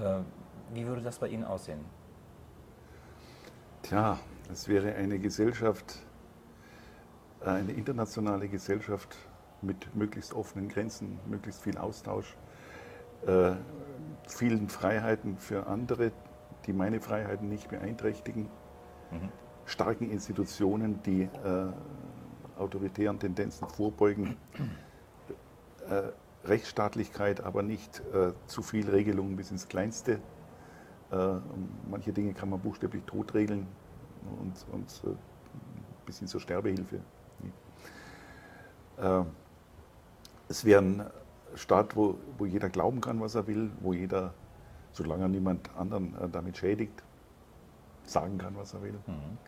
Äh, 0.00 0.20
wie 0.74 0.86
würde 0.86 1.02
das 1.02 1.18
bei 1.18 1.28
Ihnen 1.28 1.44
aussehen? 1.44 1.84
Tja, 3.88 4.18
es 4.52 4.66
wäre 4.66 4.96
eine 4.96 5.20
Gesellschaft, 5.20 6.00
äh, 7.40 7.50
eine 7.50 7.70
internationale 7.70 8.48
Gesellschaft 8.48 9.16
mit 9.62 9.94
möglichst 9.94 10.34
offenen 10.34 10.68
Grenzen, 10.68 11.20
möglichst 11.28 11.62
viel 11.62 11.78
Austausch, 11.78 12.36
äh, 13.28 13.52
vielen 14.26 14.68
Freiheiten 14.68 15.38
für 15.38 15.68
andere, 15.68 16.10
die 16.66 16.72
meine 16.72 17.00
Freiheiten 17.00 17.48
nicht 17.48 17.68
beeinträchtigen, 17.68 18.48
mhm. 19.12 19.28
starken 19.66 20.10
Institutionen, 20.10 21.00
die 21.04 21.22
äh, 21.22 22.58
autoritären 22.58 23.20
Tendenzen 23.20 23.68
vorbeugen, 23.68 24.36
äh, 25.88 26.02
Rechtsstaatlichkeit, 26.44 27.40
aber 27.40 27.62
nicht 27.62 28.02
äh, 28.12 28.32
zu 28.48 28.62
viel 28.62 28.90
Regelungen 28.90 29.36
bis 29.36 29.52
ins 29.52 29.68
Kleinste 29.68 30.18
manche 31.90 32.12
Dinge 32.12 32.34
kann 32.34 32.50
man 32.50 32.60
buchstäblich 32.60 33.02
totregeln 33.04 33.66
und, 34.40 34.54
und 34.72 35.02
äh, 35.04 35.16
bis 36.04 36.18
hin 36.18 36.28
zur 36.28 36.40
Sterbehilfe. 36.40 37.00
Äh, 38.98 39.22
es 40.48 40.64
wäre 40.64 40.82
ein 40.82 41.06
Staat, 41.54 41.96
wo, 41.96 42.16
wo 42.38 42.46
jeder 42.46 42.68
glauben 42.68 43.00
kann, 43.00 43.20
was 43.20 43.34
er 43.34 43.46
will, 43.46 43.70
wo 43.80 43.92
jeder, 43.92 44.34
solange 44.92 45.24
er 45.24 45.28
niemand 45.28 45.70
anderen 45.76 46.14
damit 46.32 46.56
schädigt, 46.56 47.02
sagen 48.04 48.38
kann, 48.38 48.56
was 48.56 48.74
er 48.74 48.82
will. 48.82 48.98
Mhm. 49.06 49.38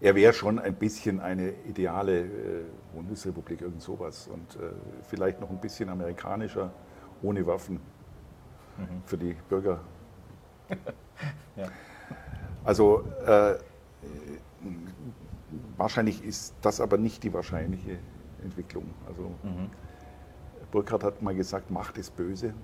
Er 0.00 0.14
wäre 0.14 0.32
schon 0.32 0.58
ein 0.58 0.74
bisschen 0.74 1.20
eine 1.20 1.52
ideale 1.66 2.20
äh, 2.20 2.64
Bundesrepublik, 2.94 3.62
irgend 3.62 3.80
sowas. 3.80 4.28
Und 4.28 4.56
äh, 4.56 4.72
vielleicht 5.02 5.40
noch 5.40 5.50
ein 5.50 5.60
bisschen 5.60 5.88
amerikanischer, 5.88 6.72
ohne 7.22 7.46
Waffen 7.46 7.76
mhm. 8.76 9.02
für 9.04 9.16
die 9.16 9.34
Bürger 9.48 9.80
ja. 11.56 11.68
Also 12.64 13.04
äh, 13.26 13.56
wahrscheinlich 15.76 16.24
ist 16.24 16.54
das 16.62 16.80
aber 16.80 16.96
nicht 16.96 17.22
die 17.22 17.32
wahrscheinliche 17.32 17.98
Entwicklung. 18.42 18.86
Also 19.06 19.22
mhm. 19.42 19.70
Burkhardt 20.70 21.04
hat 21.04 21.22
mal 21.22 21.34
gesagt, 21.34 21.70
Macht 21.70 21.98
ist 21.98 22.16
böse. 22.16 22.54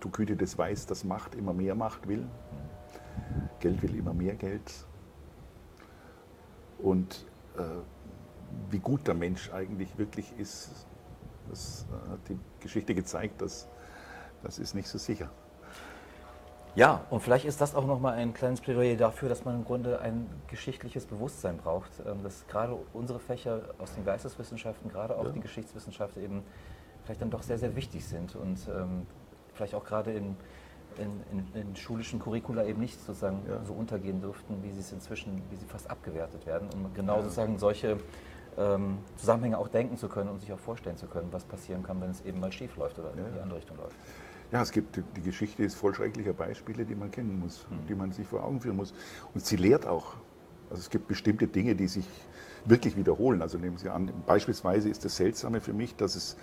Du 0.00 0.10
Güte 0.10 0.36
des 0.36 0.58
Weiß, 0.58 0.86
dass 0.86 1.04
Macht 1.04 1.34
immer 1.34 1.52
mehr 1.52 1.74
Macht 1.74 2.08
will. 2.08 2.22
Mhm. 2.22 2.28
Geld 3.60 3.82
will 3.82 3.94
immer 3.94 4.12
mehr 4.12 4.34
Geld. 4.34 4.72
Und 6.78 7.24
äh, 7.56 7.62
wie 8.70 8.78
gut 8.78 9.06
der 9.06 9.14
Mensch 9.14 9.50
eigentlich 9.52 9.96
wirklich 9.96 10.32
ist, 10.38 10.86
das 11.48 11.86
hat 12.10 12.18
die 12.28 12.38
Geschichte 12.60 12.94
gezeigt, 12.94 13.40
dass 13.40 13.68
das 14.42 14.58
ist 14.58 14.74
nicht 14.74 14.88
so 14.88 14.98
sicher. 14.98 15.30
Ja, 16.76 17.04
und 17.10 17.20
vielleicht 17.20 17.44
ist 17.44 17.60
das 17.60 17.76
auch 17.76 17.86
nochmal 17.86 18.14
ein 18.14 18.34
kleines 18.34 18.60
Plädoyer 18.60 18.96
dafür, 18.96 19.28
dass 19.28 19.44
man 19.44 19.54
im 19.54 19.64
Grunde 19.64 20.00
ein 20.00 20.26
geschichtliches 20.48 21.06
Bewusstsein 21.06 21.56
braucht, 21.56 21.90
ähm, 22.04 22.22
dass 22.24 22.46
gerade 22.48 22.76
unsere 22.92 23.20
Fächer 23.20 23.62
aus 23.78 23.94
den 23.94 24.04
Geisteswissenschaften, 24.04 24.90
gerade 24.90 25.16
auch 25.16 25.26
ja. 25.26 25.30
die 25.30 25.40
Geschichtswissenschaft 25.40 26.16
eben 26.16 26.42
vielleicht 27.04 27.22
dann 27.22 27.30
doch 27.30 27.42
sehr, 27.42 27.58
sehr 27.58 27.76
wichtig 27.76 28.04
sind 28.04 28.34
und 28.34 28.58
ähm, 28.68 29.06
vielleicht 29.52 29.74
auch 29.76 29.84
gerade 29.84 30.12
in, 30.12 30.36
in, 30.98 31.20
in, 31.30 31.60
in, 31.60 31.76
schulischen 31.76 32.18
Curricula 32.18 32.64
eben 32.64 32.80
nicht 32.80 32.98
sozusagen 32.98 33.42
ja. 33.48 33.64
so 33.64 33.72
untergehen 33.72 34.20
dürften, 34.20 34.60
wie 34.62 34.72
sie 34.72 34.80
es 34.80 34.90
inzwischen, 34.90 35.42
wie 35.50 35.56
sie 35.56 35.66
fast 35.66 35.88
abgewertet 35.88 36.44
werden, 36.44 36.68
um 36.74 36.92
genau 36.92 37.16
ja. 37.16 37.22
sozusagen 37.22 37.56
solche 37.58 37.98
ähm, 38.58 38.98
Zusammenhänge 39.16 39.58
auch 39.58 39.68
denken 39.68 39.96
zu 39.96 40.08
können 40.08 40.30
und 40.30 40.40
sich 40.40 40.52
auch 40.52 40.58
vorstellen 40.58 40.96
zu 40.96 41.06
können, 41.06 41.28
was 41.30 41.44
passieren 41.44 41.84
kann, 41.84 42.00
wenn 42.00 42.10
es 42.10 42.24
eben 42.24 42.40
mal 42.40 42.50
schief 42.50 42.76
läuft 42.76 42.98
oder 42.98 43.10
in 43.12 43.18
die 43.32 43.40
andere 43.40 43.58
Richtung 43.58 43.76
läuft. 43.76 43.96
Ja, 44.54 44.62
es 44.62 44.70
gibt, 44.70 45.02
die 45.16 45.20
Geschichte 45.20 45.64
ist 45.64 45.74
voll 45.74 45.96
schrecklicher 45.96 46.32
Beispiele, 46.32 46.84
die 46.84 46.94
man 46.94 47.10
kennen 47.10 47.40
muss, 47.40 47.66
mhm. 47.68 47.88
die 47.88 47.94
man 47.96 48.12
sich 48.12 48.24
vor 48.24 48.44
Augen 48.44 48.60
führen 48.60 48.76
muss. 48.76 48.94
Und 49.34 49.44
sie 49.44 49.56
lehrt 49.56 49.84
auch. 49.84 50.14
Also 50.70 50.80
es 50.80 50.90
gibt 50.90 51.08
bestimmte 51.08 51.48
Dinge, 51.48 51.74
die 51.74 51.88
sich 51.88 52.08
wirklich 52.64 52.96
wiederholen. 52.96 53.42
Also 53.42 53.58
nehmen 53.58 53.78
Sie 53.78 53.88
an, 53.88 54.12
beispielsweise 54.26 54.88
ist 54.88 55.04
das 55.04 55.16
Seltsame 55.16 55.60
für 55.60 55.72
mich, 55.72 55.96
dass 55.96 56.14
es 56.14 56.36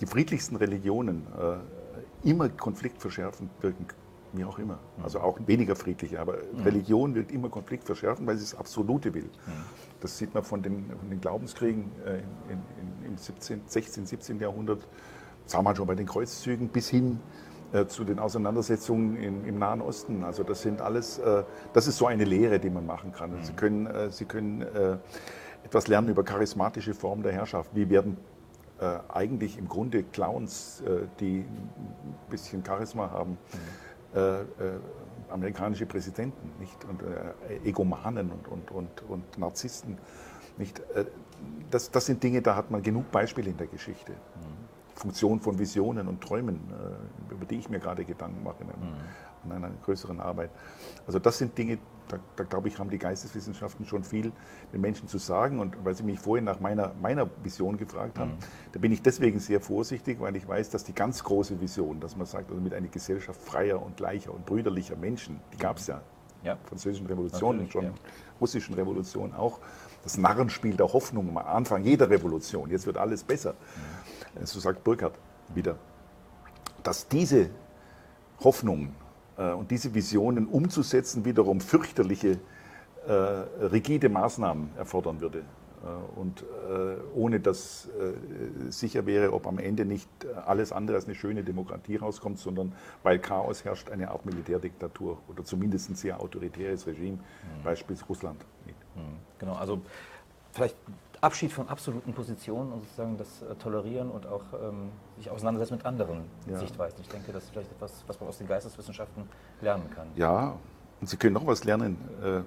die 0.00 0.06
friedlichsten 0.06 0.54
Religionen 0.54 1.26
äh, 1.36 2.28
immer 2.30 2.48
konfliktverschärfend 2.50 3.50
wirken, 3.60 3.86
wie 4.32 4.44
auch 4.44 4.60
immer. 4.60 4.78
Mhm. 4.98 5.02
Also 5.02 5.18
auch 5.18 5.36
weniger 5.48 5.74
friedliche, 5.74 6.20
aber 6.20 6.34
mhm. 6.34 6.60
Religion 6.62 7.16
wirkt 7.16 7.32
immer 7.32 7.48
konfliktverschärfend, 7.48 8.28
weil 8.28 8.36
sie 8.36 8.44
das 8.44 8.54
Absolute 8.54 9.12
will. 9.12 9.24
Mhm. 9.24 9.50
Das 10.02 10.16
sieht 10.18 10.32
man 10.34 10.44
von 10.44 10.62
den, 10.62 10.88
von 10.96 11.10
den 11.10 11.20
Glaubenskriegen 11.20 11.90
äh, 12.04 12.18
in, 12.48 13.02
in, 13.02 13.06
im 13.10 13.18
17, 13.18 13.62
16, 13.66 14.06
17. 14.06 14.38
Jahrhundert, 14.38 14.86
sagen 15.46 15.64
wir 15.64 15.70
mal 15.70 15.76
schon 15.76 15.88
bei 15.88 15.96
den 15.96 16.06
Kreuzzügen 16.06 16.68
bis 16.68 16.88
hin 16.88 17.18
äh, 17.72 17.86
zu 17.86 18.04
den 18.04 18.20
Auseinandersetzungen 18.20 19.16
im, 19.16 19.44
im, 19.44 19.58
Nahen 19.58 19.80
Osten. 19.80 20.22
Also 20.22 20.44
das 20.44 20.62
sind 20.62 20.80
alles, 20.80 21.18
äh, 21.18 21.42
das 21.72 21.88
ist 21.88 21.96
so 21.96 22.06
eine 22.06 22.24
Lehre, 22.24 22.60
die 22.60 22.70
man 22.70 22.86
machen 22.86 23.12
kann. 23.12 23.32
Sie 23.42 23.52
mhm. 23.52 23.56
können, 23.56 23.86
äh, 23.86 24.10
Sie 24.10 24.24
können 24.24 24.64
etwas 25.64 25.88
lernen 25.88 26.08
über 26.08 26.22
charismatische 26.22 26.94
Formen 26.94 27.24
der 27.24 27.32
Herrschaft. 27.32 27.70
Wie 27.74 27.90
werden 27.90 28.16
eigentlich 29.08 29.56
im 29.56 29.68
Grunde 29.68 30.02
Clowns, 30.02 30.82
die 31.18 31.38
ein 31.38 31.70
bisschen 32.28 32.62
Charisma 32.62 33.10
haben, 33.10 33.38
mhm. 34.12 35.30
amerikanische 35.30 35.86
Präsidenten 35.86 36.52
nicht? 36.60 36.84
und 36.84 37.02
Egomanen 37.64 38.30
und, 38.30 38.46
und, 38.48 38.70
und, 38.70 39.02
und 39.08 39.38
Narzissten. 39.38 39.96
Nicht? 40.58 40.82
Das, 41.70 41.90
das 41.90 42.04
sind 42.04 42.22
Dinge, 42.22 42.42
da 42.42 42.54
hat 42.54 42.70
man 42.70 42.82
genug 42.82 43.10
Beispiele 43.10 43.50
in 43.50 43.56
der 43.56 43.66
Geschichte. 43.66 44.12
Mhm. 44.12 44.65
Funktion 44.96 45.40
von 45.40 45.58
Visionen 45.58 46.08
und 46.08 46.22
Träumen, 46.22 46.56
äh, 46.56 47.32
über 47.32 47.44
die 47.44 47.56
ich 47.56 47.68
mir 47.68 47.78
gerade 47.78 48.04
Gedanken 48.04 48.42
mache 48.42 48.62
in, 48.62 48.66
mhm. 48.68 48.96
in 49.44 49.52
einer 49.52 49.70
größeren 49.84 50.20
Arbeit. 50.20 50.50
Also 51.06 51.18
das 51.18 51.38
sind 51.38 51.56
Dinge, 51.56 51.78
da, 52.08 52.18
da, 52.36 52.44
glaube 52.44 52.68
ich, 52.68 52.78
haben 52.78 52.88
die 52.88 52.98
Geisteswissenschaften 52.98 53.84
schon 53.84 54.04
viel 54.04 54.32
den 54.72 54.80
Menschen 54.80 55.06
zu 55.06 55.18
sagen. 55.18 55.60
Und 55.60 55.84
weil 55.84 55.94
Sie 55.94 56.02
mich 56.02 56.18
vorhin 56.18 56.44
nach 56.44 56.60
meiner, 56.60 56.92
meiner 57.00 57.28
Vision 57.42 57.76
gefragt 57.76 58.18
haben, 58.18 58.32
mhm. 58.32 58.72
da 58.72 58.80
bin 58.80 58.90
ich 58.90 59.02
deswegen 59.02 59.38
sehr 59.38 59.60
vorsichtig, 59.60 60.18
weil 60.18 60.34
ich 60.34 60.48
weiß, 60.48 60.70
dass 60.70 60.84
die 60.84 60.94
ganz 60.94 61.22
große 61.22 61.60
Vision, 61.60 62.00
dass 62.00 62.16
man 62.16 62.26
sagt, 62.26 62.50
also 62.50 62.60
mit 62.60 62.72
einer 62.72 62.88
Gesellschaft 62.88 63.40
freier 63.40 63.82
und 63.82 63.96
gleicher 63.96 64.32
und 64.32 64.46
brüderlicher 64.46 64.96
Menschen, 64.96 65.40
die 65.52 65.58
gab 65.58 65.76
es 65.76 65.88
ja. 65.88 66.00
Ja. 66.42 66.56
Französischen 66.64 67.06
Revolution 67.06 67.58
und 67.58 67.72
schon 67.72 67.84
ja. 67.84 67.92
russischen 68.40 68.74
Revolution 68.74 69.34
auch. 69.34 69.58
Das 70.04 70.16
Narrenspiel 70.16 70.76
der 70.76 70.92
Hoffnung 70.92 71.28
am 71.30 71.38
Anfang 71.38 71.82
jeder 71.82 72.08
Revolution. 72.08 72.70
Jetzt 72.70 72.86
wird 72.86 72.96
alles 72.96 73.24
besser. 73.24 73.54
So 74.44 74.60
sagt 74.60 74.84
Burkhardt 74.84 75.18
wieder, 75.54 75.76
dass 76.82 77.08
diese 77.08 77.50
Hoffnungen 78.42 78.94
äh, 79.36 79.52
und 79.52 79.70
diese 79.70 79.94
Visionen 79.94 80.46
umzusetzen 80.46 81.24
wiederum 81.24 81.60
fürchterliche, 81.60 82.38
äh, 83.06 83.12
rigide 83.12 84.08
Maßnahmen 84.08 84.70
erfordern 84.76 85.20
würde. 85.20 85.44
Äh, 85.86 86.18
und 86.18 86.42
äh, 86.42 86.96
ohne 87.14 87.40
dass 87.40 87.88
äh, 87.88 88.70
sicher 88.70 89.06
wäre, 89.06 89.32
ob 89.32 89.46
am 89.46 89.58
Ende 89.58 89.84
nicht 89.84 90.08
alles 90.46 90.72
andere 90.72 90.96
als 90.96 91.06
eine 91.06 91.14
schöne 91.14 91.44
Demokratie 91.44 91.96
rauskommt, 91.96 92.38
sondern 92.38 92.72
weil 93.02 93.18
Chaos 93.18 93.64
herrscht, 93.64 93.90
eine 93.90 94.10
Art 94.10 94.26
Militärdiktatur 94.26 95.18
oder 95.28 95.44
zumindest 95.44 95.90
ein 95.90 95.94
sehr 95.94 96.20
autoritäres 96.20 96.86
Regime, 96.86 97.16
mhm. 97.16 97.64
beispielsweise 97.64 98.08
Russland. 98.08 98.44
Mhm. 98.66 99.00
Genau, 99.38 99.54
also 99.54 99.80
vielleicht 100.52 100.76
Abschied 101.26 101.52
von 101.52 101.68
absoluten 101.68 102.12
Positionen 102.14 102.72
und 102.72 102.82
sozusagen 102.82 103.16
das 103.16 103.42
äh, 103.42 103.54
Tolerieren 103.56 104.10
und 104.10 104.26
auch 104.26 104.44
ähm, 104.52 104.90
sich 105.16 105.30
auseinandersetzen 105.30 105.76
mit 105.76 105.86
anderen 105.86 106.24
ja. 106.48 106.58
Sichtweisen. 106.58 106.98
Ich 107.00 107.08
denke, 107.08 107.32
das 107.32 107.44
ist 107.44 107.50
vielleicht 107.50 107.72
etwas, 107.72 108.04
was 108.06 108.20
man 108.20 108.28
aus 108.28 108.38
den 108.38 108.46
Geisteswissenschaften 108.46 109.28
lernen 109.60 109.90
kann. 109.90 110.08
Ja, 110.16 110.58
und 111.00 111.08
Sie 111.08 111.16
können 111.16 111.34
noch 111.34 111.46
was 111.46 111.64
lernen, 111.64 111.96
äh, 112.22 112.40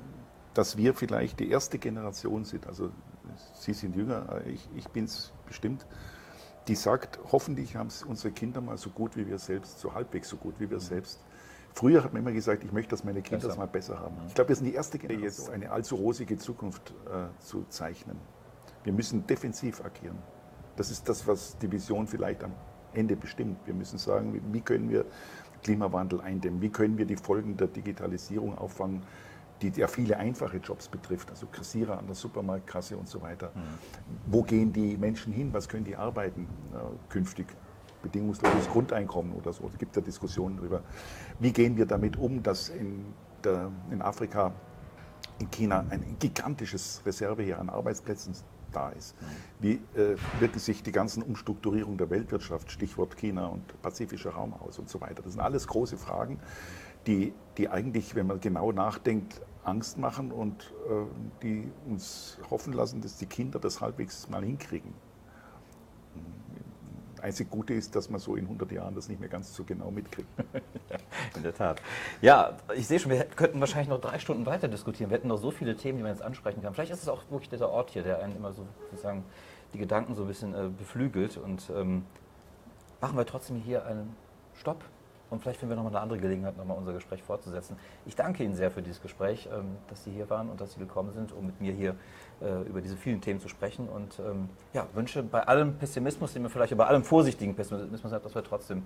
dass 0.54 0.78
wir 0.78 0.94
vielleicht 0.94 1.40
die 1.40 1.50
erste 1.50 1.78
Generation 1.78 2.46
sind. 2.46 2.66
Also 2.68 2.90
Sie 3.54 3.74
sind 3.74 3.96
jünger, 3.96 4.42
äh, 4.46 4.52
ich, 4.52 4.68
ich 4.76 4.88
bin 4.88 5.06
es 5.06 5.32
bestimmt 5.46 5.86
die 6.70 6.76
sagt, 6.76 7.20
hoffentlich 7.32 7.76
haben 7.76 7.88
es 7.88 8.04
unsere 8.04 8.32
Kinder 8.32 8.62
mal 8.62 8.78
so 8.78 8.92
gut 8.92 9.18
wie 9.18 9.28
wir 9.28 9.40
selbst, 9.40 9.80
so 9.80 9.96
halbwegs 9.96 10.30
so 10.30 10.38
gut 10.38 10.54
wie 10.60 10.70
wir 10.70 10.78
mhm. 10.78 10.82
selbst. 10.82 11.20
Früher 11.74 12.04
hat 12.04 12.14
man 12.14 12.22
immer 12.22 12.32
gesagt, 12.32 12.64
ich 12.64 12.72
möchte, 12.72 12.92
dass 12.92 13.04
meine 13.04 13.22
Kinder 13.22 13.48
es 13.48 13.58
mal 13.58 13.68
besser 13.68 14.00
haben. 14.00 14.16
Ich 14.28 14.36
glaube, 14.36 14.50
wir 14.50 14.56
sind 14.56 14.66
die 14.66 14.74
erste 14.74 14.98
Generation, 15.00 15.24
jetzt 15.24 15.50
eine 15.50 15.72
allzu 15.72 15.96
rosige 15.96 16.38
Zukunft 16.38 16.94
äh, 17.08 17.28
zu 17.44 17.66
zeichnen. 17.70 18.18
Wir 18.84 18.94
müssen 18.94 19.26
defensiv 19.28 19.84
agieren. 19.84 20.18
Das 20.76 20.92
ist 20.92 21.08
das, 21.10 21.28
was 21.28 21.58
die 21.58 21.72
Vision 21.72 22.08
vielleicht 22.08 22.44
am 22.44 22.54
Ende 22.94 23.16
bestimmt. 23.16 23.58
Wir 23.66 23.74
müssen 23.74 23.98
sagen, 23.98 24.42
wie 24.52 24.62
können 24.62 24.90
wir 24.90 25.06
Klimawandel 25.64 26.22
eindämmen? 26.22 26.62
Wie 26.62 26.70
können 26.70 26.98
wir 26.98 27.06
die 27.06 27.18
Folgen 27.18 27.58
der 27.58 27.68
Digitalisierung 27.68 28.58
auffangen? 28.58 29.04
die 29.62 29.70
ja 29.76 29.88
viele 29.88 30.18
einfache 30.18 30.58
Jobs 30.58 30.88
betrifft, 30.88 31.30
also 31.30 31.48
Kassierer 31.48 31.98
an 31.98 32.06
der 32.08 32.16
Supermarktkasse 32.16 32.98
und 32.98 33.08
so 33.08 33.22
weiter. 33.22 33.52
Mhm. 33.54 33.62
Wo 34.28 34.44
gehen 34.44 34.72
die 34.72 34.98
Menschen 34.98 35.34
hin? 35.34 35.54
Was 35.54 35.68
können 35.68 35.84
die 35.84 35.96
arbeiten 35.96 36.48
äh, 36.74 36.78
künftig? 37.10 37.48
Bedingungsloses 38.02 38.70
Grundeinkommen 38.70 39.34
oder 39.34 39.52
so. 39.52 39.68
Es 39.68 39.78
gibt 39.78 39.94
ja 39.96 40.02
Diskussionen 40.02 40.56
darüber. 40.56 40.82
Wie 41.40 41.52
gehen 41.52 41.76
wir 41.76 41.86
damit 41.86 42.16
um, 42.16 42.42
dass 42.42 42.70
in, 42.70 43.14
der, 43.44 43.70
in 43.92 44.02
Afrika, 44.02 44.54
in 45.40 45.52
China 45.52 45.84
ein 45.90 46.16
gigantisches 46.18 47.02
Reserveheer 47.06 47.60
an 47.60 47.70
Arbeitsplätzen 47.70 48.34
da 48.72 48.90
ist. 48.90 49.16
Wie 49.60 49.82
äh, 49.96 50.16
wirken 50.40 50.60
sich 50.60 50.84
die 50.84 50.92
ganzen 50.92 51.24
Umstrukturierungen 51.24 51.98
der 51.98 52.10
Weltwirtschaft, 52.10 52.72
Stichwort 52.72 53.18
China 53.18 53.48
und 53.48 53.82
Pazifischer 53.82 54.32
Raum 54.32 54.54
aus 54.54 54.80
und 54.80 54.90
so 54.90 55.02
weiter. 55.02 55.22
Das 55.22 55.34
sind 55.34 55.42
alles 55.42 55.68
große 55.68 55.98
Fragen, 55.98 56.40
die, 57.08 57.34
die 57.58 57.70
eigentlich, 57.70 58.16
wenn 58.16 58.28
man 58.28 58.40
genau 58.40 58.72
nachdenkt, 58.72 59.42
Angst 59.64 59.98
machen 59.98 60.32
und 60.32 60.74
äh, 60.90 61.06
die 61.44 61.72
uns 61.88 62.38
hoffen 62.50 62.74
lassen, 62.74 63.02
dass 63.02 63.18
die 63.18 63.26
Kinder 63.26 63.60
das 63.60 63.82
halbwegs 63.82 64.30
mal 64.30 64.44
hinkriegen. 64.44 64.94
Einzig 67.20 67.50
Gute 67.50 67.74
ist, 67.74 67.96
dass 67.96 68.10
man 68.10 68.20
so 68.20 68.36
in 68.36 68.46
100 68.46 68.72
Jahren 68.72 68.96
das 68.96 69.10
nicht 69.10 69.20
mehr 69.20 69.30
ganz 69.30 69.56
so 69.56 69.64
genau 69.64 69.92
mitkriegt. 69.92 70.30
in 71.36 71.44
der 71.44 71.54
Tat. 71.54 71.82
Ja, 72.22 72.58
ich 72.76 72.88
sehe 72.88 73.00
schon, 73.00 73.12
wir 73.12 73.24
könnten 73.26 73.60
wahrscheinlich 73.60 73.90
noch 73.90 74.02
drei 74.02 74.20
Stunden 74.20 74.46
weiter 74.46 74.68
diskutieren. 74.68 75.10
Wir 75.10 75.18
hätten 75.18 75.28
noch 75.28 75.38
so 75.38 75.52
viele 75.52 75.76
Themen, 75.76 75.98
die 75.98 76.04
man 76.04 76.12
jetzt 76.12 76.22
ansprechen 76.22 76.62
kann. 76.62 76.74
Vielleicht 76.74 76.92
ist 76.92 77.04
es 77.04 77.10
auch 77.10 77.24
wirklich 77.30 77.50
dieser 77.50 77.70
Ort 77.70 77.92
hier, 77.92 78.04
der 78.04 78.22
einen 78.24 78.36
immer 78.36 78.54
so 78.54 78.66
sozusagen 78.92 79.24
die 79.74 79.78
Gedanken 79.78 80.16
so 80.16 80.24
ein 80.24 80.28
bisschen 80.28 80.54
äh, 80.54 80.70
beflügelt. 80.70 81.38
Und 81.38 81.70
ähm, 81.76 82.06
machen 83.02 83.18
wir 83.18 83.26
trotzdem 83.26 83.58
hier 83.58 83.86
einen 83.86 84.16
Stopp 84.56 84.84
und 85.30 85.42
vielleicht 85.42 85.60
finden 85.60 85.72
wir 85.72 85.76
nochmal 85.76 85.94
eine 85.94 86.02
andere 86.02 86.20
Gelegenheit, 86.20 86.58
nochmal 86.58 86.78
unser 86.78 86.94
Gespräch 86.94 87.22
fortzusetzen. 87.22 87.78
Ich 88.06 88.16
danke 88.16 88.44
Ihnen 88.44 88.56
sehr 88.56 88.72
für 88.72 88.82
dieses 88.82 89.02
Gespräch, 89.02 89.48
ähm, 89.54 89.78
dass 89.88 90.04
Sie 90.04 90.12
hier 90.12 90.30
waren 90.30 90.50
und 90.50 90.60
dass 90.60 90.74
Sie 90.74 90.80
gekommen 90.80 91.12
sind, 91.14 91.32
um 91.32 91.46
mit 91.46 91.62
mir 91.62 91.74
hier 91.74 91.96
über 92.42 92.82
diese 92.82 92.96
vielen 92.96 93.22
Themen 93.22 93.40
zu 93.40 93.50
sprechen. 93.50 93.90
Und 93.90 94.20
ähm, 94.20 94.50
ja, 94.74 94.88
wünsche 94.94 95.24
bei 95.24 95.48
allem 95.48 95.76
Pessimismus, 95.76 96.34
den 96.34 96.44
wir 96.44 96.50
vielleicht 96.50 96.76
bei 96.78 96.86
allem 96.86 97.04
vorsichtigen 97.04 97.56
Pessimismus 97.56 98.14
haben, 98.14 98.24
dass 98.24 98.36
wir 98.36 98.44
trotzdem 98.44 98.84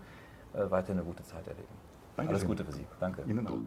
äh, 0.54 0.70
weiter 0.72 0.94
eine 0.94 1.04
gute 1.04 1.24
Zeit 1.24 1.48
erleben. 1.48 1.68
Danke 2.16 2.32
Alles 2.32 2.46
Gute 2.46 2.64
für 2.64 2.72
Sie. 2.72 2.86
Danke. 3.00 3.24
Ihnen 3.28 3.48
auch. 3.48 3.58